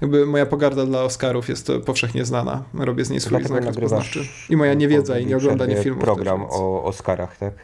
jakby 0.00 0.26
moja 0.26 0.46
pogarda 0.46 0.86
dla 0.86 1.02
Oscarów 1.02 1.48
jest 1.48 1.72
powszechnie 1.84 2.24
znana. 2.24 2.64
Robię 2.74 3.04
z 3.04 3.10
niej 3.10 3.20
swój 3.20 3.44
znak 3.44 3.64
rozpoznawczy. 3.64 4.20
I 4.50 4.56
moja 4.56 4.74
niewiedza 4.74 5.18
i 5.18 5.26
nieoglądanie 5.26 5.76
filmów. 5.76 6.04
Program 6.04 6.40
też, 6.40 6.50
o 6.52 6.84
Oscarach, 6.84 7.36
tak? 7.36 7.54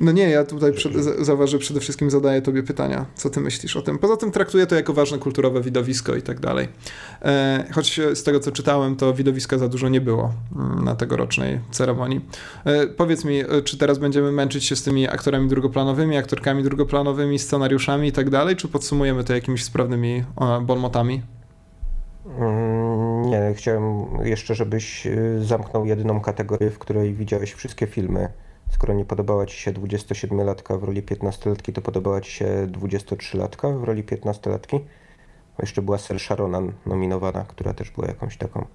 No 0.00 0.12
nie, 0.12 0.30
ja 0.30 0.44
tutaj 0.44 0.72
przed, 0.72 0.94
zauważ, 1.18 1.50
że 1.50 1.58
przede 1.58 1.80
wszystkim 1.80 2.10
zadaję 2.10 2.42
tobie 2.42 2.62
pytania, 2.62 3.06
co 3.14 3.30
ty 3.30 3.40
myślisz 3.40 3.76
o 3.76 3.82
tym. 3.82 3.98
Poza 3.98 4.16
tym 4.16 4.30
traktuję 4.30 4.66
to 4.66 4.74
jako 4.74 4.92
ważne 4.92 5.18
kulturowe 5.18 5.60
widowisko 5.60 6.16
i 6.16 6.22
tak 6.22 6.40
dalej. 6.40 6.68
E, 7.22 7.64
choć 7.72 8.00
z 8.14 8.22
tego, 8.22 8.40
co 8.40 8.52
czytałem, 8.52 8.96
to 8.96 9.14
widowiska 9.14 9.58
za 9.58 9.68
dużo 9.68 9.88
nie 9.88 10.00
było 10.00 10.32
mm, 10.56 10.84
na 10.84 10.94
tegorocznej 10.94 11.60
ceremonii. 11.70 12.20
E, 12.64 12.86
powiedz 12.86 13.24
mi, 13.24 13.40
e, 13.40 13.62
czy 13.64 13.78
teraz 13.78 13.98
będziemy 13.98 14.32
męczyć 14.32 14.64
się 14.64 14.76
z 14.76 14.82
tymi 14.82 15.08
aktorami 15.08 15.48
drugoplanowymi, 15.48 16.16
aktorkami 16.16 16.62
drugoplanowymi, 16.62 17.38
scenariuszami 17.38 18.08
i 18.08 18.12
tak 18.12 18.30
dalej, 18.30 18.56
czy 18.56 18.68
podsumujemy 18.68 19.24
to 19.24 19.34
jakimiś 19.34 19.64
sprawnymi 19.64 20.24
bonmotami? 20.62 21.22
Mm, 22.38 23.22
nie, 23.22 23.54
chciałem 23.56 24.06
jeszcze, 24.24 24.54
żebyś 24.54 25.08
zamknął 25.40 25.86
jedyną 25.86 26.20
kategorię, 26.20 26.70
w 26.70 26.78
której 26.78 27.14
widziałeś 27.14 27.52
wszystkie 27.52 27.86
filmy 27.86 28.28
Skoro 28.70 28.94
nie 28.94 29.04
podobała 29.04 29.46
Ci 29.46 29.56
się 29.56 29.72
27-latka 29.72 30.80
w 30.80 30.84
roli 30.84 31.02
15-latki, 31.02 31.72
to 31.72 31.82
podobała 31.82 32.20
Ci 32.20 32.32
się 32.32 32.68
23-latka 32.72 33.80
w 33.80 33.84
roli 33.84 34.04
15-latki? 34.04 34.80
Jeszcze 35.58 35.82
była 35.82 35.98
Saoirse 35.98 36.36
Ronan 36.36 36.72
nominowana, 36.86 37.44
która 37.44 37.74
też 37.74 37.90
była 37.90 38.06
jakąś 38.06 38.36
taką 38.36 38.66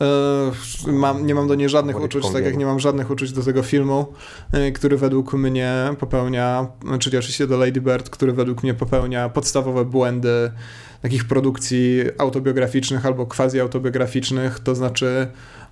e, 0.00 0.92
Mam, 0.92 1.26
nie 1.26 1.34
mam 1.34 1.48
do 1.48 1.54
niej 1.54 1.68
żadnych 1.68 2.00
uczuć, 2.00 2.30
tak 2.30 2.44
jak 2.44 2.56
nie 2.56 2.66
mam 2.66 2.80
żadnych 2.80 3.10
uczuć 3.10 3.32
do 3.32 3.42
tego 3.42 3.62
filmu, 3.62 4.06
e, 4.52 4.72
który 4.72 4.96
według 4.96 5.32
mnie 5.32 5.94
popełnia, 5.98 6.66
czyli 6.98 7.18
oczywiście 7.18 7.46
do 7.46 7.56
Lady 7.56 7.80
Bird, 7.80 8.10
który 8.10 8.32
według 8.32 8.62
mnie 8.62 8.74
popełnia 8.74 9.28
podstawowe 9.28 9.84
błędy 9.84 10.50
takich 11.02 11.24
produkcji 11.24 12.02
autobiograficznych 12.18 13.06
albo 13.06 13.26
quasi-autobiograficznych, 13.26 14.60
to 14.60 14.74
znaczy 14.74 15.26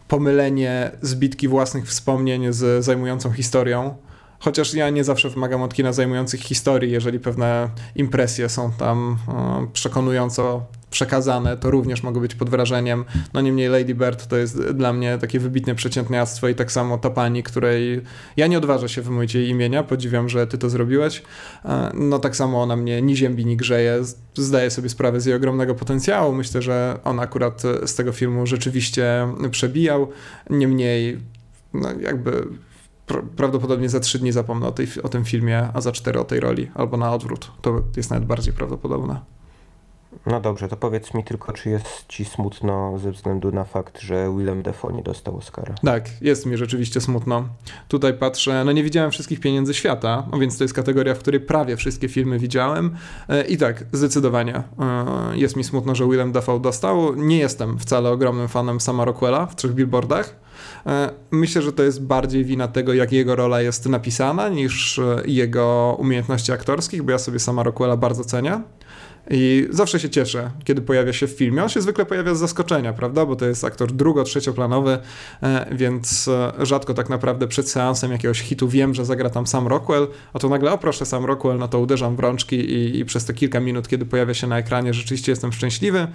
pomylenie 0.08 0.90
zbitki 1.02 1.48
własnych 1.48 1.86
wspomnień 1.86 2.52
z 2.52 2.84
zajmującą 2.84 3.32
historią. 3.32 3.94
Chociaż 4.40 4.74
ja 4.74 4.90
nie 4.90 5.04
zawsze 5.04 5.30
wymagam 5.30 5.62
od 5.62 5.74
kina 5.74 5.92
zajmujących 5.92 6.40
historii, 6.40 6.92
jeżeli 6.92 7.20
pewne 7.20 7.68
impresje 7.96 8.48
są 8.48 8.72
tam 8.72 9.18
e, 9.28 9.66
przekonująco 9.72 10.66
przekazane, 10.90 11.56
to 11.56 11.70
również 11.70 12.02
mogą 12.02 12.20
być 12.20 12.34
pod 12.34 12.50
wrażeniem. 12.50 13.04
No 13.34 13.40
niemniej 13.40 13.68
Lady 13.68 13.94
Bird 13.94 14.26
to 14.26 14.36
jest 14.36 14.62
dla 14.62 14.92
mnie 14.92 15.18
takie 15.18 15.40
wybitne 15.40 15.74
przeciętniactwo 15.74 16.48
i 16.48 16.54
tak 16.54 16.72
samo 16.72 16.98
ta 16.98 17.10
pani, 17.10 17.42
której 17.42 18.02
ja 18.36 18.46
nie 18.46 18.58
odważę 18.58 18.88
się 18.88 19.02
wymówić 19.02 19.34
jej 19.34 19.48
imienia, 19.48 19.82
podziwiam, 19.82 20.28
że 20.28 20.46
ty 20.46 20.58
to 20.58 20.70
zrobiłeś. 20.70 21.22
E, 21.64 21.90
no 21.94 22.18
tak 22.18 22.36
samo 22.36 22.62
ona 22.62 22.76
mnie 22.76 23.02
ni 23.02 23.16
ziębi, 23.16 23.46
ni 23.46 23.56
grzeje. 23.56 23.98
Zdaję 24.34 24.70
sobie 24.70 24.88
sprawę 24.88 25.20
z 25.20 25.26
jej 25.26 25.36
ogromnego 25.36 25.74
potencjału. 25.74 26.34
Myślę, 26.34 26.62
że 26.62 26.98
on 27.04 27.20
akurat 27.20 27.62
z 27.86 27.94
tego 27.94 28.12
filmu 28.12 28.46
rzeczywiście 28.46 29.28
przebijał. 29.50 30.08
Niemniej 30.50 31.18
no 31.74 31.88
jakby 32.00 32.48
prawdopodobnie 33.36 33.88
za 33.88 34.00
trzy 34.00 34.18
dni 34.18 34.32
zapomnę 34.32 34.66
o, 34.66 34.72
tej, 34.72 34.86
o 35.02 35.08
tym 35.08 35.24
filmie, 35.24 35.68
a 35.74 35.80
za 35.80 35.92
cztery 35.92 36.20
o 36.20 36.24
tej 36.24 36.40
roli, 36.40 36.70
albo 36.74 36.96
na 36.96 37.14
odwrót. 37.14 37.50
To 37.62 37.82
jest 37.96 38.10
nawet 38.10 38.24
bardziej 38.24 38.52
prawdopodobne. 38.54 39.20
No 40.26 40.40
dobrze, 40.40 40.68
to 40.68 40.76
powiedz 40.76 41.14
mi 41.14 41.24
tylko, 41.24 41.52
czy 41.52 41.70
jest 41.70 42.04
ci 42.08 42.24
smutno 42.24 42.98
ze 42.98 43.12
względu 43.12 43.52
na 43.52 43.64
fakt, 43.64 44.00
że 44.00 44.34
Willem 44.36 44.62
Dafoe 44.62 44.92
nie 44.92 45.02
dostał 45.02 45.36
Oscara? 45.36 45.74
Tak, 45.84 46.22
jest 46.22 46.46
mi 46.46 46.56
rzeczywiście 46.56 47.00
smutno. 47.00 47.48
Tutaj 47.88 48.14
patrzę, 48.14 48.64
no 48.64 48.72
nie 48.72 48.82
widziałem 48.82 49.10
wszystkich 49.10 49.40
pieniędzy 49.40 49.74
świata, 49.74 50.26
no 50.32 50.38
więc 50.38 50.58
to 50.58 50.64
jest 50.64 50.74
kategoria, 50.74 51.14
w 51.14 51.18
której 51.18 51.40
prawie 51.40 51.76
wszystkie 51.76 52.08
filmy 52.08 52.38
widziałem. 52.38 52.96
E, 53.28 53.44
I 53.44 53.56
tak, 53.56 53.84
zdecydowanie 53.92 54.54
e, 54.56 54.62
jest 55.34 55.56
mi 55.56 55.64
smutno, 55.64 55.94
że 55.94 56.04
Willem 56.04 56.32
Dafoe 56.32 56.60
dostał. 56.60 57.14
Nie 57.14 57.38
jestem 57.38 57.78
wcale 57.78 58.10
ogromnym 58.10 58.48
fanem 58.48 58.80
sama 58.80 59.04
Rockwella 59.04 59.46
w 59.46 59.56
trzech 59.56 59.74
billboardach. 59.74 60.47
E, 60.86 61.10
myślę, 61.30 61.62
że 61.62 61.72
to 61.72 61.82
jest 61.82 62.02
bardziej 62.02 62.44
wina 62.44 62.68
tego, 62.68 62.94
jak 62.94 63.12
jego 63.12 63.36
rola 63.36 63.60
jest 63.60 63.86
napisana, 63.86 64.48
niż 64.48 65.00
jego 65.26 65.96
umiejętności 65.98 66.52
aktorskich, 66.52 67.02
bo 67.02 67.10
ja 67.10 67.18
sobie 67.18 67.38
sama 67.38 67.62
Rockwella 67.62 67.96
bardzo 67.96 68.24
cenię. 68.24 68.60
I 69.30 69.68
zawsze 69.70 70.00
się 70.00 70.10
cieszę, 70.10 70.50
kiedy 70.64 70.82
pojawia 70.82 71.12
się 71.12 71.26
w 71.26 71.30
filmie. 71.30 71.62
On 71.62 71.68
się 71.68 71.80
zwykle 71.80 72.06
pojawia 72.06 72.34
z 72.34 72.38
zaskoczenia, 72.38 72.92
prawda? 72.92 73.26
Bo 73.26 73.36
to 73.36 73.46
jest 73.46 73.64
aktor 73.64 73.92
drugo-, 73.92 74.24
trzecioplanowy, 74.24 74.98
e, 75.42 75.66
więc 75.74 76.28
e, 76.28 76.66
rzadko 76.66 76.94
tak 76.94 77.08
naprawdę 77.08 77.48
przed 77.48 77.70
seansem 77.70 78.12
jakiegoś 78.12 78.40
hitu 78.40 78.68
wiem, 78.68 78.94
że 78.94 79.04
zagra 79.04 79.30
tam 79.30 79.46
Sam 79.46 79.68
Rockwell, 79.68 80.08
a 80.32 80.38
tu 80.38 80.48
nagle, 80.48 80.72
o 80.72 80.78
proszę, 80.78 81.06
Sam 81.06 81.24
Rockwell, 81.24 81.58
no 81.58 81.68
to 81.68 81.80
uderzam 81.80 82.16
w 82.16 82.20
rączki 82.20 82.56
i, 82.56 82.98
i 82.98 83.04
przez 83.04 83.24
te 83.24 83.34
kilka 83.34 83.60
minut, 83.60 83.88
kiedy 83.88 84.06
pojawia 84.06 84.34
się 84.34 84.46
na 84.46 84.58
ekranie, 84.58 84.94
rzeczywiście 84.94 85.32
jestem 85.32 85.52
szczęśliwy. 85.52 86.06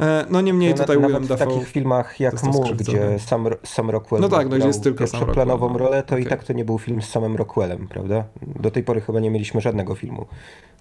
E, 0.00 0.26
no 0.30 0.40
niemniej 0.40 0.70
No, 0.70 0.78
tutaj 0.78 0.96
Nawet 0.96 1.08
Willem 1.08 1.24
w 1.24 1.28
Dafoe... 1.28 1.46
takich 1.46 1.68
filmach 1.68 2.20
jak 2.20 2.32
został 2.32 2.52
Mu, 2.52 2.62
skrzywdzony. 2.62 2.98
gdzie 2.98 3.18
Sam, 3.18 3.46
Sam 3.64 3.90
Rockwell 3.90 4.20
No 4.22 4.28
tak, 4.28 4.48
no, 4.48 4.56
gdzie 4.56 4.66
jest 4.66 4.82
tylko 4.82 5.06
Sam 5.06 5.20
Rockwell, 5.20 5.46
no. 5.46 5.78
rolę, 5.78 6.02
to 6.02 6.18
i 6.18 6.20
Okej. 6.20 6.30
tak 6.30 6.44
to 6.44 6.52
nie 6.52 6.64
był 6.64 6.78
film 6.78 7.02
z 7.02 7.08
samym 7.08 7.36
Rockwellem, 7.36 7.88
prawda? 7.88 8.24
Do 8.42 8.70
tej 8.70 8.82
pory 8.82 9.00
chyba 9.00 9.20
nie 9.20 9.30
mieliśmy 9.30 9.60
żadnego 9.60 9.94
filmu 9.94 10.26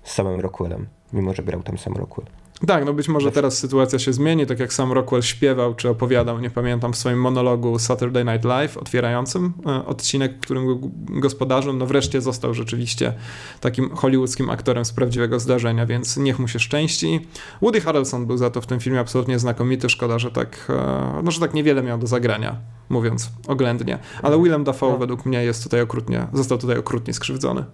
z 0.04 0.12
samym 0.12 0.40
Rockwellem, 0.40 0.88
mimo 1.14 1.34
że 1.34 1.44
grał 1.44 1.64
tam 1.64 1.78
sam 1.78 1.94
Rockwell. 1.94 2.28
Tak, 2.68 2.86
no 2.86 2.94
być 2.94 3.08
może 3.08 3.32
teraz 3.32 3.58
sytuacja 3.58 4.00
się 4.00 4.14
zmieni, 4.14 4.46
tak 4.46 4.60
jak 4.60 4.74
sam 4.74 4.92
Rockwell 4.92 5.22
śpiewał 5.22 5.76
czy 5.76 5.90
opowiadał, 5.90 6.40
nie 6.40 6.50
pamiętam, 6.50 6.94
w 6.94 6.98
swoim 6.98 7.22
monologu 7.22 7.80
Saturday 7.80 8.26
Night 8.26 8.46
Live 8.46 8.78
otwierającym 8.78 9.54
e, 9.66 9.86
odcinek, 9.86 10.40
którym 10.40 10.66
go- 10.68 10.90
gospodarzem, 11.10 11.78
no 11.78 11.86
wreszcie 11.86 12.22
został 12.22 12.54
rzeczywiście 12.54 13.14
takim 13.62 13.96
hollywoodzkim 13.96 14.50
aktorem 14.50 14.86
z 14.86 14.92
prawdziwego 14.94 15.40
zdarzenia, 15.40 15.86
więc 15.86 16.18
niech 16.18 16.40
mu 16.40 16.48
się 16.48 16.60
szczęści. 16.60 17.28
Woody 17.62 17.82
Harrelson 17.82 18.26
był 18.26 18.38
za 18.38 18.50
to 18.50 18.62
w 18.62 18.68
tym 18.68 18.80
filmie 18.80 19.00
absolutnie 19.00 19.40
znakomity, 19.40 19.90
szkoda, 19.90 20.20
że 20.20 20.32
tak, 20.32 20.68
e, 20.70 21.22
no, 21.24 21.32
że 21.32 21.40
tak 21.40 21.54
niewiele 21.54 21.84
miał 21.84 21.98
do 21.98 22.08
zagrania, 22.08 22.56
mówiąc 22.90 23.30
oględnie, 23.48 24.00
ale 24.22 24.38
Willem 24.44 24.64
Dafoe 24.64 24.92
No. 24.92 24.98
według 24.98 25.26
mnie 25.26 25.44
jest 25.44 25.64
tutaj 25.64 25.82
okrutnie, 25.82 26.28
został 26.34 26.58
tutaj 26.58 26.78
okrutnie 26.78 27.14
skrzywdzony. 27.14 27.66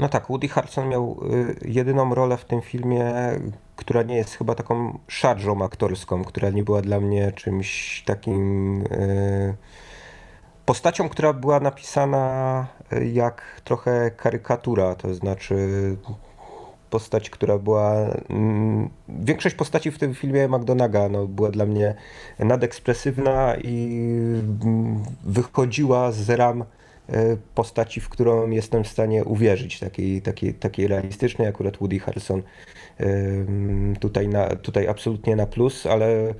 No 0.00 0.08
tak, 0.08 0.28
Woody 0.28 0.48
Harrelson 0.48 0.88
miał 0.88 1.20
y, 1.32 1.68
jedyną 1.68 2.14
rolę 2.14 2.36
w 2.36 2.44
tym 2.44 2.60
filmie, 2.60 3.14
która 3.76 4.02
nie 4.02 4.16
jest 4.16 4.34
chyba 4.34 4.54
taką 4.54 4.98
szarżą 5.08 5.64
aktorską, 5.64 6.24
która 6.24 6.50
nie 6.50 6.64
była 6.64 6.82
dla 6.82 7.00
mnie 7.00 7.32
czymś 7.32 8.02
takim 8.06 8.82
y, 8.82 9.54
postacią, 10.66 11.08
która 11.08 11.32
była 11.32 11.60
napisana 11.60 12.66
y, 12.92 13.06
jak 13.06 13.60
trochę 13.64 14.10
karykatura, 14.10 14.94
to 14.94 15.14
znaczy 15.14 15.56
postać, 16.90 17.30
która 17.30 17.58
była. 17.58 17.94
mm, 18.30 18.90
Większość 19.08 19.54
postaci 19.54 19.90
w 19.90 19.98
tym 19.98 20.14
filmie 20.14 20.48
McDonaga 20.48 21.08
no, 21.08 21.26
była 21.26 21.50
dla 21.50 21.66
mnie 21.66 21.94
nadekspresywna 22.38 23.56
i 23.56 24.00
mm, 24.64 25.02
wychodziła 25.24 26.12
z 26.12 26.30
ram 26.30 26.64
postaci, 27.54 28.00
w 28.00 28.08
którą 28.08 28.50
jestem 28.50 28.84
w 28.84 28.88
stanie 28.88 29.24
uwierzyć, 29.24 29.78
takiej, 29.78 30.22
takiej, 30.22 30.54
takiej 30.54 30.86
realistycznej, 30.86 31.48
akurat 31.48 31.76
Woody 31.76 31.98
Harrelson 31.98 32.42
tutaj, 34.00 34.28
na, 34.28 34.56
tutaj 34.56 34.88
absolutnie 34.88 35.36
na 35.36 35.46
plus, 35.46 35.86
ale 35.86 36.34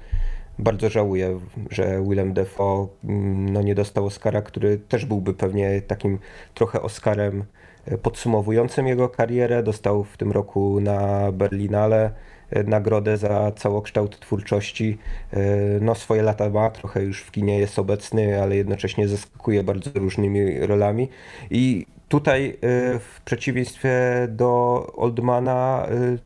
bardzo 0.60 0.90
żałuję, 0.90 1.40
że 1.70 2.02
Willem 2.08 2.32
Dafoe 2.32 2.88
mm, 3.04 3.52
no, 3.52 3.62
nie 3.62 3.74
dostał 3.74 4.06
Oscara, 4.06 4.42
który 4.42 4.78
też 4.78 5.04
byłby 5.04 5.34
pewnie 5.34 5.82
takim 5.82 6.18
trochę 6.54 6.82
Oscarem 6.82 7.44
e, 7.84 7.98
podsumowującym 7.98 8.86
jego 8.86 9.08
karierę. 9.08 9.62
Dostał 9.62 10.04
w 10.04 10.16
tym 10.16 10.32
roku 10.32 10.80
na 10.80 11.32
Berlinale 11.32 12.04
e, 12.04 12.12
nagrodę 12.66 13.16
za 13.16 13.52
całokształt 13.52 14.20
twórczości. 14.20 14.98
E, 15.32 15.36
No 15.80 15.94
swoje 15.94 16.22
lata 16.22 16.50
ma, 16.50 16.70
trochę 16.70 17.02
już 17.02 17.20
w 17.22 17.30
kinie 17.30 17.58
jest 17.58 17.78
obecny, 17.78 18.42
ale 18.42 18.56
jednocześnie 18.56 19.08
zaskakuje 19.08 19.62
bardzo 19.64 19.90
różnymi 19.94 20.58
rolami. 20.66 21.08
I 21.50 21.86
tutaj 22.08 22.48
e, 22.50 22.54
w 22.98 23.20
przeciwieństwie 23.24 23.92
do 24.28 24.86
Oldmana 24.96 25.86
e, 25.90 26.18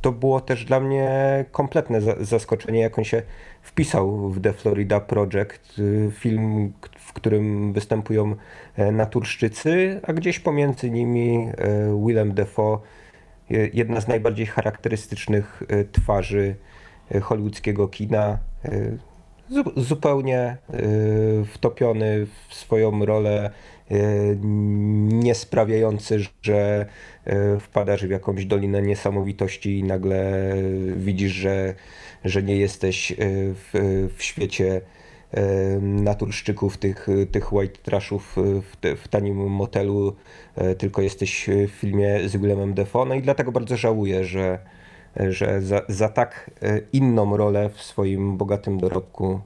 to 0.00 0.12
było 0.12 0.40
też 0.40 0.64
dla 0.64 0.80
mnie 0.80 1.08
kompletne 1.52 2.00
za- 2.00 2.16
zaskoczenie, 2.20 2.80
jak 2.80 2.98
on 2.98 3.04
się 3.04 3.22
wpisał 3.62 4.30
w 4.30 4.40
The 4.40 4.52
Florida 4.52 5.00
Project, 5.00 5.80
film, 6.12 6.72
w 6.98 7.12
którym 7.12 7.72
występują 7.72 8.34
e, 8.76 8.92
naturszczycy, 8.92 10.00
a 10.02 10.12
gdzieś 10.12 10.40
pomiędzy 10.40 10.90
nimi 10.90 11.48
e, 11.58 12.04
Willem 12.06 12.34
Dafoe, 12.34 12.78
je- 12.78 12.78
jedna 13.72 14.00
z 14.00 14.08
najbardziej 14.08 14.46
charakterystycznych 14.46 15.62
e, 15.68 15.84
twarzy 15.84 16.56
e, 17.14 17.20
hollywoodzkiego 17.20 17.88
kina, 17.88 18.38
zu- 19.48 19.72
zupełnie 19.82 20.56
wtopiony 21.52 22.26
w 22.48 22.54
swoją 22.54 23.04
rolę, 23.04 23.50
nie 25.08 25.34
sprawiający, 25.34 26.18
że 26.42 26.86
wpadasz 27.60 28.06
w 28.06 28.10
jakąś 28.10 28.46
dolinę 28.46 28.82
niesamowitości 28.82 29.78
i 29.78 29.84
nagle 29.84 30.52
widzisz, 30.96 31.32
że, 31.32 31.74
że 32.24 32.42
nie 32.42 32.56
jesteś 32.56 33.12
w, 33.18 34.08
w 34.16 34.22
świecie 34.22 34.80
naturszczyków, 35.80 36.78
tych, 36.78 37.06
tych 37.30 37.52
white 37.52 37.78
trashów 37.82 38.38
e, 38.38 38.42
w, 38.60 39.00
w 39.00 39.08
tanim 39.08 39.36
motelu, 39.36 40.16
e, 40.56 40.74
tylko 40.74 41.02
jesteś 41.02 41.50
w 41.68 41.70
filmie 41.70 42.28
z 42.28 42.36
Willemem 42.36 42.74
Defoe. 42.74 43.04
No 43.04 43.14
i 43.14 43.22
dlatego 43.22 43.52
bardzo 43.52 43.76
żałuję, 43.76 44.24
że, 44.24 44.58
że 45.16 45.62
za, 45.62 45.82
za 45.88 46.08
tak 46.08 46.50
e, 46.62 46.80
inną 46.92 47.36
rolę 47.36 47.70
w 47.70 47.82
swoim 47.82 48.36
bogatym 48.36 48.78
dorobku 48.78 49.40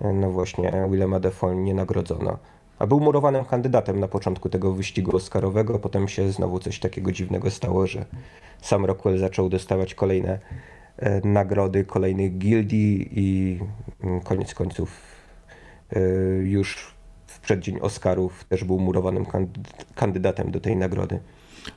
e, 0.00 0.12
no 0.12 0.30
właśnie 0.30 0.72
Willema 0.90 1.20
Defoe 1.20 1.54
nie 1.54 1.74
nagrodzono. 1.74 2.38
A 2.78 2.86
był 2.86 3.00
murowanym 3.00 3.44
kandydatem 3.44 4.00
na 4.00 4.08
początku 4.08 4.48
tego 4.48 4.72
wyścigu 4.72 5.16
oscarowego, 5.16 5.78
potem 5.78 6.08
się 6.08 6.32
znowu 6.32 6.58
coś 6.58 6.78
takiego 6.78 7.12
dziwnego 7.12 7.50
stało, 7.50 7.86
że 7.86 8.04
sam 8.62 8.84
Rockwell 8.84 9.18
zaczął 9.18 9.48
dostawać 9.48 9.94
kolejne 9.94 10.38
e, 10.96 11.28
nagrody 11.28 11.84
kolejnych 11.84 12.38
gildii 12.38 13.08
i 13.12 13.58
mm, 14.04 14.20
koniec 14.20 14.54
końców 14.54 14.90
e, 14.90 15.17
już 16.42 16.76
w 17.26 17.40
przeddzień 17.40 17.78
Oscarów 17.80 18.44
też 18.44 18.64
był 18.64 18.78
murowanym 18.80 19.24
kandyd- 19.24 19.84
kandydatem 19.94 20.50
do 20.50 20.60
tej 20.60 20.76
nagrody. 20.76 21.18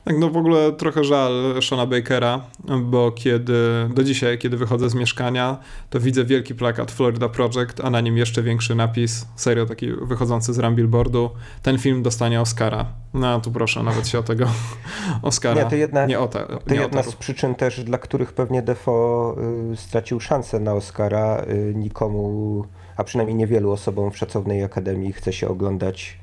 Tak, 0.04 0.18
no 0.20 0.30
w 0.30 0.38
ogóle 0.38 0.72
trochę 0.72 1.04
żal 1.04 1.32
Shona 1.62 1.86
Bakera, 1.86 2.42
bo 2.82 3.12
kiedy 3.12 3.54
do 3.94 4.04
dzisiaj, 4.04 4.38
kiedy 4.38 4.58
wychodzę 4.58 4.90
z 4.90 4.96
mieszkania, 4.96 5.58
to 5.90 6.00
widzę 6.00 6.26
wielki 6.26 6.56
plakat 6.56 6.92
Florida 6.92 7.30
Project, 7.30 7.80
a 7.84 7.90
na 7.90 8.02
nim 8.02 8.18
jeszcze 8.18 8.44
większy 8.44 8.76
napis, 8.76 9.26
serio 9.36 9.66
taki 9.66 9.92
wychodzący 9.94 10.54
z 10.54 10.60
ram 10.60 10.76
billboardu. 10.76 11.30
Ten 11.62 11.78
film 11.78 12.04
dostanie 12.04 12.42
Oscara. 12.42 12.86
No 13.14 13.42
tu 13.42 13.52
proszę, 13.52 13.84
nawet 13.84 14.08
się 14.08 14.20
o 14.20 14.24
tego 14.24 14.46
Oscara 15.22 15.64
Nie, 15.64 15.70
to 15.70 15.76
jedna- 15.76 16.06
nie 16.06 16.20
o 16.20 16.28
te, 16.28 16.40
To 16.40 16.74
nie 16.74 16.80
o 16.80 16.84
jedna 16.84 17.04
z 17.04 17.16
przyczyn 17.16 17.56
też, 17.56 17.84
dla 17.84 17.98
których 17.98 18.34
pewnie 18.34 18.62
Defoe 18.62 19.36
y, 19.74 19.78
stracił 19.78 20.20
szansę 20.20 20.60
na 20.60 20.74
Oscara. 20.74 21.44
Y, 21.50 21.74
nikomu, 21.76 22.66
a 23.02 23.04
przynajmniej 23.04 23.38
niewielu 23.38 23.72
osobom 23.72 24.12
w 24.12 24.18
szacownej 24.18 24.64
akademii 24.64 25.14
chce 25.14 25.34
się 25.34 25.48
oglądać 25.48 26.18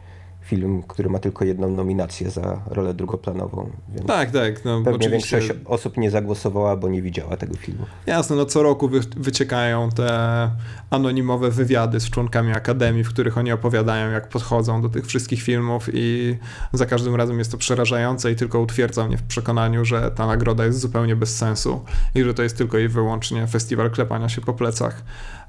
film, 0.48 0.82
który 0.82 1.10
ma 1.10 1.18
tylko 1.18 1.44
jedną 1.44 1.70
nominację 1.70 2.30
za 2.30 2.62
rolę 2.66 2.94
drugoplanową. 2.94 3.70
Więc 3.88 4.06
Tak, 4.06 4.30
tak, 4.30 4.64
no 4.64 4.82
pewnie 4.82 5.06
oczywiście. 5.06 5.36
większość 5.38 5.60
osób 5.64 5.96
nie 5.96 6.10
zagłosowała, 6.10 6.76
bo 6.76 6.88
nie 6.88 7.02
widziała 7.02 7.36
tego 7.36 7.56
filmu. 7.56 7.86
Jasne, 8.06 8.36
no 8.36 8.44
co 8.44 8.62
roku 8.62 8.88
wy, 8.88 9.00
wyciekają 9.16 9.90
te 9.90 10.50
anonimowe 10.90 11.50
wywiady 11.50 12.00
z 12.00 12.10
członkami 12.10 12.52
Akademii, 12.52 13.04
w 13.04 13.08
których 13.08 13.38
oni 13.38 13.52
opowiadają, 13.52 14.10
jak 14.10 14.28
podchodzą 14.28 14.82
do 14.82 14.88
tych 14.88 15.06
wszystkich 15.06 15.42
filmów 15.42 15.88
i 15.92 16.36
za 16.72 16.86
każdym 16.86 17.14
razem 17.14 17.38
jest 17.38 17.50
to 17.50 17.58
przerażające 17.58 18.32
i 18.32 18.36
tylko 18.36 18.60
utwierdza 18.60 19.06
mnie 19.06 19.16
w 19.16 19.22
przekonaniu, 19.22 19.84
że 19.84 20.10
ta 20.10 20.26
nagroda 20.26 20.64
jest 20.64 20.80
zupełnie 20.80 21.16
bez 21.16 21.36
sensu 21.36 21.84
i 22.14 22.22
że 22.22 22.34
to 22.34 22.42
jest 22.42 22.58
tylko 22.58 22.78
i 22.78 22.88
wyłącznie 22.88 23.46
festiwal 23.46 23.90
klepania 23.90 24.28
się 24.28 24.40
po 24.40 24.52
plecach. 24.54 25.02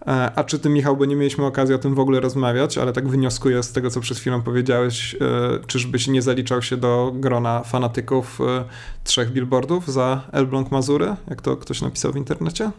E, 0.07 0.31
A 0.35 0.43
czy 0.43 0.59
ty, 0.59 0.69
Michał, 0.69 0.97
bo 0.97 1.05
nie 1.05 1.15
mieliśmy 1.15 1.45
okazji 1.45 1.75
o 1.75 1.77
tym 1.77 1.95
w 1.95 1.99
ogóle 1.99 2.19
rozmawiać, 2.19 2.77
ale 2.77 2.93
tak 2.93 3.07
wnioskuję 3.07 3.63
z 3.63 3.71
tego, 3.71 3.89
co 3.89 3.99
przed 3.99 4.17
chwilą 4.17 4.41
powiedziałeś, 4.41 4.88
e, 5.21 5.65
czyżbyś 5.67 6.07
nie 6.07 6.21
zaliczał 6.21 6.61
się 6.61 6.77
do 6.77 7.11
grona 7.15 7.63
fanatyków 7.63 8.41
e, 8.41 8.65
trzech 9.03 9.31
billboardów 9.31 9.87
za 9.87 10.21
Elbląg 10.31 10.71
Mazury, 10.71 11.15
jak 11.29 11.41
to 11.41 11.57
ktoś 11.57 11.81
napisał 11.81 12.11
w 12.11 12.15
internecie? 12.15 12.71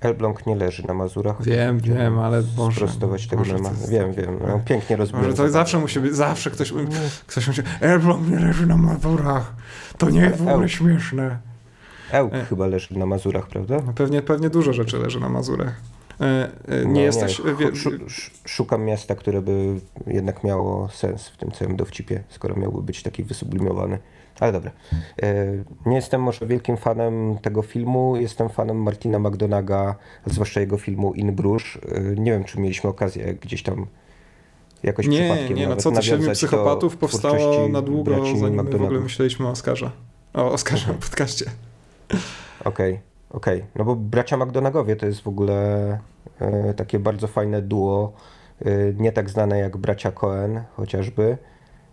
Elbląg 0.00 0.46
nie 0.46 0.56
leży 0.56 0.86
na 0.86 0.94
Mazurach. 0.94 1.42
Wiem, 1.42 1.80
wiem, 1.80 2.18
ale 2.18 2.42
Boże, 2.42 2.76
Sprostować 2.76 3.26
tego 3.26 3.44
nie 3.44 3.58
ma. 3.58 3.70
Wiem, 3.88 4.12
wiem. 4.12 4.38
No, 4.46 4.60
pięknie. 4.64 4.96
Może 4.96 5.34
to 5.34 5.48
zawsze 5.48 5.78
musi 5.78 6.00
być, 6.00 6.14
zawsze 6.14 6.50
ktoś, 6.50 6.72
ktoś 7.26 7.46
musi, 7.46 7.62
Elbląg 7.80 8.28
nie 8.28 8.38
leży 8.38 8.66
na 8.66 8.76
Mazurach, 8.76 9.54
to 9.98 10.10
nie 10.10 10.20
jest 10.20 10.42
w 10.42 10.48
ogóle 10.48 10.68
śmieszne. 10.68 11.38
Ełk 12.12 12.34
E. 12.34 12.44
chyba 12.44 12.66
leży 12.66 12.98
na 12.98 13.06
Mazurach, 13.06 13.46
prawda? 13.46 13.76
No 13.86 13.92
Pewnie, 13.92 14.22
pewnie 14.22 14.50
dużo 14.50 14.72
rzeczy 14.72 14.98
leży 14.98 15.20
na 15.20 15.28
Mazurach. 15.28 15.80
E, 16.20 16.50
e, 16.68 16.84
Nie 16.84 16.92
No, 16.92 17.00
jesteś... 17.00 17.38
Nie, 17.44 17.54
wie- 17.54 17.76
Szu- 17.76 17.90
sz- 18.06 18.30
szukam 18.44 18.84
miasta, 18.84 19.14
które 19.14 19.42
by 19.42 19.74
jednak 20.06 20.44
miało 20.44 20.88
sens 20.88 21.28
w 21.28 21.36
tym 21.36 21.50
całym 21.50 21.76
dowcipie, 21.76 22.22
skoro 22.28 22.56
miałby 22.56 22.82
być 22.82 23.02
taki 23.02 23.24
wysublimowany. 23.24 23.98
Ale 24.40 24.52
dobra. 24.52 24.70
E, 25.22 25.44
Nie 25.86 25.96
jestem 25.96 26.22
może 26.22 26.46
wielkim 26.46 26.76
fanem 26.76 27.38
tego 27.42 27.62
filmu. 27.62 28.16
Jestem 28.16 28.48
fanem 28.48 28.82
Martina 28.82 29.18
McDonaga, 29.18 29.94
zwłaszcza 30.26 30.60
jego 30.60 30.78
filmu 30.78 31.14
In 31.14 31.32
Bruges. 31.34 31.64
E, 31.92 32.00
Nie 32.00 32.32
wiem, 32.32 32.44
czy 32.44 32.60
mieliśmy 32.60 32.90
okazję 32.90 33.34
gdzieś 33.34 33.62
tam 33.62 33.86
jakoś 34.82 35.06
Nie, 35.06 35.18
przypadkiem 35.18 35.56
nie, 35.56 35.62
no 35.62 35.68
nawet 35.68 35.82
co 35.82 35.90
ty, 35.92 36.02
Siedmiu 36.02 36.30
Psychopatów 36.30 36.96
powstało 36.96 37.68
na 37.68 37.82
długo, 37.82 38.12
zanim 38.40 38.64
my 38.64 38.70
w 38.78 38.82
ogóle 38.82 39.00
myśleliśmy 39.00 39.46
o 39.46 39.50
Oscarze. 39.50 39.90
O 40.34 40.52
Oscarze, 40.52 40.90
o 40.90 40.94
podcaście. 40.94 41.44
Okej, 42.64 43.00
okej. 43.30 43.64
No 43.76 43.84
bo 43.84 43.96
bracia 43.96 44.36
McDonagowie 44.36 44.96
to 44.96 45.06
jest 45.06 45.20
w 45.20 45.28
ogóle 45.28 45.98
e, 46.40 46.74
takie 46.74 46.98
bardzo 46.98 47.26
fajne 47.26 47.62
duo. 47.62 48.12
E, 48.64 48.70
nie 48.94 49.12
tak 49.12 49.30
znane 49.30 49.58
jak 49.58 49.76
bracia 49.76 50.12
Cohen 50.12 50.62
chociażby. 50.76 51.38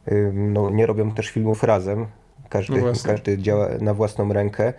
E, 0.06 0.16
no, 0.34 0.70
nie 0.70 0.86
robią 0.86 1.12
też 1.12 1.30
filmów 1.30 1.64
razem. 1.64 2.08
Każdy, 2.50 2.82
No 2.82 2.92
każdy 3.06 3.38
działa 3.38 3.70
na 3.82 3.94
własną 3.94 4.34
rękę. 4.34 4.74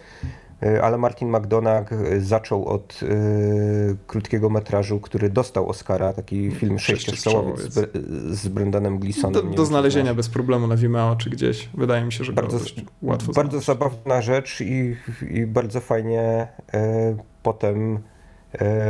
E, 0.63 0.83
Ale 0.83 0.99
Martin 0.99 1.29
McDonagh 1.29 1.93
e, 1.93 2.21
zaczął 2.21 2.65
od 2.65 3.01
e, 3.03 3.07
krótkiego 4.07 4.51
metrażu, 4.51 5.01
który 5.01 5.31
dostał 5.31 5.69
Oscara, 5.69 6.13
taki 6.13 6.51
film 6.51 6.79
sześciostrzałowy 6.79 7.63
z, 7.63 7.77
Br- 7.79 7.89
z 8.31 8.49
Brendanem 8.49 8.99
Gleesonem. 8.99 9.33
Do, 9.33 9.43
do 9.43 9.65
znalezienia 9.65 10.15
bez 10.15 10.29
problemu 10.29 10.67
na 10.67 10.77
Vimeo 10.77 11.17
czy 11.17 11.31
gdzieś. 11.31 11.69
Wydaje 11.75 12.05
mi 12.05 12.13
się, 12.13 12.25
że 12.25 12.33
Bardzo, 12.33 12.59
łatwo 13.03 13.33
bardzo 13.33 13.51
znaleźć. 13.51 13.67
zabawna 13.67 14.23
rzecz 14.23 14.61
i, 14.61 14.97
i 15.31 15.47
bardzo 15.47 15.81
fajnie 15.81 16.49
potem 17.43 17.99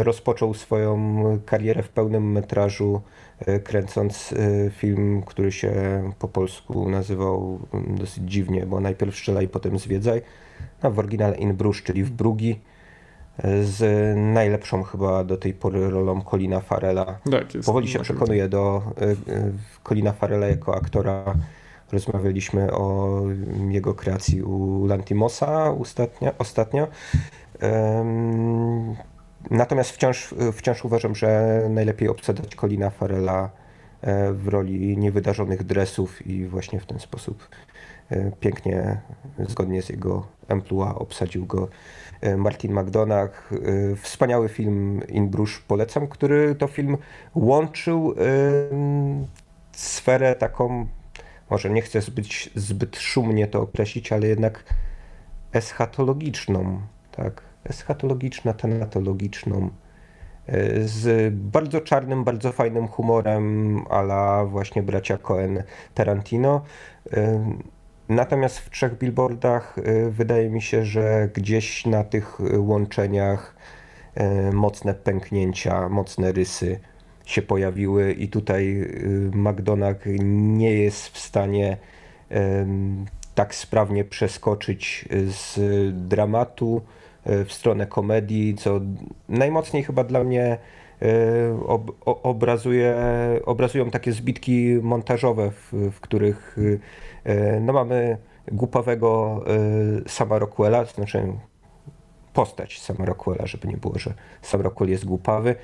rozpoczął 0.02 0.54
swoją 0.54 1.22
karierę 1.46 1.82
w 1.82 1.88
pełnym 1.88 2.32
metrażu, 2.32 3.00
kręcąc 3.64 4.34
film, 4.70 5.22
który 5.26 5.52
się 5.52 5.72
po 6.18 6.28
polsku 6.28 6.90
nazywał 6.90 7.58
mm, 7.74 7.96
dosyć 7.98 8.24
dziwnie, 8.24 8.66
bo 8.66 8.80
najpierw 8.80 9.16
Strzelaj, 9.16 9.48
potem 9.48 9.78
Zwiedzaj, 9.78 10.22
a 10.82 10.90
w 10.90 10.98
oryginale 10.98 11.36
In 11.36 11.54
Bruges, 11.54 11.82
czyli 11.82 12.04
w 12.04 12.10
Brugi, 12.10 12.60
z 13.62 14.16
najlepszą 14.16 14.82
chyba 14.82 15.24
do 15.24 15.36
tej 15.36 15.54
pory 15.54 15.90
rolą 15.90 16.22
Colina 16.22 16.60
Farela. 16.60 17.18
Tak, 17.30 17.54
jest. 17.54 17.66
Powoli 17.66 17.88
się 17.88 17.98
naprawdę. 17.98 18.14
przekonuję 18.14 18.48
do 18.48 18.82
y, 19.02 19.32
y, 19.32 19.52
Colina 19.84 20.12
Farrella 20.12 20.46
jako 20.46 20.76
aktora. 20.76 21.34
Rozmawialiśmy 21.92 22.72
o 22.72 23.20
jego 23.68 23.94
kreacji 23.94 24.42
u 24.42 24.86
Lantimosa 24.86 25.70
ostatnio. 25.70 26.32
ostatnio. 26.38 26.88
Natomiast 29.50 29.90
wciąż, 29.90 30.34
wciąż 30.52 30.84
uważam, 30.84 31.14
że 31.14 31.60
najlepiej 31.70 32.08
obsadzać 32.08 32.54
Colina 32.54 32.90
Farrella 32.90 33.44
e, 33.44 33.67
w 34.32 34.48
roli 34.48 34.98
niewydarzonych 34.98 35.64
dresów 35.64 36.26
i 36.26 36.46
właśnie 36.46 36.80
w 36.80 36.86
ten 36.86 36.98
sposób 36.98 37.48
e, 38.10 38.30
pięknie, 38.40 39.00
zgodnie 39.48 39.82
z 39.82 39.88
jego 39.88 40.26
emploi, 40.48 40.94
obsadził 40.94 41.46
go 41.46 41.68
e, 42.20 42.36
Martin 42.36 42.72
McDonagh. 42.72 43.50
E, 43.52 43.96
Wspaniały 43.96 44.48
film 44.48 45.00
In 45.08 45.28
Bruges 45.28 45.58
polecam, 45.68 46.08
który 46.08 46.54
to 46.54 46.66
film 46.66 46.96
łączył 47.34 48.14
sferę 49.72 50.34
taką, 50.34 50.86
może 51.50 51.70
nie 51.70 51.82
chcę 51.82 52.00
zbyt, 52.00 52.26
zbyt 52.54 52.96
szumnie 52.96 53.46
to 53.46 53.62
określić, 53.62 54.12
ale 54.12 54.26
jednak 54.26 54.64
eschatologiczną, 55.52 56.80
tak, 57.12 57.42
eschatologiczno-tanatologiczną, 57.64 59.56
e, 59.56 59.70
z 60.84 61.34
bardzo 61.34 61.80
czarnym, 61.80 62.24
bardzo 62.24 62.52
fajnym 62.52 62.88
humorem 62.88 63.84
ala 63.90 64.44
właśnie 64.44 64.82
bracia 64.82 65.18
Cohen 65.18 65.62
Tarantino. 65.94 66.64
E, 67.12 67.44
Natomiast 68.08 68.58
w 68.58 68.70
trzech 68.70 68.98
billboardach 68.98 69.78
e, 69.78 70.10
wydaje 70.10 70.50
mi 70.50 70.62
się, 70.62 70.84
że 70.84 71.28
gdzieś 71.34 71.86
na 71.86 72.04
tych 72.04 72.38
łączeniach 72.58 73.56
e, 74.14 74.52
mocne 74.52 74.94
pęknięcia, 74.94 75.88
mocne 75.88 76.32
rysy 76.32 76.80
się 77.24 77.42
pojawiły 77.42 78.12
i 78.12 78.28
tutaj 78.28 78.80
y, 78.80 79.30
McDonagh 79.34 80.04
nie 80.20 80.72
jest 80.72 81.08
w 81.08 81.18
stanie 81.18 81.76
tak 83.34 83.54
sprawnie 83.54 84.04
przeskoczyć 84.04 85.08
z 85.26 85.58
dramatu 86.08 86.82
w 87.28 87.52
stronę 87.52 87.86
komedii, 87.86 88.54
co 88.54 88.80
najmocniej 89.28 89.84
chyba 89.84 90.04
dla 90.04 90.24
mnie 90.24 90.58
e, 91.02 91.08
ob, 91.66 91.92
obrazuje, 92.04 92.96
obrazują 93.44 93.90
takie 93.90 94.12
zbitki 94.12 94.78
montażowe, 94.82 95.50
w, 95.50 95.72
w 95.92 96.00
których 96.00 96.56
e, 97.24 97.60
no, 97.60 97.72
mamy 97.72 98.18
głupawego 98.52 99.42
e, 100.04 100.08
Sama 100.08 100.38
Rockwella, 100.38 100.84
to 100.84 100.94
znaczy 100.94 101.32
postać 102.32 102.80
Sama 102.80 103.04
Rockwella, 103.04 103.46
żeby 103.46 103.68
nie 103.68 103.76
było, 103.76 103.98
że 103.98 104.14
Sam 104.42 104.60
Rockwell 104.60 104.90
jest 104.90 105.04
głupawy. 105.04 105.54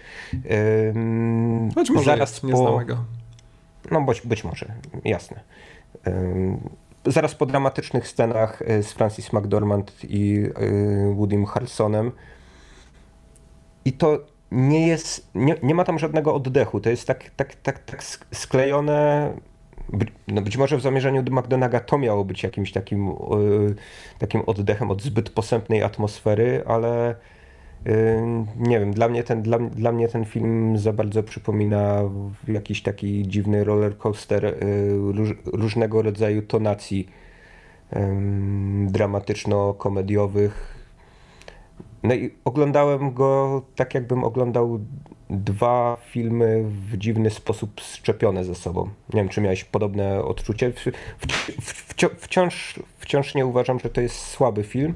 Może 1.94 2.04
zaraz 2.04 2.30
jest, 2.30 2.44
nie 2.44 2.56
znamy 2.56 2.84
go. 2.84 3.04
No 3.90 4.00
być, 4.00 4.20
być 4.20 4.44
może, 4.44 4.72
jasne. 5.04 5.40
Zaraz 7.06 7.34
po 7.34 7.46
dramatycznych 7.46 8.08
scenach 8.08 8.62
y, 8.62 8.82
z 8.82 8.92
Francis 8.92 9.32
McDormand 9.32 9.92
i 10.04 10.44
y, 10.60 11.14
Woodym 11.14 11.46
Harrelsonem. 11.46 12.12
I 13.84 13.92
to 13.92 14.18
nie 14.50 14.88
jest, 14.88 15.30
nie, 15.34 15.56
nie 15.62 15.74
ma 15.74 15.84
tam 15.84 15.98
żadnego 15.98 16.34
oddechu, 16.34 16.80
to 16.80 16.90
jest 16.90 17.06
tak, 17.06 17.30
tak, 17.36 17.54
tak, 17.54 17.78
tak 17.78 18.02
sk- 18.02 18.24
sklejone, 18.32 19.32
no 20.28 20.42
być 20.42 20.56
może 20.56 20.76
w 20.76 20.80
zamierzeniu 20.80 21.22
do 21.22 21.32
McDonaga 21.32 21.80
to 21.80 21.98
miało 21.98 22.24
być 22.24 22.42
jakimś 22.42 22.72
takim, 22.72 23.08
y, 23.08 23.14
takim 24.18 24.42
oddechem 24.46 24.90
od 24.90 25.02
zbyt 25.02 25.30
posępnej 25.30 25.82
atmosfery, 25.82 26.62
ale 26.66 27.16
nie 28.56 28.80
wiem, 28.80 28.92
dla 28.92 29.08
mnie, 29.08 29.24
ten, 29.24 29.42
dla, 29.42 29.58
dla 29.58 29.92
mnie 29.92 30.08
ten 30.08 30.24
film 30.24 30.78
za 30.78 30.92
bardzo 30.92 31.22
przypomina 31.22 32.02
jakiś 32.48 32.82
taki 32.82 33.28
dziwny 33.28 33.64
roller 33.64 33.98
coaster 33.98 34.44
y, 34.44 34.54
róż, 35.12 35.30
różnego 35.44 36.02
rodzaju 36.02 36.42
tonacji 36.42 37.08
dramatyczno-komediowych. 38.86 40.50
No 42.02 42.14
i 42.14 42.34
oglądałem 42.44 43.14
go 43.14 43.62
tak, 43.76 43.94
jakbym 43.94 44.24
oglądał 44.24 44.80
dwa 45.30 45.96
filmy 46.10 46.64
w 46.64 46.96
dziwny 46.96 47.30
sposób 47.30 47.80
szczepione 47.80 48.44
ze 48.44 48.54
sobą. 48.54 48.88
Nie 49.12 49.20
wiem, 49.20 49.28
czy 49.28 49.40
miałeś 49.40 49.64
podobne 49.64 50.24
odczucie. 50.24 50.72
W, 50.72 50.78
w, 50.78 51.94
wci- 51.94 52.16
wciąż, 52.18 52.80
wciąż 52.98 53.34
nie 53.34 53.46
uważam, 53.46 53.80
że 53.80 53.90
to 53.90 54.00
jest 54.00 54.16
słaby 54.16 54.62
film. 54.62 54.94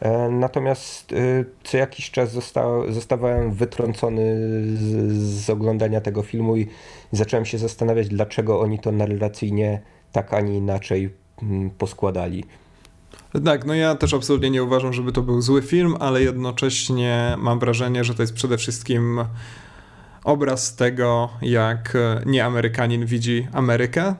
E, 0.00 0.28
Natomiast 0.28 1.12
y, 1.12 1.44
co 1.64 1.76
jakiś 1.76 2.10
czas 2.10 2.32
zosta, 2.32 2.64
zostawałem 2.88 3.52
wytrącony 3.52 4.36
z, 4.76 5.12
z 5.44 5.50
oglądania 5.50 6.00
tego 6.00 6.22
filmu 6.22 6.56
i 6.56 6.66
zacząłem 7.12 7.44
się 7.44 7.58
zastanawiać, 7.58 8.08
dlaczego 8.08 8.60
oni 8.60 8.78
to 8.78 8.92
narracyjnie 8.92 9.80
tak, 10.12 10.34
a 10.34 10.40
nie 10.40 10.56
inaczej 10.56 11.10
mm, 11.42 11.70
poskładali. 11.70 12.44
Tak, 13.44 13.64
no 13.66 13.74
ja 13.74 13.94
też 13.94 14.14
absolutnie 14.14 14.50
nie 14.50 14.62
uważam, 14.62 14.92
żeby 14.92 15.12
to 15.12 15.22
był 15.22 15.40
zły 15.40 15.62
film, 15.62 15.96
ale 16.00 16.22
jednocześnie 16.22 17.34
mam 17.38 17.58
wrażenie, 17.58 18.04
że 18.04 18.14
to 18.14 18.22
jest 18.22 18.34
przede 18.34 18.58
wszystkim 18.58 19.24
obraz 20.24 20.76
tego, 20.76 21.28
jak 21.42 21.96
e, 21.96 22.22
nieamerykanin 22.26 23.06
widzi 23.06 23.48
Amerykę 23.52 24.14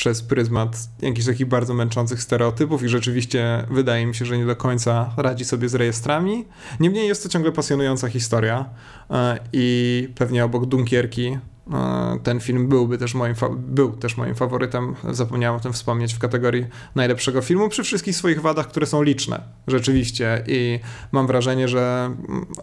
przez 0.00 0.22
pryzmat 0.22 0.88
jakichś 1.02 1.26
takich 1.26 1.46
bardzo 1.46 1.74
męczących 1.74 2.22
stereotypów 2.22 2.82
i 2.82 2.88
rzeczywiście 2.88 3.66
wydaje 3.70 4.06
mi 4.06 4.14
się, 4.14 4.24
że 4.24 4.38
nie 4.38 4.46
do 4.46 4.56
końca 4.56 5.14
radzi 5.16 5.44
sobie 5.44 5.68
z 5.68 5.74
rejestrami. 5.74 6.44
Niemniej 6.80 7.08
jest 7.08 7.22
to 7.22 7.28
ciągle 7.28 7.52
pasjonująca 7.52 8.08
historia 8.08 8.64
e, 9.10 9.38
i 9.52 10.08
pewnie 10.14 10.44
obok 10.44 10.66
Dunkierki 10.66 11.38
ten 12.22 12.40
film 12.40 12.68
byłby 12.68 12.98
też 12.98 13.14
moim, 13.14 13.34
był 13.58 13.92
też 13.92 14.16
moim 14.16 14.34
faworytem, 14.34 14.94
zapomniałem 15.10 15.56
o 15.56 15.62
tym 15.62 15.72
wspomnieć, 15.72 16.14
w 16.14 16.18
kategorii 16.18 16.66
najlepszego 16.94 17.42
filmu, 17.42 17.68
przy 17.68 17.82
wszystkich 17.82 18.16
swoich 18.16 18.40
wadach, 18.40 18.68
które 18.68 18.86
są 18.86 19.02
liczne, 19.02 19.42
rzeczywiście. 19.66 20.44
I 20.46 20.80
mam 21.12 21.26
wrażenie, 21.26 21.68
że 21.68 22.10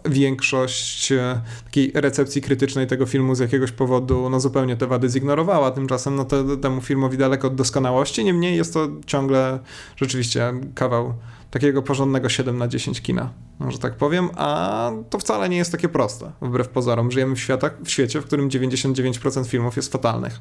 większość 0.04 1.12
e, 1.12 1.40
takiej 1.64 1.92
recepcji 1.94 2.42
krytycznej 2.42 2.86
tego 2.86 3.06
filmu 3.06 3.34
z 3.34 3.38
jakiegoś 3.38 3.72
powodu 3.72 4.30
no 4.30 4.40
zupełnie 4.40 4.76
te 4.76 4.86
wady 4.86 5.08
zignorowała. 5.08 5.70
Tymczasem 5.70 6.16
no 6.16 6.24
te, 6.24 6.56
temu 6.56 6.80
filmowi 6.80 7.18
daleko 7.18 7.48
od 7.48 7.54
doskonałości, 7.54 8.24
niemniej 8.24 8.56
jest 8.56 8.74
to 8.74 8.88
ciągle 9.06 9.58
rzeczywiście 9.96 10.52
kawał 10.74 11.14
takiego 11.50 11.82
porządnego 11.82 12.28
7 12.28 12.58
na 12.58 12.68
10 12.68 13.00
kina, 13.00 13.30
że 13.68 13.78
tak 13.78 13.94
powiem, 13.94 14.30
a 14.36 14.90
to 15.10 15.18
wcale 15.18 15.48
nie 15.48 15.56
jest 15.56 15.72
takie 15.72 15.88
proste, 15.88 16.32
wbrew 16.40 16.68
pozorom. 16.68 17.10
Żyjemy 17.10 17.34
w, 17.34 17.40
światach, 17.40 17.76
w 17.84 17.90
świecie, 17.90 18.20
w 18.20 18.24
którym 18.24 18.48
99% 18.48 19.46
filmów 19.46 19.76
jest 19.76 19.92
fatalnych, 19.92 20.40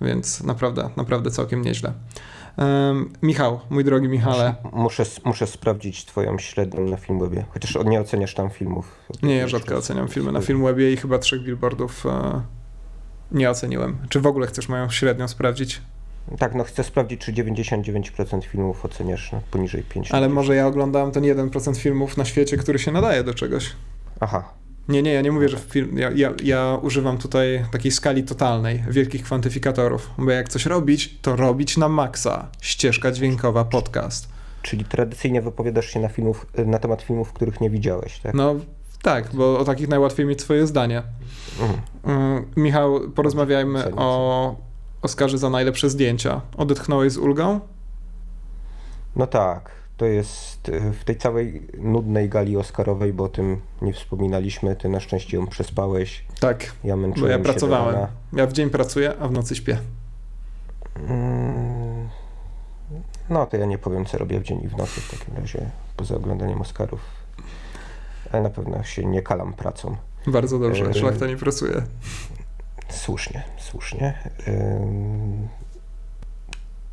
więc 0.00 0.42
naprawdę, 0.42 0.90
naprawdę 0.96 1.30
całkiem 1.30 1.62
nieźle. 1.62 1.92
Um, 2.58 3.12
Michał, 3.22 3.60
mój 3.70 3.84
drogi 3.84 4.08
Michale, 4.08 4.54
Muszę, 4.72 5.04
muszę 5.24 5.46
sprawdzić 5.46 6.04
twoją 6.04 6.38
średnią 6.38 6.88
na 6.88 6.96
Filmwebie, 6.96 7.44
chociaż 7.50 7.78
nie 7.84 8.00
oceniasz 8.00 8.34
tam 8.34 8.50
filmów. 8.50 8.96
nie, 9.22 9.36
ja 9.36 9.48
rzadko 9.48 9.76
oceniam 9.76 10.08
filmy 10.08 10.32
na 10.32 10.40
Filmwebie 10.40 10.92
i 10.92 10.96
chyba 10.96 11.18
trzech 11.18 11.42
billboardów 11.42 12.06
e, 12.06 12.42
nie 13.32 13.50
oceniłem. 13.50 13.96
Czy 14.08 14.20
w 14.20 14.26
ogóle 14.26 14.46
chcesz 14.46 14.68
moją 14.68 14.90
średnią 14.90 15.28
sprawdzić? 15.28 15.82
Tak, 16.38 16.54
no 16.54 16.64
chcę 16.64 16.84
sprawdzić, 16.84 17.20
czy 17.20 17.32
99% 17.32 18.44
filmów 18.44 18.84
oceniasz 18.84 19.30
poniżej 19.50 19.82
5. 19.82 20.12
Ale 20.12 20.28
może 20.28 20.56
ja 20.56 20.66
oglądałem 20.66 21.10
ten 21.10 21.22
1% 21.22 21.76
filmów 21.76 22.16
na 22.16 22.24
świecie, 22.24 22.56
który 22.56 22.78
się 22.78 22.92
nadaje 22.92 23.24
do 23.24 23.34
czegoś. 23.34 23.72
Aha, 24.20 24.54
Nie, 24.88 25.02
nie, 25.02 25.12
ja 25.12 25.20
nie 25.20 25.32
mówię, 25.32 25.48
że 25.48 25.58
film. 25.58 25.98
Ja, 25.98 26.10
ja, 26.10 26.32
ja 26.42 26.78
używam 26.82 27.18
tutaj 27.18 27.64
takiej 27.72 27.92
skali 27.92 28.24
totalnej, 28.24 28.84
wielkich 28.90 29.22
kwantyfikatorów, 29.22 30.10
bo 30.18 30.30
jak 30.30 30.48
coś 30.48 30.66
robić, 30.66 31.18
to 31.22 31.36
robić 31.36 31.76
na 31.76 31.88
maksa. 31.88 32.48
Ścieżka 32.60 33.12
dźwiękowa, 33.12 33.64
podcast. 33.64 34.28
Czyli 34.62 34.84
tradycyjnie 34.84 35.42
wypowiadasz 35.42 35.86
się 35.86 36.00
na, 36.00 36.08
filmów, 36.08 36.46
na 36.66 36.78
temat 36.78 37.02
filmów, 37.02 37.32
których 37.32 37.60
nie 37.60 37.70
widziałeś, 37.70 38.18
tak? 38.18 38.34
No 38.34 38.54
tak, 39.02 39.34
bo 39.34 39.58
o 39.58 39.64
takich 39.64 39.88
najłatwiej 39.88 40.26
mieć 40.26 40.40
swoje 40.40 40.66
zdanie. 40.66 41.02
Mhm. 41.60 41.80
Y, 42.38 42.60
Michał, 42.60 43.00
porozmawiajmy 43.10 43.94
o 43.96 44.65
Oscarze 45.06 45.38
za 45.38 45.50
najlepsze 45.50 45.90
zdjęcia. 45.90 46.40
Odetchnąłeś 46.56 47.12
z 47.12 47.16
ulgą? 47.18 47.60
No 49.16 49.26
tak, 49.26 49.70
to 49.96 50.04
jest 50.06 50.68
y, 50.68 50.92
w 51.00 51.04
tej 51.04 51.16
całej 51.16 51.66
nudnej 51.78 52.28
gali 52.28 52.56
oscarowej, 52.56 53.12
bo 53.12 53.24
o 53.24 53.28
tym 53.28 53.60
nie 53.82 53.92
wspominaliśmy, 53.92 54.76
ty 54.76 54.88
na 54.88 55.00
szczęście 55.00 55.36
ją 55.36 55.46
przespałeś, 55.46 56.24
Tak, 56.40 56.72
ja 56.84 56.96
bo 56.96 57.26
ja 57.26 57.38
pracowałem. 57.38 58.06
Ja 58.32 58.46
w 58.46 58.52
dzień 58.52 58.70
pracuję, 58.70 59.14
a 59.20 59.28
w 59.28 59.32
nocy 59.32 59.56
śpię. 59.56 59.78
Mm, 61.08 62.08
No 63.30 63.46
to 63.46 63.56
ja 63.56 63.66
nie 63.66 63.78
powiem, 63.78 64.04
co 64.04 64.18
robię 64.18 64.40
w 64.40 64.42
dzień 64.42 64.60
i 64.64 64.68
w 64.68 64.76
nocy 64.76 65.00
w 65.00 65.18
takim 65.18 65.36
razie, 65.36 65.70
poza 65.96 66.16
oglądaniem 66.16 66.60
Oscarów. 66.60 67.00
Ale 68.32 68.42
na 68.42 68.50
pewno 68.50 68.82
się 68.82 69.04
nie 69.04 69.22
kalam 69.22 69.52
pracą. 69.52 69.96
Bardzo 70.26 70.58
dobrze, 70.58 70.84
Yy. 70.84 70.94
szlachta 70.94 71.26
nie 71.26 71.36
pracuje. 71.36 71.82
Słusznie, 72.88 73.42
słusznie. 73.58 74.14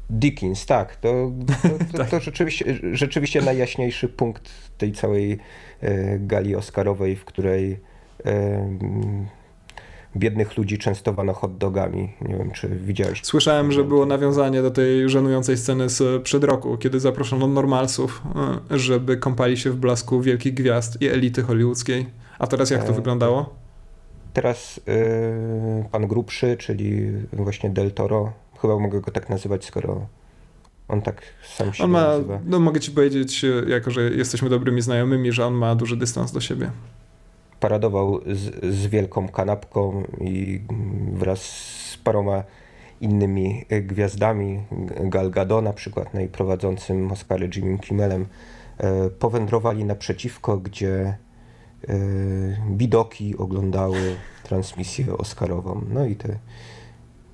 Dickens, 0.09 0.65
tak, 0.65 0.95
to, 0.95 1.31
to, 1.91 1.97
to, 1.97 2.05
to 2.11 2.19
rzeczywiście, 2.19 2.65
rzeczywiście 2.91 3.41
najjaśniejszy 3.41 4.09
punkt 4.09 4.51
tej 4.77 4.91
całej 4.91 5.39
e, 5.81 6.19
gali 6.19 6.55
oscarowej, 6.55 7.15
w 7.15 7.25
której 7.25 7.79
biednych 10.15 10.57
ludzi 10.57 10.77
częstowano 10.77 11.33
hot 11.33 11.57
dogami. 11.57 12.13
Nie 12.21 12.37
wiem, 12.37 12.51
czy 12.51 12.67
widziałeś. 12.67 13.21
Słyszałem, 13.23 13.71
że 13.71 13.83
było 13.83 14.05
nawiązanie 14.05 14.61
do 14.61 14.71
tej 14.71 15.09
żenującej 15.09 15.57
sceny 15.57 15.89
z 15.89 16.23
przed 16.23 16.43
roku, 16.43 16.77
kiedy 16.77 16.99
zaproszono 16.99 17.47
normalsów, 17.47 18.21
y, 18.71 18.79
żeby 18.79 19.17
kąpali 19.17 19.57
się 19.57 19.71
w 19.71 19.75
blasku 19.75 20.21
wielkich 20.21 20.53
gwiazd 20.53 21.01
i 21.01 21.07
elity 21.07 21.43
hollywoodzkiej. 21.43 22.05
A 22.39 22.47
teraz 22.47 22.69
jak 22.69 22.83
to 22.83 22.89
E, 22.89 22.95
wyglądało? 22.95 23.62
Teraz 24.33 24.79
e, 24.87 25.89
pan 25.91 26.07
grubszy, 26.07 26.57
czyli 26.57 27.11
właśnie 27.33 27.69
Del 27.69 27.91
Toro, 27.91 28.33
chyba 28.61 28.79
mogę 28.79 29.01
go 29.01 29.11
tak 29.11 29.29
nazywać, 29.29 29.65
skoro 29.65 30.05
on 30.87 31.01
tak 31.01 31.21
sam 31.55 31.73
się 31.73 31.83
On 31.83 31.89
ma, 31.89 32.01
nazywa. 32.01 32.39
no 32.45 32.59
mogę 32.59 32.79
ci 32.79 32.91
powiedzieć, 32.91 33.43
y, 33.43 33.65
jako 33.67 33.91
że 33.91 34.01
jesteśmy 34.01 34.49
dobrymi 34.49 34.81
znajomymi, 34.81 35.31
że 35.31 35.45
on 35.45 35.53
ma 35.53 35.75
duży 35.75 35.97
dystans 35.97 36.31
do 36.31 36.41
siebie. 36.41 36.71
paradował 37.59 38.19
z, 38.31 38.75
z 38.75 38.87
wielką 38.87 39.29
kanapką 39.29 40.03
i 40.21 40.61
wraz 41.13 41.41
z 41.91 41.97
paroma 41.97 42.43
innymi 43.01 43.65
e, 43.69 43.81
gwiazdami, 43.81 44.59
Gal 45.03 45.31
Gadot 45.31 45.63
na 45.63 45.73
przykład, 45.73 46.13
no 46.13 46.21
i 46.21 46.27
prowadzącym 46.27 47.11
Oscary 47.11 47.49
Jimmy 47.55 47.79
Kimmelem, 47.79 48.25
e, 48.77 49.09
powędrowali 49.09 49.85
naprzeciwko, 49.85 50.57
gdzie 50.57 51.17
bidoki 52.69 53.37
oglądały 53.37 54.15
transmisję 54.43 55.17
oscarową. 55.17 55.81
No 55.89 56.05
i 56.05 56.15
te 56.15 56.37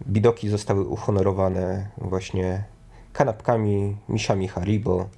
bidoki 0.08 0.50
zostały 0.50 0.84
uhonorowane 0.84 1.88
właśnie 1.97 2.64
kanapkami, 3.14 3.97
misiami 4.10 4.47
Haribo, 4.47 5.10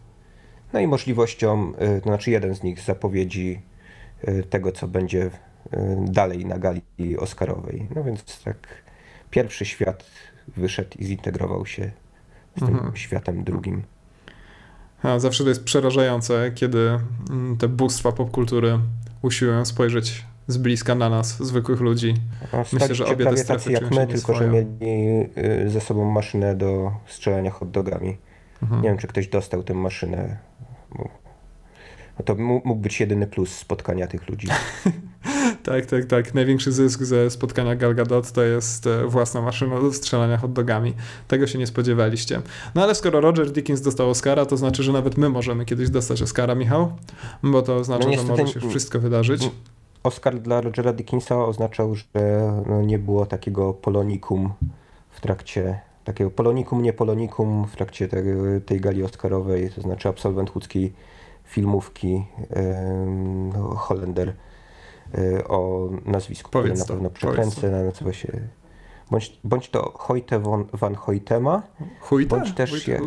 no 0.74 0.80
i 0.80 0.88
możliwością, 0.88 1.74
e, 1.78 2.02
to 2.02 2.10
znaczy 2.10 2.32
jeden 2.32 2.56
z 2.56 2.64
nich 2.64 2.80
zapowiedzi 2.80 3.62
e, 4.22 4.44
tego, 4.44 4.72
co 4.72 4.88
będzie 4.88 5.30
e, 5.72 6.06
dalej 6.10 6.46
na 6.46 6.60
gali 6.60 7.18
oscarowej. 7.20 7.88
No 7.96 8.04
więc 8.04 8.44
tak 8.44 8.58
pierwszy 9.30 9.66
świat 9.66 10.04
wyszedł 10.58 10.98
i 11.00 11.06
zintegrował 11.06 11.66
się 11.66 11.92
z 12.58 12.60
tym 12.60 12.76
Mhm. 12.76 12.96
światem 12.96 13.44
drugim. 13.44 13.84
A 15.04 15.20
zawsze 15.20 15.44
to 15.44 15.50
jest 15.50 15.64
przerażające, 15.64 16.52
kiedy 16.56 17.00
mm, 17.30 17.58
te 17.58 17.68
bóstwa 17.68 18.12
popkultury 18.12 18.80
usiłują 19.22 19.66
spojrzeć 19.66 20.26
z 20.48 20.58
bliska 20.58 20.96
na 20.96 21.10
nas, 21.10 21.44
zwykłych 21.44 21.80
ludzi. 21.80 22.14
A 22.52 22.58
Myślę, 22.58 22.80
stali 22.80 22.96
że 22.96 23.06
obie 23.06 23.26
te 23.26 23.38
strefy 23.38 23.72
jak 23.72 23.92
my, 23.92 24.08
tylko 24.08 24.36
że 24.36 24.48
nieswojo. 24.48 24.52
mieli 24.52 25.30
y, 25.66 25.70
ze 25.70 25.82
sobą 25.82 26.12
maszynę 26.12 26.56
do 26.56 26.92
strzelania 27.08 27.52
hot 27.52 27.72
dogami. 27.72 28.18
Mhm. 28.62 28.82
Nie 28.82 28.90
wiem, 28.90 28.98
czy 28.98 29.08
ktoś 29.08 29.28
dostał 29.28 29.64
tę 29.64 29.74
maszynę. 29.74 30.38
No 32.20 32.26
to 32.26 32.36
mógł 32.36 32.76
być 32.76 33.00
jedyny 33.00 33.28
plus 33.28 33.58
spotkania 33.58 34.08
tych 34.08 34.30
ludzi. 34.30 34.48
Tak, 35.64 35.86
tak, 35.86 36.06
tak. 36.06 36.34
Największy 36.34 36.72
zysk 36.72 37.04
ze 37.04 37.30
spotkania 37.30 37.76
Gal 37.76 37.96
Gadot 37.96 38.32
to 38.32 38.44
jest 38.44 38.88
e, 38.88 39.08
własna 39.08 39.42
maszyna 39.42 39.82
do 39.82 39.94
strzelania 39.94 40.38
hot 40.38 40.54
dogami. 40.54 40.94
Tego 41.28 41.48
się 41.48 41.60
nie 41.60 41.68
spodziewaliście. 41.68 42.42
No 42.76 42.84
ale 42.84 42.96
skoro 42.96 43.22
Roger 43.22 43.52
Dickens 43.52 43.82
dostał 43.82 44.10
Oscara, 44.10 44.46
to 44.46 44.58
znaczy, 44.58 44.84
że 44.84 44.92
nawet 44.92 45.18
my 45.18 45.30
możemy 45.30 45.66
kiedyś 45.66 45.90
dostać 45.90 46.22
Oscara, 46.22 46.56
Michał? 46.56 46.92
Bo 47.44 47.62
to 47.62 47.76
oznacza, 47.76 48.10
No 48.10 48.18
że 48.18 48.24
może 48.24 48.48
się 48.48 48.60
wszystko 48.60 49.00
wydarzyć. 49.00 49.50
Oscar 50.04 50.40
dla 50.40 50.62
Rogera 50.62 50.94
Dickinsa 50.94 51.46
oznaczał, 51.46 51.96
że 51.96 52.06
no, 52.68 52.82
nie 52.82 53.00
było 53.00 53.26
takiego 53.26 53.74
polonikum 53.74 54.54
w 55.10 55.22
trakcie, 55.22 55.80
takiego 56.04 56.32
polonikum, 56.32 56.82
nie 56.82 56.94
polonikum 56.94 57.68
w 57.68 57.76
trakcie 57.76 58.08
tej, 58.08 58.24
tej 58.66 58.82
gali 58.82 59.04
oscarowej, 59.04 59.70
to 59.76 59.82
znaczy 59.82 60.10
absolwent 60.10 60.56
łódzkiej 60.56 60.94
filmówki 61.44 62.26
em, 62.50 63.50
no, 63.50 63.76
Holender 63.76 64.34
o 65.48 65.90
nazwisku, 66.06 66.50
które 66.50 66.64
Powiedz 66.64 66.80
na 66.80 66.86
to, 66.86 66.94
pewno 66.94 67.10
przekręcę, 67.10 67.72
no, 67.72 67.84
nazywa 67.84 68.14
się 68.14 68.48
bądź, 69.12 69.40
bądź 69.44 69.70
to 69.70 69.92
Hojte 69.96 70.40
von, 70.40 70.66
van 70.74 70.96
Hoytema, 70.96 71.62
Chujta? 72.00 72.36
bądź 72.36 72.54
też 72.54 72.72
Wójt- 72.74 72.88
je- 72.88 73.02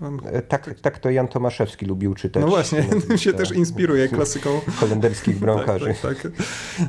Pan- 0.00 0.20
e, 0.32 0.42
tak, 0.42 0.74
tak 0.80 0.98
to 0.98 1.10
Jan 1.10 1.28
Tomaszewski 1.28 1.86
lubił 1.86 2.14
czytać. 2.14 2.40
No 2.42 2.48
właśnie, 2.48 2.78
nazwiska 2.82 3.16
się 3.24 3.32
też 3.32 3.52
inspiruje 3.52 4.08
klasyką 4.08 4.50
holenderskich 4.80 5.38
bramkarzy. 5.38 5.94
Tak, 6.02 6.14
tak, 6.22 6.22
tak. 6.22 6.32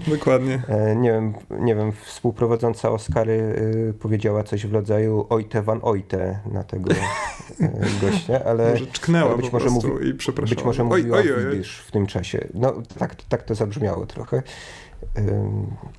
Dokładnie. 0.08 0.62
E, 0.68 0.96
Nie 0.96 1.12
wiem, 1.12 1.34
nie 1.60 1.76
wiem, 1.76 1.92
współprowadząca 2.06 2.90
Oscary 2.92 3.56
powiedziała 4.00 4.44
coś 4.44 4.68
w 4.68 4.74
rodzaju 4.74 5.26
Ojte 5.30 5.62
van 5.62 5.80
Ojte 5.82 6.40
na 6.52 6.64
tego 6.64 6.90
gościa, 8.02 8.44
ale 8.46 8.72
Może 8.72 8.88
czknęła 8.88 9.38
być 9.38 9.52
może 9.52 9.70
mówi- 9.70 10.08
i 10.10 10.14
przepraszam. 10.14 10.56
być 10.56 10.66
może 10.66 10.84
oj, 10.84 10.88
mówiła 10.90 11.18
oj, 11.18 11.34
oj, 11.34 11.48
oj. 11.48 11.64
w 11.88 11.92
tym 11.92 12.06
czasie. 12.08 12.48
No 12.54 12.74
tak, 13.00 13.16
tak 13.16 13.44
to 13.44 13.56
zabrzmiało 13.56 14.06
trochę. 14.06 14.44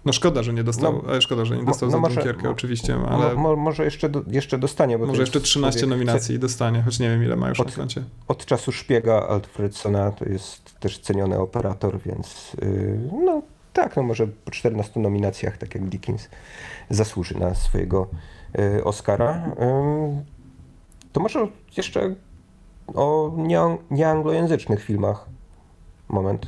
No 0.05 0.13
szkoda, 0.13 0.43
że 0.43 0.53
nie 0.53 0.65
dostał, 0.65 0.93
No, 0.93 1.03
ale 1.09 1.23
szkoda, 1.23 1.45
że 1.45 1.57
nie 1.57 1.65
dostał 1.65 1.87
no 1.89 1.91
za 1.93 1.99
może- 1.99 2.15
Dunkierkę 2.15 2.51
oczywiście, 2.51 2.97
ale 3.09 3.35
mo, 3.35 3.57
może 3.57 3.85
jeszcze, 3.85 4.09
do, 4.09 4.23
jeszcze 4.27 4.59
dostanie, 4.59 4.99
bo 4.99 5.07
może 5.07 5.21
jeszcze 5.21 5.41
13 5.41 5.81
człowiek- 5.81 5.91
nominacji 5.91 6.39
dostanie, 6.39 6.83
choć 6.83 7.01
nie 7.01 7.09
wiem 7.09 7.25
ile 7.25 7.37
ma 7.37 7.49
już 7.49 7.59
na 7.59 7.65
Od- 7.65 7.75
koncie. 7.75 8.03
Od 8.29 8.47
czasu 8.47 8.73
szpiega 8.73 9.27
Alfredsona 9.29 10.11
to 10.11 10.25
jest 10.25 10.81
też 10.81 10.99
ceniony 10.99 11.39
operator, 11.39 11.99
więc 12.07 12.53
y, 12.63 12.99
no 13.25 13.43
tak, 13.73 13.97
no 13.97 14.03
może 14.03 14.27
po 14.27 14.51
14 14.51 15.01
nominacjach, 15.01 15.59
tak 15.59 15.75
jak 15.75 15.85
Dickens, 15.85 16.29
zasłuży 16.91 17.39
na 17.39 17.55
swojego 17.55 18.09
y, 18.79 18.85
Oscara. 18.85 19.45
Ym, 19.63 20.25
To 21.13 21.21
może 21.21 21.47
jeszcze 21.77 22.15
o 22.95 23.33
nieang- 23.37 23.79
nieanglojęzycznych 23.91 24.85
filmach 24.85 25.27
moment 26.09 26.47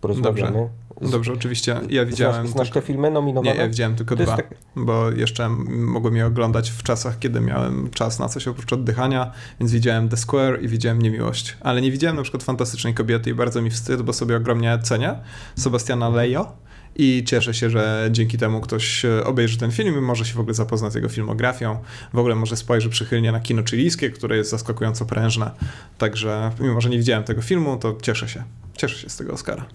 porozmawiamy. 0.00 0.68
Z- 0.87 0.87
Dobrze, 1.00 1.32
oczywiście. 1.32 1.80
Ja 1.90 2.04
widziałem. 2.04 2.34
Znasz, 2.34 2.50
znasz 2.50 2.70
te 2.70 2.80
filmy 2.80 3.10
nominowane? 3.10 3.54
Nie, 3.54 3.60
ja 3.60 3.68
widziałem 3.68 3.96
tylko 3.96 4.16
dwa, 4.16 4.36
tak- 4.36 4.54
bo 4.76 5.10
jeszcze 5.10 5.48
mogłem 5.68 6.16
je 6.16 6.26
oglądać 6.26 6.70
w 6.70 6.82
czasach, 6.82 7.18
kiedy 7.18 7.40
miałem 7.40 7.90
czas 7.90 8.18
na 8.18 8.28
coś 8.28 8.48
oprócz 8.48 8.72
oddychania, 8.72 9.32
więc 9.60 9.72
widziałem 9.72 10.08
The 10.08 10.16
Square 10.16 10.62
i 10.62 10.68
widziałem 10.68 11.02
Niemiłość. 11.02 11.56
Ale 11.60 11.80
nie 11.80 11.92
widziałem 11.92 12.16
na 12.16 12.22
przykład 12.22 12.42
Fantastycznej 12.42 12.94
Kobiety 12.94 13.30
i 13.30 13.34
bardzo 13.34 13.62
mi 13.62 13.70
wstyd, 13.70 14.02
bo 14.02 14.12
sobie 14.12 14.36
ogromnie 14.36 14.78
cenię 14.82 15.14
Sebastiana 15.56 16.08
Lejo 16.08 16.52
i 16.96 17.24
cieszę 17.26 17.54
się, 17.54 17.70
że 17.70 18.08
dzięki 18.12 18.38
temu 18.38 18.60
ktoś 18.60 19.04
e, 19.04 19.24
obejrzy 19.24 19.58
ten 19.58 19.70
film 19.70 19.98
i 19.98 20.00
może 20.00 20.24
się 20.24 20.34
w 20.34 20.40
ogóle 20.40 20.54
zapoznać 20.54 20.92
z 20.92 20.94
jego 20.94 21.08
filmografią. 21.08 21.78
W 22.12 22.18
ogóle 22.18 22.34
może 22.34 22.56
spojrzy 22.56 22.88
przychylnie 22.88 23.32
na 23.32 23.40
kino 23.40 23.62
chilijskie, 23.64 24.10
które 24.10 24.36
jest 24.36 24.50
zaskakująco 24.50 25.06
prężne. 25.06 25.50
Także 25.98 26.50
mimo, 26.60 26.80
że 26.80 26.90
nie 26.90 26.98
widziałem 26.98 27.24
tego 27.24 27.42
filmu, 27.42 27.76
to 27.76 27.96
cieszę 28.02 28.28
się. 28.28 28.42
Cieszę 28.76 28.98
się 28.98 29.08
z 29.08 29.16
tego 29.16 29.32
Oscara. 29.32 29.66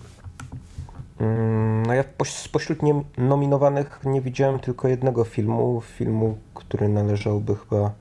Mm, 1.20 1.84
No 1.86 1.94
ja 1.94 2.04
poś- 2.18 2.34
spośród 2.34 2.84
nie, 2.84 3.04
nominowanych 3.18 4.00
nie 4.06 4.22
widziałem 4.22 4.60
tylko 4.60 4.88
jednego 4.88 5.24
filmu, 5.24 5.82
filmu, 5.82 6.38
który 6.54 6.90
należałoby 6.90 7.56
chyba 7.56 7.92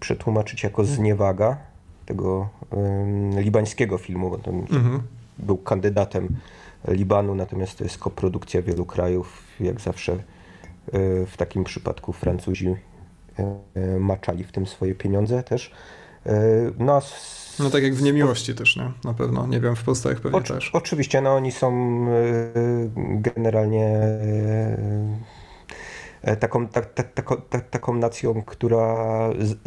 przetłumaczyć 0.00 0.62
jako 0.62 0.84
Zniewaga, 0.84 1.56
tego 2.06 2.48
libańskiego 3.36 3.98
filmu, 3.98 4.30
bo 4.30 4.38
to 4.38 4.50
Mhm. 4.50 5.02
był 5.38 5.56
kandydatem 5.58 6.28
Libanu, 6.88 7.34
natomiast 7.34 7.78
to 7.78 7.84
jest 7.84 7.98
koprodukcja 7.98 8.62
wielu 8.62 8.86
krajów, 8.86 9.42
jak 9.60 9.80
zawsze 9.80 10.12
y, 10.12 10.18
w 11.26 11.34
takim 11.36 11.64
przypadku 11.64 12.12
Francuzi 12.12 12.68
y, 12.68 13.42
y, 13.80 14.00
maczali 14.00 14.44
w 14.44 14.52
tym 14.52 14.66
swoje 14.66 14.94
pieniądze 14.94 15.42
też. 15.42 15.72
No, 16.78 16.96
a 16.96 17.00
No 17.60 17.70
tak 17.70 17.82
jak 17.82 17.94
w 17.94 18.02
Niemiłości 18.02 18.54
też, 18.54 18.76
nie? 18.76 18.92
Na 19.04 19.14
pewno. 19.14 19.46
Nie 19.46 19.60
wiem, 19.60 19.76
w 19.76 19.82
pozostałych 19.82 20.20
pewnie 20.20 20.38
Oczy- 20.38 20.54
też. 20.54 20.70
Oczywiście, 20.72 21.20
no 21.20 21.34
oni 21.34 21.52
są 21.52 21.72
y, 22.08 22.90
generalnie 23.36 23.86
e, 26.22 26.36
taką, 26.36 26.68
ta, 26.68 26.80
ta, 26.82 27.02
taką- 27.02 27.42
ta, 27.50 27.60
taką 27.60 27.94
nacją, 27.94 28.42
która 28.42 28.96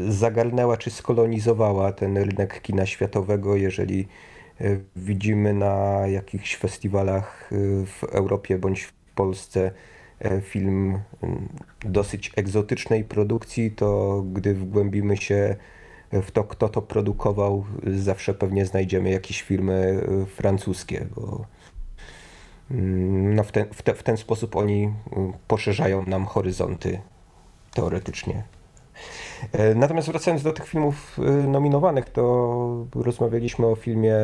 zagarnęła 0.10 0.78
czy 0.78 0.92
skolonizowała 0.92 1.92
ten 1.92 2.18
rynek 2.18 2.62
kina 2.62 2.86
światowego, 2.86 3.56
jeżeli 3.56 4.08
e, 4.62 4.78
widzimy 4.96 5.54
na 5.54 6.08
jakichś 6.08 6.56
festiwalach 6.56 7.50
e, 7.52 7.56
w 7.86 8.04
Europie 8.04 8.58
bądź 8.58 8.82
w 8.84 8.94
Polsce 9.16 9.72
e, 10.20 10.42
film 10.42 11.00
dosyć 11.86 12.32
egzotycznej 12.36 13.04
produkcji, 13.04 13.72
to 13.72 14.22
gdy 14.34 14.54
wgłębimy 14.54 15.18
się 15.18 15.56
w 16.12 16.32
to, 16.32 16.44
kto 16.44 16.70
to 16.70 16.82
produkował, 16.82 17.66
zawsze 17.98 18.34
pewnie 18.34 18.66
znajdziemy 18.66 19.10
jakieś 19.10 19.42
filmy 19.42 20.04
e, 20.22 20.26
francuskie, 20.26 21.06
bo 21.16 21.46
mm, 22.72 23.36
no 23.36 23.44
w, 23.44 23.52
ten, 23.52 23.66
w, 23.74 23.82
te, 23.82 23.94
w 23.94 24.04
ten 24.04 24.18
sposób 24.18 24.56
oni 24.56 24.84
mm, 24.84 25.34
poszerzają 25.48 26.06
nam 26.06 26.26
horyzonty 26.26 27.00
teoretycznie. 27.74 28.44
E, 29.52 29.76
Natomiast 29.76 30.08
wracając 30.08 30.44
do 30.44 30.54
tych 30.54 30.68
filmów 30.68 31.20
e, 31.20 31.32
nominowanych, 31.32 32.10
to 32.10 32.86
rozmawialiśmy 32.96 33.66
o 33.68 33.76
filmie 33.76 34.16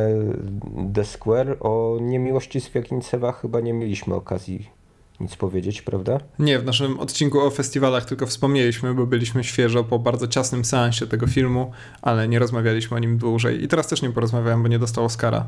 The 0.94 1.06
Square. 1.06 1.58
O 1.60 1.98
niemiłości 2.02 2.62
Swiagincewa 2.62 3.32
chyba 3.32 3.60
nie 3.60 3.74
mieliśmy 3.74 4.16
okazji 4.16 4.77
nic 5.20 5.36
powiedzieć, 5.36 5.82
prawda? 5.82 6.18
Nie, 6.40 6.60
w 6.60 6.66
naszym 6.66 7.00
odcinku 7.00 7.40
o 7.40 7.50
festiwalach 7.50 8.06
tylko 8.06 8.26
wspomnieliśmy, 8.26 8.94
bo 8.94 9.06
byliśmy 9.06 9.44
świeżo 9.44 9.84
po 9.84 10.00
bardzo 10.00 10.28
ciasnym 10.28 10.66
seansie 10.66 11.08
tego 11.08 11.28
filmu, 11.28 11.72
ale 12.02 12.28
nie 12.28 12.40
rozmawialiśmy 12.40 12.98
o 12.98 13.00
nim 13.00 13.18
dłużej. 13.18 13.64
I 13.64 13.68
teraz 13.68 13.88
też 13.88 14.02
nie 14.02 14.10
porozmawiałem, 14.10 14.62
bo 14.64 14.68
nie 14.68 14.80
dostał 14.80 15.06
Oscara. 15.06 15.48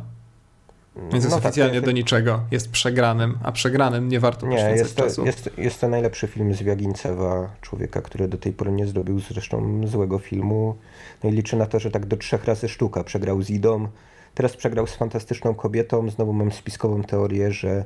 Więc 0.95 1.13
jest 1.13 1.29
No 1.29 1.35
tak, 1.35 1.45
oficjalnie 1.45 1.75
ja- 1.75 1.81
do 1.81 1.91
niczego. 1.91 2.39
Jest 2.51 2.71
przegranym, 2.71 3.37
a 3.43 3.51
przegranym 3.51 4.09
nie 4.09 4.19
warto 4.19 4.47
Nie, 4.47 4.55
poświęcać 4.55 4.79
jest 4.79 4.95
to, 4.95 5.03
czasu. 5.03 5.25
jest, 5.25 5.49
jest 5.57 5.81
to 5.81 5.87
najlepszy 5.87 6.27
film 6.27 6.53
z 6.53 6.63
Wiagincewa, 6.63 7.51
człowieka, 7.61 8.01
który 8.01 8.27
do 8.27 8.37
tej 8.37 8.53
pory 8.53 8.71
nie 8.71 8.87
zrobił 8.87 9.19
zresztą 9.19 9.81
złego 9.87 10.19
filmu. 10.19 10.75
No 11.23 11.29
i 11.29 11.33
liczę 11.33 11.57
na 11.57 11.65
to, 11.65 11.79
że 11.79 11.91
tak 11.91 12.05
do 12.05 12.17
trzech 12.17 12.45
razy 12.45 12.69
sztuka. 12.69 13.03
Przegrał 13.03 13.41
z 13.41 13.49
Idą, 13.49 13.87
teraz 14.35 14.57
przegrał 14.57 14.87
z 14.87 14.95
Fantastyczną 14.95 15.53
Kobietą. 15.55 16.09
Znowu 16.09 16.33
mam 16.33 16.51
spiskową 16.51 17.03
teorię, 17.03 17.51
że 17.51 17.85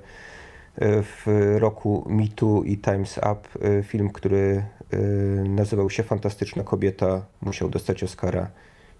w 0.81 1.55
roku 1.59 2.09
Too 2.35 2.63
i 2.63 2.77
Time's 2.77 3.17
Up 3.31 3.49
e, 3.61 3.83
film, 3.83 4.09
który 4.09 4.63
e, 4.91 4.97
nazywał 5.49 5.89
się 5.89 6.03
Fantastyczna 6.03 6.63
Kobieta, 6.63 7.25
musiał 7.41 7.69
dostać 7.69 8.03
Oscara. 8.03 8.49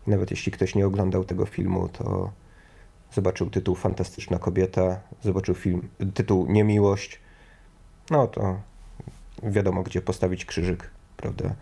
I 0.07 0.09
nawet 0.09 0.32
jeśli 0.32 0.51
ktoś 0.51 0.76
nie 0.76 0.88
oglądał 0.88 1.24
tego 1.24 1.45
filmu, 1.45 1.89
to 1.89 2.32
zobaczył 3.13 3.49
tytuł 3.49 3.76
Fantastyczna 3.76 4.39
Kobieta, 4.39 4.99
zobaczył 5.21 5.55
film, 5.55 5.89
tytuł 6.13 6.45
Niemiłość, 6.51 7.19
no 8.11 8.28
to 8.28 8.59
wiadomo, 9.43 9.84
gdzie 9.84 10.01
postawić 10.01 10.45
krzyżyk, 10.45 10.89
prawda? 11.17 11.55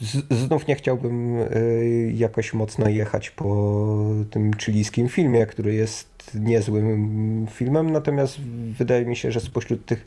Z- 0.00 0.34
Znów 0.38 0.66
nie 0.66 0.74
chciałbym 0.74 1.38
yy, 1.38 2.12
jakoś 2.14 2.54
mocno 2.54 2.88
jechać 2.88 3.30
po 3.30 3.84
tym 4.30 4.50
chilijskim 4.58 5.08
filmie, 5.08 5.46
który 5.46 5.74
jest 5.74 6.30
niezłym 6.34 7.46
filmem, 7.50 7.90
natomiast 7.90 8.40
wydaje 8.78 9.06
mi 9.06 9.16
się, 9.16 9.32
że 9.32 9.40
spośród 9.40 9.86
tych 9.86 10.06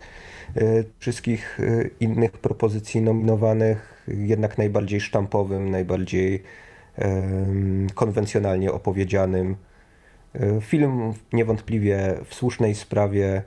yy, 0.55 0.85
wszystkich 0.99 1.59
innych 1.99 2.31
propozycji 2.31 3.01
nominowanych, 3.01 4.05
jednak 4.07 4.57
najbardziej 4.57 5.01
sztampowym, 5.01 5.69
najbardziej 5.71 6.43
konwencjonalnie 7.95 8.71
opowiedzianym. 8.71 9.55
Film 10.61 11.13
niewątpliwie 11.33 12.15
w 12.25 12.35
słusznej 12.35 12.75
sprawie, 12.75 13.41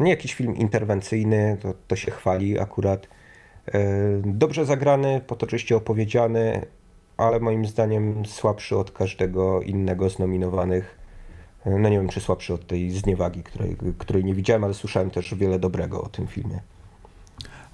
nie 0.00 0.10
jakiś 0.10 0.34
film 0.34 0.56
interwencyjny, 0.56 1.56
to, 1.60 1.74
to 1.88 1.96
się 1.96 2.10
chwali 2.10 2.58
akurat. 2.58 3.08
E, 3.74 3.80
Dobrze 4.24 4.64
zagrany, 4.66 5.20
potoczyście 5.26 5.76
opowiedziany, 5.76 6.66
ale 7.16 7.40
moim 7.40 7.66
zdaniem 7.66 8.26
słabszy 8.26 8.76
od 8.76 8.90
każdego 8.90 9.62
innego 9.62 10.10
z 10.10 10.18
nominowanych. 10.18 10.98
E, 11.66 11.70
No 11.78 11.88
nie 11.88 11.96
wiem, 11.98 12.08
czy 12.08 12.20
słabszy 12.20 12.54
od 12.54 12.66
tej 12.66 12.90
zniewagi, 12.90 13.42
której, 13.42 13.76
której 13.98 14.24
nie 14.24 14.34
widziałem, 14.34 14.64
ale 14.64 14.74
słyszałem 14.74 15.10
też 15.10 15.34
wiele 15.34 15.58
dobrego 15.58 16.02
o 16.02 16.08
tym 16.08 16.26
filmie. 16.26 16.60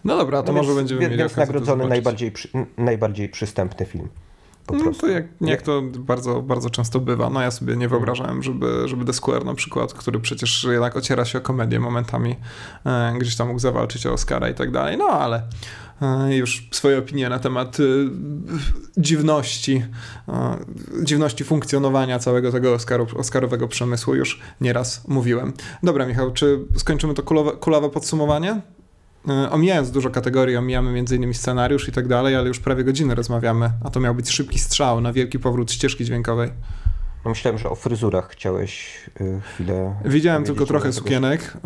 No 0.05 0.17
dobra, 0.17 0.43
to 0.43 0.53
No 0.53 0.59
może 0.59 0.69
więc- 0.69 0.79
będziemy 0.79 1.01
więc 1.01 1.13
mieli 1.19 1.31
to 1.31 1.41
nagrodzony 1.41 1.87
najbardziej, 1.89 2.33
najbardziej 2.79 3.29
przystępny 3.29 3.87
film. 3.87 4.09
Po 4.67 4.75
No 4.77 4.93
to 4.93 5.09
jak, 5.09 5.25
jak 5.41 5.63
to 5.63 5.83
bardzo, 5.83 6.43
bardzo 6.43 6.71
często 6.71 7.01
bywa. 7.01 7.31
No 7.31 7.41
ja 7.41 7.51
sobie 7.51 7.77
nie 7.77 7.89
wyobrażałem, 7.89 8.43
żeby, 8.43 8.89
żeby 8.89 9.05
The 9.05 9.13
Square 9.13 9.45
na 9.45 9.55
przykład, 9.55 9.95
który 9.95 10.21
przecież 10.21 10.67
jednak 10.71 10.97
ociera 10.97 11.25
się 11.25 11.39
o 11.39 11.41
komedię 11.41 11.81
momentami, 11.81 12.37
e, 12.87 13.15
gdzieś 13.19 13.37
tam 13.37 13.49
mógł 13.49 13.61
zawalczyć 13.61 14.07
o 14.07 14.13
Oscara 14.13 14.49
i 14.49 14.55
tak 14.55 14.71
dalej. 14.71 14.99
No 14.99 15.05
ale 15.05 15.43
e, 16.03 16.37
już 16.37 16.69
swoje 16.71 16.99
opinie 16.99 17.29
na 17.29 17.39
temat 17.39 17.81
e, 17.81 17.83
dziwności, 18.97 19.85
e, 20.29 20.57
dziwności 21.03 21.45
funkcjonowania 21.45 22.19
całego 22.19 22.53
tego 22.53 22.75
Oscaru, 22.75 23.07
Oscarowego 23.17 23.69
przemysłu 23.69 24.15
już 24.15 24.41
nieraz 24.61 25.09
mówiłem. 25.09 25.53
Dobra 25.83 26.07
Michał, 26.07 26.33
czy 26.33 26.59
skończymy 26.77 27.15
to 27.15 27.23
kulowe, 27.23 27.53
kulawe 27.53 27.91
podsumowanie? 27.91 28.61
E, 29.29 29.51
Omijając 29.51 29.91
dużo 29.91 30.11
kategorii, 30.11 30.57
omijamy 30.57 30.91
m.in. 30.91 31.35
scenariusz 31.35 31.89
i 31.89 31.93
tak 31.93 32.09
dalej, 32.09 32.37
ale 32.37 32.49
już 32.49 32.61
prawie 32.61 32.85
godzinę 32.85 33.15
rozmawiamy, 33.15 33.71
a 33.85 33.91
to 33.91 34.01
miał 34.01 34.15
być 34.15 34.31
szybki 34.31 34.59
strzał 34.59 35.01
na 35.01 35.13
wielki 35.13 35.39
powrót 35.39 35.73
ścieżki 35.73 36.05
dźwiękowej. 36.05 36.51
No 37.25 37.31
myślałem, 37.31 37.59
że 37.59 37.71
o 37.71 37.75
fryzurach 37.75 38.29
chciałeś 38.29 38.97
y, 39.21 39.41
chwilę. 39.41 39.95
Widziałem 40.05 40.45
tylko 40.45 40.67
trochę 40.67 40.93
sukienek. 40.93 41.57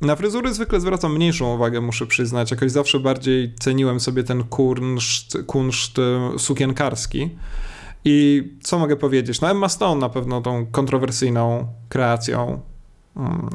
Na 0.00 0.16
fryzury 0.16 0.54
zwykle 0.54 0.80
zwracam 0.80 1.14
mniejszą 1.14 1.54
uwagę, 1.54 1.80
muszę 1.80 2.06
przyznać. 2.06 2.50
Jakoś 2.50 2.70
zawsze 2.70 3.00
bardziej 3.00 3.54
ceniłem 3.60 4.00
sobie 4.00 4.24
ten 4.24 4.44
kunszt, 4.44 5.38
kunszt 5.46 5.98
e, 5.98 6.38
sukienkarski. 6.38 7.30
I 8.04 8.44
co 8.62 8.78
mogę 8.78 8.96
powiedzieć? 8.96 9.40
No 9.40 9.50
Emma 9.50 9.68
Stone 9.68 10.00
na 10.00 10.08
pewno 10.08 10.40
tą 10.40 10.66
kontrowersyjną 10.66 11.66
kreacją 11.88 12.60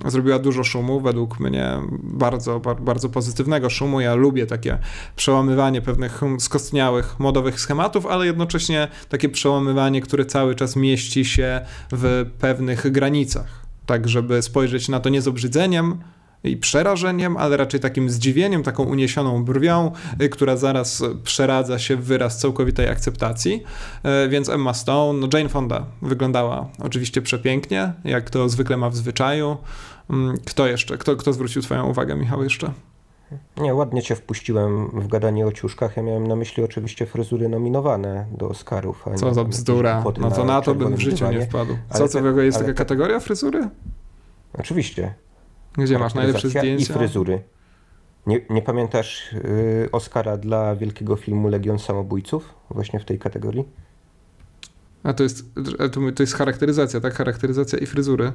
zrobiła 0.05 0.39
dużo 0.39 0.63
szumu, 0.63 1.01
według 1.01 1.39
mnie 1.39 1.71
bardzo, 2.03 2.59
bar- 2.59 2.81
bardzo 2.81 3.09
pozytywnego 3.09 3.69
szumu. 3.69 4.01
Ja 4.01 4.15
lubię 4.15 4.45
takie 4.45 4.77
przełamywanie 5.15 5.81
pewnych 5.81 6.11
hmm, 6.11 6.39
skostniałych, 6.39 7.19
modowych 7.19 7.59
schematów, 7.59 8.05
ale 8.05 8.25
jednocześnie 8.25 8.87
takie 9.09 9.29
przełamywanie, 9.29 10.01
które 10.01 10.25
cały 10.25 10.55
czas 10.55 10.75
mieści 10.75 11.25
się 11.25 11.61
w 11.91 12.25
pewnych 12.39 12.91
granicach. 12.91 13.65
Tak, 13.85 14.09
żeby 14.09 14.41
spojrzeć 14.41 14.89
na 14.89 14.99
to 14.99 15.09
nie 15.09 15.21
z 15.21 15.27
obrzydzeniem, 15.27 15.97
i 16.45 16.57
przerażeniem, 16.57 17.37
ale 17.37 17.57
raczej 17.57 17.79
takim 17.79 18.09
zdziwieniem, 18.09 18.63
taką 18.63 18.83
uniesioną 18.83 19.45
brwią, 19.45 19.91
y, 20.21 20.29
która 20.29 20.57
zaraz 20.57 21.03
przeradza 21.23 21.79
się 21.79 21.95
w 21.95 22.03
wyraz 22.05 22.37
całkowitej 22.39 22.89
akceptacji. 22.89 23.63
E, 24.03 24.29
Więc 24.29 24.49
Emma 24.49 24.73
Stone, 24.73 25.19
no 25.19 25.27
Jane 25.37 25.49
Fonda 25.49 25.85
wyglądała 26.01 26.67
oczywiście 26.79 27.21
przepięknie, 27.21 27.93
jak 28.03 28.29
to 28.29 28.49
zwykle 28.49 28.77
ma 28.77 28.89
w 28.89 28.95
zwyczaju. 28.95 29.57
Mm, 30.09 30.37
Kto 30.45 30.67
jeszcze? 30.67 30.97
Kto, 30.97 31.15
kto 31.15 31.33
zwrócił 31.33 31.61
Twoją 31.61 31.89
uwagę, 31.89 32.15
Michał, 32.15 32.43
jeszcze? 32.43 32.71
Nie, 33.57 33.73
ładnie 33.73 34.01
cię 34.01 34.15
wpuściłem 34.15 34.87
w 35.01 35.07
gadanie 35.07 35.47
o 35.47 35.51
ciuszkach. 35.51 35.97
Ja 35.97 36.03
miałem 36.03 36.27
na 36.27 36.35
myśli 36.35 36.63
oczywiście 36.63 37.05
fryzury 37.05 37.49
nominowane 37.49 38.25
do 38.31 38.49
Oscarów. 38.49 39.05
Co 39.15 39.33
za 39.33 39.43
bzdura. 39.43 40.03
No 40.19 40.31
to 40.31 40.45
na 40.45 40.61
to 40.61 40.75
bym 40.75 40.95
w 40.95 40.99
życiu 40.99 41.31
nie 41.31 41.41
wpadł. 41.41 41.71
Co, 41.89 41.99
Ale 41.99 42.07
co 42.09 42.21
te- 42.21 42.45
jest 42.45 42.57
ale 42.57 42.65
taka 42.65 42.65
te- 42.65 42.73
kategoria 42.73 43.19
fryzury? 43.19 43.69
Oczywiście. 44.59 45.13
Gdzie 45.77 45.99
masz 45.99 46.13
najlepsze 46.13 46.49
zdjęcia? 46.49 46.93
I 46.93 46.97
fryzury. 46.97 47.41
Nie, 48.27 48.41
nie 48.49 48.61
pamiętasz 48.61 49.33
y, 49.33 49.89
Oscara 49.91 50.37
dla 50.37 50.75
wielkiego 50.75 51.15
filmu 51.15 51.47
Legion 51.47 51.79
Samobójców? 51.79 52.53
Właśnie 52.69 52.99
w 52.99 53.05
tej 53.05 53.19
kategorii? 53.19 53.65
A 55.03 55.13
to 55.13 55.23
jest, 55.23 55.45
to 55.91 56.11
to 56.15 56.23
jest 56.23 56.33
charakteryzacja, 56.33 57.01
tak? 57.01 57.13
Charakteryzacja 57.13 57.79
i 57.79 57.85
fryzury. 57.85 58.31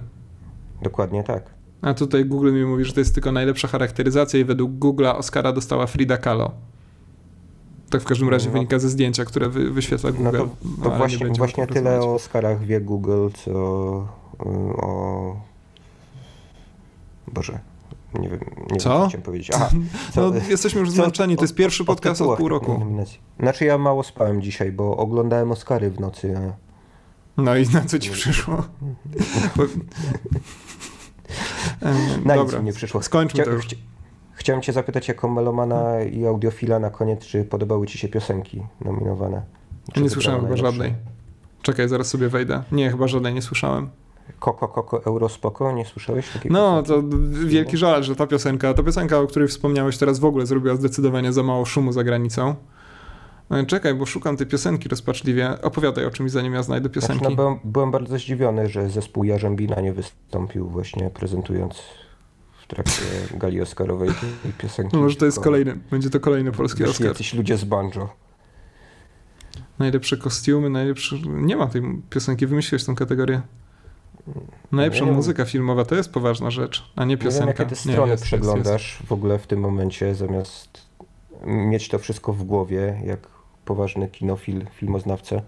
Dokładnie 0.83 1.25
tak. 1.25 1.51
A 1.83 1.95
tutaj 1.95 2.25
Google 2.25 2.53
mi 2.53 2.65
mówi, 2.65 2.85
że 2.85 2.93
to 2.93 3.01
jest 3.01 3.15
tylko 3.15 3.33
najlepsza 3.33 3.69
charakteryzacja 3.69 4.41
i 4.41 4.45
według 4.45 4.73
Google'a 4.73 5.17
Oscara 5.17 5.53
dostała 5.53 5.87
Frida 5.87 6.17
Kahlo. 6.17 6.51
Tak 7.91 8.03
w 8.03 8.05
każdym 8.05 8.29
razie 8.29 8.47
No. 8.47 8.53
wynika 8.53 8.79
ze 8.79 8.89
zdjęcia, 8.89 9.25
które 9.25 9.49
wy, 9.49 9.71
wyświetla 9.71 10.13
Google. 10.13 10.25
No 10.25 10.33
to, 10.33 10.49
to 10.83 10.91
nie 10.91 10.97
właśnie, 10.97 11.27
właśnie 11.27 11.67
tyle 11.67 12.01
o 12.01 12.15
Oscarach 12.15 12.65
wie 12.65 12.81
Google, 12.81 13.29
co 13.45 13.51
y, 13.51 14.45
o... 14.77 15.50
Boże, 17.33 17.59
nie 18.15 18.29
wiem, 18.29 18.41
nie 18.71 18.81
Co? 18.81 18.91
wiem, 18.91 19.03
co 19.03 19.09
chciałem 19.09 19.23
powiedzieć. 19.23 19.51
Aha, 19.55 19.69
co, 20.13 20.31
No, 20.31 20.37
jesteśmy 20.49 20.81
już 20.81 20.89
co- 20.91 20.95
zmęczeni, 20.95 21.37
to 21.37 21.43
jest 21.43 21.55
pierwszy 21.55 21.85
podcast 21.85 22.21
od 22.23 22.39
pół 22.39 22.49
roku. 22.49 22.79
nominacji. 22.79 23.19
Znaczy 23.41 23.65
ja 23.65 23.79
mało 23.79 24.03
spałem 24.03 24.43
dzisiaj, 24.43 24.73
bo 24.73 24.97
oglądałem 24.97 25.53
Oscary 25.53 25.91
w 25.91 26.01
nocy. 26.01 26.35
A... 26.39 26.53
No 27.43 27.57
i 27.57 27.69
na 27.69 27.81
co 27.85 27.99
ci 27.99 28.11
przyszło? 28.11 28.57
Na 32.25 32.35
Dobra, 32.35 32.43
nic 32.45 32.55
mi 32.61 32.65
nie 32.65 32.73
przyszło. 32.73 33.03
skończmy 33.03 33.45
to 33.45 33.51
Chcia- 33.51 33.55
już. 33.55 33.67
chci- 33.67 33.77
Chciałem 34.35 34.63
cię 34.63 34.73
zapytać 34.73 35.09
jako 35.09 35.29
melomana 35.29 36.03
i 36.03 36.27
audiofila 36.27 36.79
na 36.79 36.91
koniec, 36.91 37.21
czy 37.27 37.45
podobały 37.45 37.87
ci 37.87 37.99
się 37.99 38.09
piosenki 38.09 38.63
nominowane? 38.81 39.43
Czy 39.93 40.03
Nie 40.03 40.11
słyszałem 40.11 40.43
chyba 40.43 40.57
żadnej. 40.57 40.95
Czekaj, 41.63 41.89
zaraz 41.89 42.07
sobie 42.07 42.29
wejdę. 42.29 42.63
Nie, 42.73 42.91
chyba 42.91 43.09
żadnej 43.09 43.35
nie 43.35 43.43
słyszałem. 43.43 43.91
Koko, 44.39 44.69
koko, 44.69 45.05
eurospoko, 45.05 45.73
nie 45.73 45.85
słyszałeś 45.87 46.31
takiej 46.33 46.51
No, 46.53 46.83
piosenki? 46.83 47.11
to 47.11 47.19
wielki 47.47 47.77
żal, 47.77 48.05
że 48.05 48.17
ta 48.17 48.27
piosenka, 48.27 48.75
ta 48.75 48.83
piosenka, 48.83 49.19
o 49.19 49.27
której 49.27 49.49
wspomniałeś 49.49 49.99
teraz 49.99 50.19
w 50.19 50.25
ogóle 50.25 50.47
zrobiła 50.47 50.75
zdecydowanie 50.77 51.33
za 51.33 51.43
mało 51.43 51.65
szumu 51.65 51.93
za 51.93 52.05
granicą. 52.05 52.55
E, 53.51 53.67
Czekaj, 53.67 53.95
bo 53.95 54.07
szukam 54.07 54.37
tej 54.37 54.47
piosenki 54.47 54.89
rozpaczliwie. 54.89 55.63
Opowiadaj 55.63 56.07
o 56.07 56.11
czymś, 56.11 56.31
zanim 56.31 56.55
ja 56.55 56.63
znajdę 56.63 56.89
Znaczy, 56.89 57.01
piosenki. 57.01 57.25
no, 57.25 57.31
byłem, 57.37 57.59
byłem 57.65 57.91
bardzo 57.91 58.19
zdziwiony, 58.19 58.69
że 58.69 58.91
zespół 58.91 59.25
Jarzębina 59.25 59.81
nie 59.81 59.93
wystąpił 59.93 60.69
właśnie 60.69 61.11
prezentując 61.11 61.75
w 62.63 62.67
trakcie 62.67 63.03
gali 63.35 63.61
Oscarowej 63.61 64.09
tej 64.43 64.53
piosenki. 64.53 64.97
No, 64.97 65.03
może 65.03 65.17
to 65.17 65.25
jest 65.27 65.41
kolejny, 65.41 65.79
będzie 65.91 66.11
to 66.11 66.21
kolejny 66.21 66.53
polski 66.53 66.85
Oscar. 66.85 67.07
jacyś 67.07 67.35
ludzie 67.35 67.57
z 67.57 67.65
banjo. 67.65 68.09
Najlepsze 69.79 70.17
kostiumy, 70.17 70.71
najlepsze... 70.71 71.17
Nie 71.27 71.57
ma 71.57 71.67
tej 71.67 71.83
piosenki, 72.11 72.47
wymyśliłeś 72.47 72.85
tą 72.85 72.95
kategorię. 72.95 73.41
Najlepsza 74.73 75.05
Nie 75.05 75.13
muzyka 75.13 75.45
filmowa 75.45 75.85
to 75.85 75.95
jest 75.95 76.13
poważna 76.13 76.51
rzecz, 76.51 76.93
a 76.97 77.05
nie 77.05 77.09
Nie 77.09 77.17
wiem, 77.17 77.25
piosenka. 77.25 77.49
jakie 77.49 77.67
ty 77.67 77.77
strony 77.77 77.99
jest, 77.99 78.11
jest, 78.11 78.23
przeglądasz 78.23 79.03
w 79.07 79.13
ogóle 79.13 79.39
w 79.39 79.47
tym 79.47 79.61
momencie, 79.61 80.15
zamiast 80.15 80.87
mieć 81.47 81.89
to 81.89 81.99
wszystko 81.99 82.33
w 82.33 82.45
głowie, 82.45 83.01
jak 83.07 83.19
poważny 83.65 84.09
kinofil, 84.09 84.67
filmoznawca. 84.73 85.43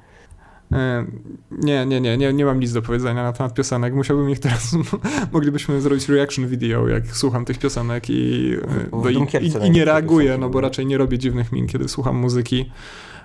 E, 0.73 1.05
Nie, 1.51 1.87
nie, 1.87 2.01
nie, 2.01 2.17
nie, 2.17 2.33
nie 2.33 2.45
mam 2.45 2.61
nic 2.61 2.73
do 2.73 2.83
powiedzenia 2.83 3.23
na 3.23 3.33
temat 3.33 3.55
piosenek. 3.55 3.95
Musiałbym 3.95 4.31
ich 4.31 4.39
teraz, 4.39 4.77
moglibyśmy 5.33 5.81
zrobić 5.81 6.09
reaction 6.09 6.47
video, 6.49 6.89
jak 6.89 7.07
słucham 7.07 7.45
tych 7.45 7.59
piosenek 7.59 8.11
i, 8.11 8.53
e, 8.63 8.97
no 8.97 9.11
i, 9.11 9.17
i, 9.17 9.67
i 9.67 9.71
nie 9.71 9.85
reaguję, 9.85 10.39
no 10.39 10.49
bo 10.51 10.61
raczej 10.61 10.87
nie 10.87 10.99
robię 10.99 11.19
dziwnych 11.19 11.53
min, 11.53 11.67
kiedy 11.67 11.89
słucham 11.89 12.17
muzyki. 12.17 12.71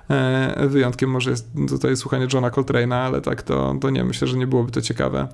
E, 0.09 0.67
Wyjątkiem 0.67 1.09
może 1.09 1.29
jest 1.29 1.47
tutaj 1.69 1.97
słuchanie 1.97 2.27
Johna 2.33 2.49
Coltrane'a, 2.49 2.93
ale 2.93 3.21
tak 3.21 3.41
to, 3.41 3.75
to 3.81 3.89
nie, 3.89 4.03
myślę, 4.03 4.27
że 4.27 4.37
nie 4.37 4.47
byłoby 4.47 4.71
to 4.71 4.81
ciekawe. 4.81 5.27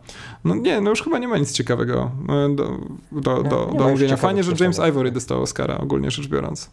No 0.43 0.55
nie, 0.55 0.81
no 0.81 0.89
już 0.89 1.03
chyba 1.03 1.19
nie 1.19 1.27
ma 1.27 1.37
nic 1.37 1.51
ciekawego 1.51 2.11
e, 2.29 2.55
do, 2.55 2.77
do, 3.11 3.43
do, 3.43 3.67
Nie, 3.71 3.77
do 3.77 3.85
omówienia. 3.85 4.17
Fajnie, 4.17 4.43
że 4.43 4.51
James. 4.59 4.79
Ivory 4.79 5.11
dostał 5.11 5.41
Oscara, 5.41 5.77
ogólnie 5.77 6.11
rzecz 6.11 6.27
biorąc. 6.27 6.69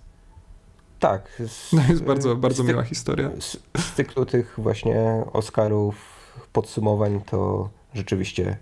Tak. 0.99 1.29
Z, 1.47 1.73
No 1.73 1.83
jest 1.89 2.03
bardzo, 2.05 2.37
bardzo 2.37 2.65
miła 2.65 2.83
historia. 2.83 3.31
Z, 3.41 3.57
z 3.79 3.93
cyklu 3.93 4.27
tych 4.27 4.55
właśnie 4.59 5.25
Oscarów, 5.33 5.95
podsumowań, 6.53 7.21
to 7.31 7.69
rzeczywiście 7.95 8.57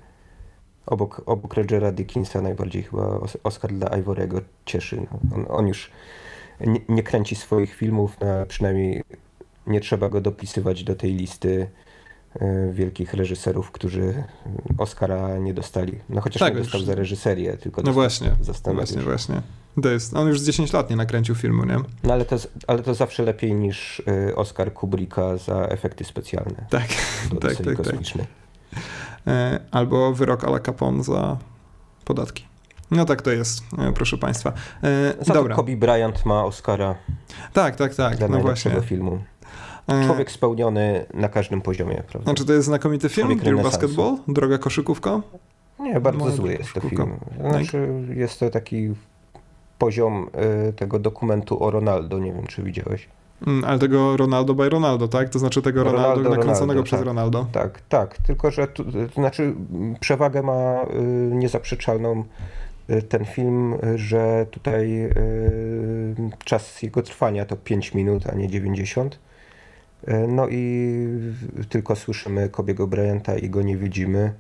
obok, 0.86 1.22
obok 1.26 1.55
Rogera 1.55 1.93
Dickinsa 1.93 2.41
najbardziej 2.41 2.82
chyba 2.82 3.07
Os- 3.07 3.39
Oscar 3.45 3.72
dla 3.72 3.89
Ivory'ego 3.89 4.41
cieszy. 4.66 5.07
No, 5.12 5.36
on, 5.36 5.47
on 5.49 5.68
już 5.68 5.91
nie, 6.61 6.80
nie 6.89 7.03
kręci 7.03 7.36
swoich 7.36 7.74
filmów, 7.74 8.16
no, 8.20 8.26
a 8.43 8.47
przynajmniej 8.47 9.03
nie 9.69 9.81
trzeba 9.81 10.09
go 10.09 10.21
dopisywać 10.21 10.85
do 10.85 10.95
tej 10.95 11.14
listy 11.14 11.71
e, 12.41 12.73
wielkich 12.73 13.14
reżyserów, 13.14 13.71
którzy 13.71 14.25
Oscara 14.79 15.39
nie 15.39 15.55
dostali. 15.55 15.99
No 16.09 16.21
chociaż 16.21 16.41
Tak, 16.41 16.55
nie 16.55 16.61
dostał 16.61 16.81
już- 16.81 16.87
za 16.87 16.95
reżyserię, 16.95 17.57
tylko 17.57 17.83
No 17.83 17.93
właśnie, 17.93 18.31
za 18.41 18.55
scenariusz. 18.55 18.91
właśnie, 18.91 19.03
właśnie. 19.03 19.43
To 19.83 19.89
jest, 19.89 20.16
on 20.16 20.29
już 20.29 20.41
z 20.41 20.47
10 20.47 20.73
lat 20.73 20.91
nie 20.91 20.97
nakręcił 20.97 21.35
filmu, 21.35 21.64
nie? 21.64 21.77
No 22.05 22.12
ale 22.12 22.25
to, 22.25 22.37
ale 22.66 22.83
to 22.83 22.95
zawsze 22.95 23.23
lepiej 23.23 23.55
niż 23.55 24.01
y, 24.31 24.37
Oscar 24.37 24.73
Kubricka 24.73 25.37
za 25.37 25.55
efekty 25.66 26.05
specjalne 26.05 26.66
Tak, 26.71 26.87
tak, 27.41 27.57
tak, 27.57 27.64
tak. 27.66 27.77
kosmicznej. 27.77 28.27
E, 29.27 29.61
Albo 29.71 30.12
wyrok 30.14 30.45
Ala 30.45 30.61
Capone 30.61 31.03
za 31.05 31.37
podatki. 32.05 32.45
No 32.91 33.05
tak 33.05 33.23
to 33.23 33.31
jest, 33.31 33.62
e, 33.79 33.93
proszę 33.93 34.19
państwa. 34.19 34.53
E, 34.83 35.14
Za 35.25 35.35
Dobra, 35.35 35.57
Kobe 35.57 35.77
Bryant 35.77 36.27
ma 36.27 36.45
Oscara 36.45 36.95
tak, 37.53 37.77
tak, 37.77 37.95
tak, 37.95 38.16
dla 38.19 38.29
no 38.29 38.41
właśnie. 38.41 38.81
filmu. 38.81 39.19
E, 39.89 40.07
Człowiek 40.07 40.30
spełniony 40.30 41.07
na 41.14 41.28
każdym 41.28 41.61
poziomie, 41.61 42.03
prawda? 42.09 42.24
Znaczy 42.24 42.45
to 42.45 42.53
jest 42.53 42.66
znakomity 42.66 43.09
film, 43.09 43.26
Człowiek 43.28 43.45
Dear. 43.45 43.62
Basketball, 43.62 44.16
Droga 44.28 44.59
koszykówka. 44.59 45.20
Nie, 45.80 46.01
bardzo 46.01 46.18
Moja 46.24 46.36
zły 46.36 46.53
jest 46.53 46.72
to 46.72 46.80
film. 46.80 47.16
Znaczy, 47.51 47.89
jest 48.14 48.41
to 48.41 48.51
taki 48.51 48.95
poziom 49.78 50.26
y, 50.68 50.72
tego 50.72 50.99
dokumentu 50.99 51.64
o 51.64 51.70
Ronaldo, 51.70 52.18
nie 52.18 52.32
wiem 52.32 52.47
czy 52.47 52.62
widziałeś. 52.62 53.09
Mm, 53.47 53.64
Ale 53.64 53.78
tego 53.78 54.16
Ronaldo 54.16 54.55
by 54.55 54.68
Ronaldo, 54.68 55.09
tak? 55.09 55.28
To 55.28 55.39
znaczy 55.39 55.62
tego 55.62 55.84
Ronaldo, 55.84 56.09
Ronaldo, 56.09 56.30
nakręconego 56.30 56.61
Ronaldo, 56.66 56.82
przez 56.82 56.99
tak. 56.99 57.07
Ronaldo. 57.07 57.47
Tak, 57.53 57.80
tak, 57.89 58.18
tylko 58.18 58.51
że 58.51 58.66
tu, 58.66 58.84
to 58.84 59.14
znaczy 59.14 59.43
m, 59.43 59.95
przewagę 60.01 60.43
ma 60.43 60.82
y, 60.82 60.86
niezaprzeczalną 61.32 62.24
y, 62.91 63.03
ten 63.03 63.24
film, 63.24 63.74
że 63.95 64.47
tutaj 64.51 65.05
y, 65.05 65.11
czas 66.45 66.82
jego 66.82 67.03
trwania 67.03 67.45
to 67.45 67.57
5 67.57 67.95
minut, 67.95 68.26
a 68.26 68.34
nie 68.34 68.49
90. 68.49 69.18
Y, 70.09 70.28
No 70.28 70.49
i 70.49 70.99
tylko 71.68 71.96
słyszymy 71.96 72.49
Kobiego 72.49 72.86
Bryanta 72.86 73.36
i 73.36 73.51
go 73.51 73.62
nie 73.62 73.76
widzimy. 73.76 74.34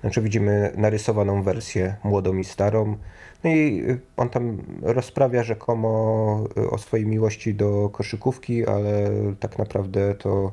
Znaczy 0.00 0.22
widzimy 0.22 0.72
narysowaną 0.76 1.42
wersję 1.42 1.96
młodą 2.04 2.36
i 2.36 2.44
starą. 2.44 2.96
No 3.44 3.50
i 3.50 3.82
y, 3.90 4.00
on 4.16 4.28
tam 4.28 4.62
rozprawia 4.82 5.42
rzekomo 5.42 6.44
y, 6.58 6.70
o 6.70 6.78
swojej 6.78 7.06
miłości 7.06 7.54
do 7.54 7.88
koszykówki, 7.92 8.66
ale 8.66 9.10
tak 9.40 9.58
naprawdę 9.58 10.14
to 10.14 10.52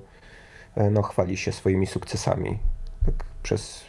e, 0.75 0.89
no, 0.89 1.01
chwali 1.01 1.37
się 1.37 1.51
swoimi 1.51 1.87
sukcesami 1.87 2.59
tak 3.05 3.25
przez 3.43 3.83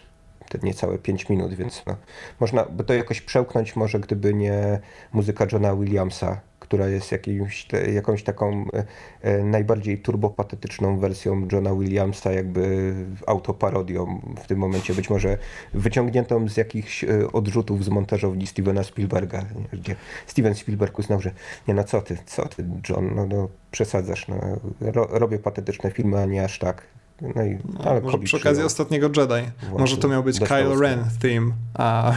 te 0.48 0.59
niecałe 0.62 0.98
5 0.98 1.28
minut, 1.28 1.55
więc 1.55 1.82
no, 1.86 1.96
można 2.40 2.64
by 2.64 2.84
to 2.84 2.94
jakoś 2.94 3.20
przełknąć 3.20 3.76
może 3.76 4.01
gdyby 4.01 4.34
nie 4.34 4.80
muzyka 5.12 5.46
Johna 5.53 5.76
Williamsa, 5.76 6.40
która 6.71 6.89
jest 6.89 7.12
jakimś, 7.12 7.66
jakąś 7.95 8.23
taką 8.23 8.64
e, 8.75 8.85
e, 9.23 9.45
najbardziej 9.45 9.99
turbopatetyczną 9.99 10.99
wersją 10.99 11.49
Johna 11.53 11.75
Williamsa, 11.75 12.33
jakby 12.33 12.95
autoparodią 13.27 14.21
w 14.45 14.47
tym 14.47 14.59
momencie, 14.59 14.95
być 14.95 15.11
może 15.11 15.39
wyciągniętą 15.75 16.49
z 16.49 16.57
jakichś 16.57 17.05
e, 17.05 17.33
odrzutów 17.33 17.85
z 17.85 17.89
montażowni 17.89 18.47
Stevena 18.47 18.85
Spielberga, 18.85 19.45
gdzie 19.73 19.97
Steven 20.27 20.55
Spielberg 20.55 20.99
uznał, 20.99 21.21
że 21.21 21.31
nie 21.68 21.75
no 21.75 21.85
co 21.85 22.03
ty, 22.03 22.18
co 22.27 22.49
ty 22.49 22.64
John, 22.89 23.14
no, 23.14 23.27
no 23.27 23.49
przesadzasz, 23.71 24.29
no, 24.29 24.37
ro, 24.81 25.09
robię 25.11 25.39
patetyczne 25.39 25.91
filmy, 25.91 26.18
a 26.18 26.27
nie 26.27 26.45
aż 26.45 26.59
tak. 26.59 26.99
No 27.23 27.45
i, 27.45 27.59
ale 27.85 28.01
Może 28.01 28.18
przy 28.18 28.37
okazji 28.37 28.62
ostatniego 28.64 29.07
Jedi. 29.07 29.51
Może 29.79 29.97
to 29.97 30.09
miał 30.09 30.23
być 30.23 30.41
Kylo. 30.41 30.81
Ren 30.81 31.05
theme, 31.23 31.53
a, 31.79 32.12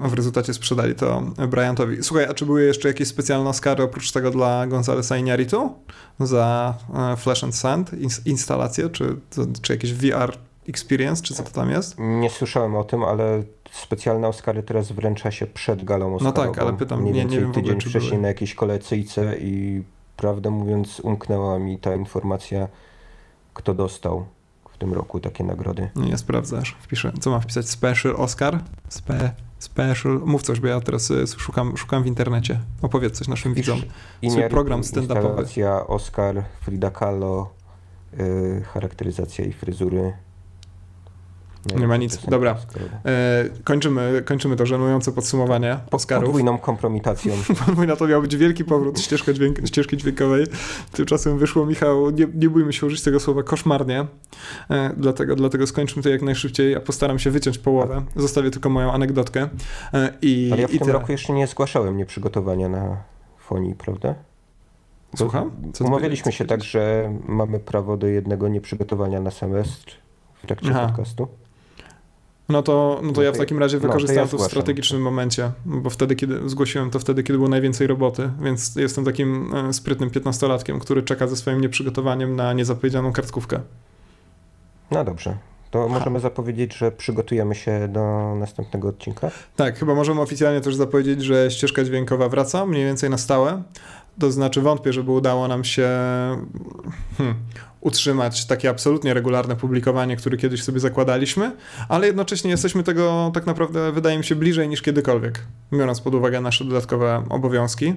a, 0.00 0.08
w 0.08 0.14
rezultacie 0.14 0.54
sprzedali 0.54 0.94
to 0.94 1.22
Bryantowi. 1.48 2.02
Słuchaj, 2.02 2.24
a 2.24 2.34
czy 2.34 2.46
były 2.46 2.62
jeszcze 2.62 2.88
jakieś 2.88 3.08
specjalne 3.08 3.50
Oscary 3.50 3.82
oprócz 3.82 4.12
tego 4.12 4.30
dla 4.30 4.66
Gonzalesa 4.66 5.14
Iñárritu 5.16 5.68
za 6.20 6.74
e, 7.12 7.16
Flash 7.16 7.44
and 7.44 7.54
Sand 7.56 7.92
ins- 7.92 8.20
instalację, 8.26 8.88
czy, 8.90 9.16
czy 9.62 9.72
jakieś 9.72 9.94
VR 9.94 10.32
experience, 10.68 11.22
czy 11.22 11.34
co 11.34 11.42
to 11.42 11.50
tam 11.50 11.70
jest? 11.70 11.94
Nie 11.98 12.30
słyszałem 12.30 12.76
o 12.76 12.84
tym, 12.84 13.04
ale 13.04 13.42
specjalne 13.72 14.28
Oscary 14.28 14.62
teraz 14.62 14.92
wręcza 14.92 15.30
się 15.30 15.46
przed 15.46 15.84
galą 15.84 16.10
No 16.10 16.16
Oscarową. 16.16 16.54
tak, 16.54 16.62
ale 16.62 16.72
pytam, 16.76 17.00
Mniej 17.02 17.14
nie- 17.14 17.24
nie 17.24 17.40
wiem 17.40 17.50
ogóle, 17.50 17.62
tydzień 17.64 17.80
czy 17.80 17.88
wcześniej 17.90 18.10
były. 18.10 18.22
na 18.22 18.28
jakiejś 18.28 18.54
kolejcyjce 18.54 19.36
i 19.38 19.82
prawdę 20.16 20.50
mówiąc 20.50 21.00
umknęła 21.00 21.58
mi 21.58 21.78
ta 21.78 21.94
informacja, 21.94 22.68
kto 23.54 23.74
dostał 23.74 24.26
w 24.72 24.78
tym 24.78 24.92
roku 24.92 25.20
takie 25.20 25.44
nagrody. 25.44 25.90
Nie 25.96 26.18
sprawdzasz. 26.18 26.76
Wpiszę, 26.80 27.12
co 27.20 27.30
mam 27.30 27.40
wpisać? 27.40 27.68
Special 27.68 28.14
Oscar? 28.16 28.60
Spe, 28.88 29.30
special. 29.58 30.20
Mów 30.24 30.42
coś, 30.42 30.60
bo 30.60 30.66
ja 30.66 30.80
teraz 30.80 31.10
y, 31.10 31.26
szukam, 31.26 31.76
szukam 31.76 32.02
w 32.02 32.06
internecie. 32.06 32.60
Opowiedz 32.82 33.18
coś 33.18 33.28
naszym 33.28 33.54
widzom. 33.54 33.80
Swój 34.30 34.48
program 34.48 34.80
stand-upowy. 34.80 35.86
Oscar, 35.86 36.44
Frida 36.60 36.90
Kahlo, 36.90 37.50
y, 38.20 38.62
charakteryzacja 38.64 39.44
i 39.44 39.52
fryzury. 39.52 40.12
Nie 41.76 41.88
ma 41.88 41.96
nic. 41.96 42.26
Dobra. 42.26 42.56
E, 43.04 43.44
kończymy, 43.64 44.22
kończymy 44.24 44.56
to 44.56 44.66
żenujące 44.66 45.12
podsumowanie 45.12 45.78
Oscarów. 45.90 46.24
Podwójną 46.24 46.58
kompromitacją. 46.58 47.34
Podwójna 47.66 47.96
to 47.96 48.06
miał 48.06 48.22
być 48.22 48.36
wielki 48.36 48.64
powrót 48.64 49.00
ścieżka 49.00 49.32
dźwięk, 49.32 49.66
ścieżki 49.66 49.96
dźwiękowej. 49.96 50.46
Tymczasem 50.92 51.38
wyszło, 51.38 51.66
Michał, 51.66 52.10
nie, 52.10 52.26
nie 52.34 52.50
bójmy 52.50 52.72
się 52.72 52.86
użyć 52.86 53.02
tego 53.02 53.20
słowa 53.20 53.42
koszmarnie. 53.42 54.06
E, 54.70 54.90
dlatego, 54.96 55.36
dlatego 55.36 55.66
skończmy 55.66 56.02
to 56.02 56.08
jak 56.08 56.22
najszybciej. 56.22 56.72
Ja 56.72 56.80
postaram 56.80 57.18
się 57.18 57.30
wyciąć 57.30 57.58
połowę. 57.58 58.02
Zostawię 58.16 58.50
tylko 58.50 58.68
moją 58.68 58.92
anegdotkę. 58.92 59.48
E, 59.94 60.12
i, 60.22 60.50
Ale 60.52 60.62
ja 60.62 60.68
w 60.68 60.70
i 60.70 60.78
tym 60.78 60.86
tyle. 60.86 60.98
roku 60.98 61.12
jeszcze 61.12 61.32
nie 61.32 61.46
zgłaszałem 61.46 61.96
nieprzygotowania 61.96 62.68
na 62.68 62.96
fonii, 63.38 63.74
prawda? 63.74 64.14
Słucham? 65.16 65.50
Co 65.72 65.84
Umawialiśmy 65.84 66.32
się 66.32 66.44
tak, 66.44 66.64
że 66.64 67.12
mamy 67.28 67.60
prawo 67.60 67.96
do 67.96 68.06
jednego 68.06 68.48
nieprzygotowania 68.48 69.20
na 69.20 69.30
semestr 69.30 69.96
w 70.42 70.46
trakcie 70.46 70.70
Aha. 70.70 70.86
podcastu. 70.86 71.28
No 72.52 72.62
to, 72.62 73.00
no 73.02 73.12
to 73.12 73.22
ja 73.22 73.32
w 73.32 73.38
takim 73.38 73.58
razie 73.58 73.78
no, 73.82 73.88
to 73.88 74.12
ja 74.12 74.26
to 74.26 74.38
w 74.38 74.42
strategicznym 74.42 75.02
momencie, 75.02 75.50
bo 75.64 75.90
wtedy, 75.90 76.16
kiedy 76.16 76.48
zgłosiłem 76.48 76.90
to 76.90 76.98
wtedy, 76.98 77.22
kiedy 77.22 77.36
było 77.36 77.48
najwięcej 77.48 77.86
roboty, 77.86 78.30
więc 78.42 78.76
jestem 78.76 79.04
takim 79.04 79.54
e, 79.54 79.72
sprytnym 79.72 80.10
piętnastolatkiem, 80.10 80.80
który 80.80 81.02
czeka 81.02 81.26
ze 81.26 81.36
swoim 81.36 81.60
nieprzygotowaniem 81.60 82.36
na 82.36 82.52
niezapowiedzianą 82.52 83.12
kartkówkę. 83.12 83.60
No 84.90 85.04
dobrze. 85.04 85.36
To 85.70 85.88
możemy 85.88 86.20
zapowiedzieć, 86.20 86.74
że 86.74 86.92
przygotujemy 86.92 87.54
się 87.54 87.88
do 87.88 88.34
następnego 88.40 88.88
odcinka. 88.88 89.30
Tak, 89.56 89.78
chyba 89.78 89.94
możemy 89.94 90.20
oficjalnie 90.20 90.60
też 90.60 90.74
zapowiedzieć, 90.74 91.22
że 91.22 91.50
ścieżka 91.50 91.84
dźwiękowa 91.84 92.28
wraca, 92.28 92.66
mniej 92.66 92.84
więcej 92.84 93.10
na 93.10 93.18
stałe. 93.18 93.62
To 94.18 94.32
znaczy 94.32 94.60
wątpię, 94.60 94.92
żeby 94.92 95.10
udało 95.10 95.48
nam 95.48 95.64
się 95.64 95.88
hmm, 97.18 97.36
utrzymać 97.82 98.44
takie 98.44 98.70
absolutnie 98.70 99.14
regularne 99.14 99.56
publikowanie, 99.56 100.16
które 100.16 100.36
kiedyś 100.36 100.62
sobie 100.62 100.80
zakładaliśmy, 100.80 101.56
ale 101.88 102.06
jednocześnie 102.06 102.50
jesteśmy 102.50 102.82
tego 102.82 103.30
tak 103.34 103.46
naprawdę, 103.46 103.92
wydaje 103.92 104.18
mi 104.18 104.24
się, 104.24 104.34
bliżej 104.34 104.68
niż 104.68 104.82
kiedykolwiek, 104.82 105.40
biorąc 105.72 106.00
pod 106.00 106.14
uwagę 106.14 106.40
nasze 106.40 106.64
dodatkowe 106.64 107.24
obowiązki, 107.30 107.94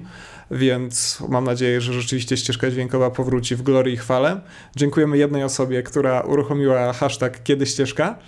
więc 0.50 1.18
mam 1.28 1.44
nadzieję, 1.44 1.80
że 1.80 1.92
rzeczywiście 1.92 2.36
ścieżka 2.36 2.70
dźwiękowa 2.70 3.10
powróci 3.10 3.56
w 3.56 3.62
glorii 3.62 3.94
i 3.94 3.96
chwale. 3.96 4.40
Dziękujemy 4.76 5.18
jednej 5.18 5.44
osobie, 5.44 5.82
która 5.82 6.20
uruchomiła 6.20 6.92
hashtag 6.92 7.42
kiedy 7.42 7.66
ścieżka. 7.66 8.18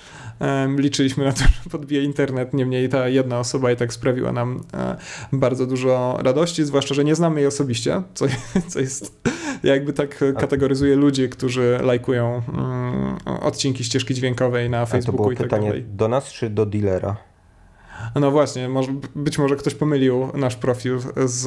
Liczyliśmy 0.76 1.24
na 1.24 1.32
to, 1.32 1.38
że 1.38 1.70
podbije 1.70 2.02
internet, 2.04 2.54
niemniej 2.54 2.88
ta 2.88 3.08
jedna 3.08 3.38
osoba 3.38 3.72
i 3.72 3.76
tak 3.76 3.92
sprawiła 3.92 4.32
nam 4.32 4.64
e, 4.74 4.96
bardzo 5.32 5.66
dużo 5.66 6.18
radości, 6.22 6.64
zwłaszcza, 6.64 6.94
że 6.94 7.04
nie 7.04 7.14
znamy 7.14 7.40
jej 7.40 7.46
osobiście, 7.46 8.02
co, 8.14 8.26
co 8.70 8.80
jest, 8.80 9.20
jakby 9.62 9.92
tak 9.92 10.24
kategoryzuje 10.38 10.96
ludzi, 10.96 11.28
którzy 11.28 11.78
lajkują 11.82 12.42
mm, 12.48 13.16
odcinki 13.40 13.84
ścieżki 13.84 14.14
dźwiękowej 14.14 14.70
na 14.70 14.78
A 14.80 14.86
to 14.86 14.86
Facebooku 14.86 15.16
było 15.16 15.32
i 15.32 15.36
tak 15.36 15.46
pytanie 15.46 15.68
dalej. 15.68 15.84
do 15.88 16.08
nas 16.08 16.32
czy 16.32 16.50
do 16.50 16.66
dealera? 16.66 17.27
No 18.14 18.30
właśnie, 18.30 18.68
może, 18.68 18.92
być 19.14 19.38
może 19.38 19.56
ktoś 19.56 19.74
pomylił 19.74 20.28
nasz 20.34 20.56
profil 20.56 20.98
z, 21.24 21.40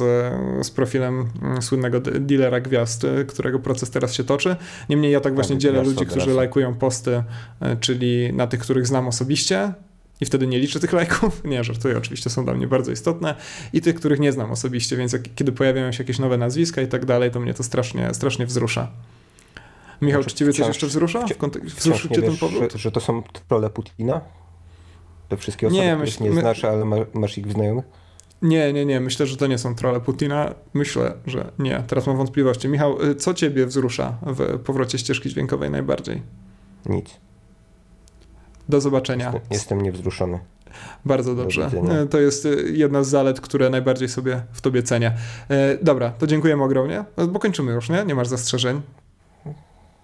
z 0.66 0.70
profilem 0.70 1.28
mm, 1.42 1.62
słynnego 1.62 2.00
de- 2.00 2.20
dealera 2.20 2.60
gwiazd, 2.60 3.04
y, 3.04 3.24
którego 3.24 3.58
proces 3.58 3.90
teraz 3.90 4.14
się 4.14 4.24
toczy. 4.24 4.56
Niemniej 4.88 5.12
ja 5.12 5.20
tak 5.20 5.34
właśnie 5.34 5.58
dzielę 5.58 5.82
ludzi, 5.82 6.06
którzy 6.06 6.30
lajkują 6.36 6.74
posty, 6.74 7.10
y, 7.12 7.22
czyli 7.80 8.32
na 8.32 8.46
tych, 8.46 8.60
których 8.60 8.86
znam 8.86 9.08
osobiście 9.08 9.72
i 10.20 10.24
wtedy 10.26 10.46
nie 10.46 10.58
liczę 10.58 10.80
tych 10.80 10.92
lajków. 10.92 11.44
Nie, 11.44 11.64
żartuję, 11.64 11.98
oczywiście 11.98 12.30
są 12.30 12.44
dla 12.44 12.54
mnie 12.54 12.66
bardzo 12.66 12.92
istotne. 12.92 13.34
I 13.72 13.80
tych, 13.80 13.94
których 13.94 14.20
nie 14.20 14.32
znam 14.32 14.50
osobiście, 14.50 14.96
więc 14.96 15.12
jak, 15.12 15.22
kiedy 15.34 15.52
pojawiają 15.52 15.92
się 15.92 16.02
jakieś 16.02 16.18
nowe 16.18 16.36
nazwiska 16.38 16.82
i 16.82 16.86
tak 16.88 17.04
dalej, 17.04 17.30
to 17.30 17.40
mnie 17.40 17.54
to 17.54 17.62
strasznie, 17.62 18.14
strasznie 18.14 18.46
wzrusza. 18.46 18.88
Michał, 20.02 20.24
czy 20.24 20.34
ciebie 20.34 20.52
coś 20.52 20.66
jeszcze 20.66 20.86
wzrusza? 20.86 21.26
W 21.26 21.38
kontek- 21.38 21.64
Wzruszył 21.64 22.10
cię 22.10 22.22
ten 22.22 22.36
powrót? 22.36 22.72
że, 22.72 22.78
że 22.78 22.90
to 22.92 23.00
są 23.00 23.22
trolle 23.48 23.70
Putina? 23.70 24.20
Te 25.32 25.36
wszystkie 25.36 25.66
Nie, 25.68 25.80
osoby, 25.92 26.04
myśl- 26.04 26.14
których 26.14 26.30
nie 26.30 26.34
my- 26.34 26.40
znasz, 26.40 26.64
ale 26.64 26.84
ma, 26.84 26.96
masz 27.14 27.38
ich 27.38 27.52
znajomych? 27.52 27.84
Nie, 28.42 28.72
nie, 28.72 28.86
nie. 28.86 29.00
Myślę, 29.00 29.26
że 29.26 29.36
to 29.36 29.46
nie 29.46 29.58
są 29.58 29.74
trolle 29.74 30.00
Putina. 30.00 30.54
Myślę, 30.74 31.14
że 31.26 31.52
nie. 31.58 31.82
Teraz 31.86 32.06
mam 32.06 32.16
wątpliwości. 32.16 32.68
Michał, 32.68 33.02
y, 33.02 33.14
co 33.14 33.34
ciebie 33.34 33.66
wzrusza 33.66 34.18
w 34.22 34.58
powrocie 34.58 34.98
ścieżki 34.98 35.28
dźwiękowej 35.30 35.70
najbardziej? 35.70 36.22
Nic. 36.86 37.10
Do 38.68 38.80
zobaczenia. 38.80 39.32
Jestem, 39.50 39.82
niewzruszony. 39.82 40.38
Bardzo 41.04 41.34
Do 41.34 41.42
dobrze. 41.42 41.64
widzenia. 41.66 42.00
Y, 42.02 42.06
To 42.06 42.20
jest 42.20 42.46
y, 42.46 42.72
jedna 42.72 43.02
z 43.04 43.08
zalet, 43.08 43.40
które 43.40 43.70
najbardziej 43.70 44.08
sobie 44.08 44.42
w 44.52 44.60
tobie 44.60 44.82
cenię. 44.82 45.12
Dobra, 45.82 46.10
to 46.10 46.26
dziękujemy 46.26 46.64
ogromnie. 46.64 47.04
No, 47.16 47.26
Bo 47.26 47.38
kończymy 47.38 47.72
już, 47.72 47.88
nie? 47.88 48.04
Nie 48.04 48.14
masz 48.14 48.28
zastrzeżeń. 48.28 48.80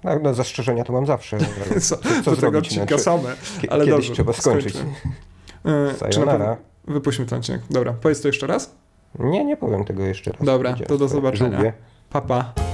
No, 0.04 0.18
no 0.22 0.34
zastrzeżenia 0.34 0.84
to 0.84 0.92
mam 0.92 1.06
zawsze. 1.06 1.38
Co, 1.80 1.96
Co, 2.24 2.30
do 2.30 2.36
tego 2.36 2.58
odcinka 2.58 2.86
Znaczy, 2.86 3.02
same. 3.02 3.34
Ale 3.68 3.84
Kiedyś 3.84 3.90
dobrze, 3.90 4.12
trzeba 4.14 4.32
skończyć. 4.32 4.74
skończmy. 4.74 4.94
Pewno... 5.62 6.12
Sayonara. 6.12 6.56
Wypuśćmy 6.84 7.26
ten 7.26 7.38
odcinek. 7.38 7.60
Dobra, 7.70 7.92
powiedz 7.92 8.20
to 8.20 8.28
jeszcze 8.28 8.46
raz. 8.46 8.74
Nie, 9.18 9.44
nie 9.44 9.56
powiem 9.56 9.84
tego 9.84 10.02
jeszcze 10.02 10.32
raz. 10.32 10.42
Dobra, 10.42 10.74
to 10.88 10.98
do 10.98 11.08
zobaczenia. 11.08 11.56
Żółwie. 11.56 11.72
Pa, 12.10 12.20
pa. 12.20 12.67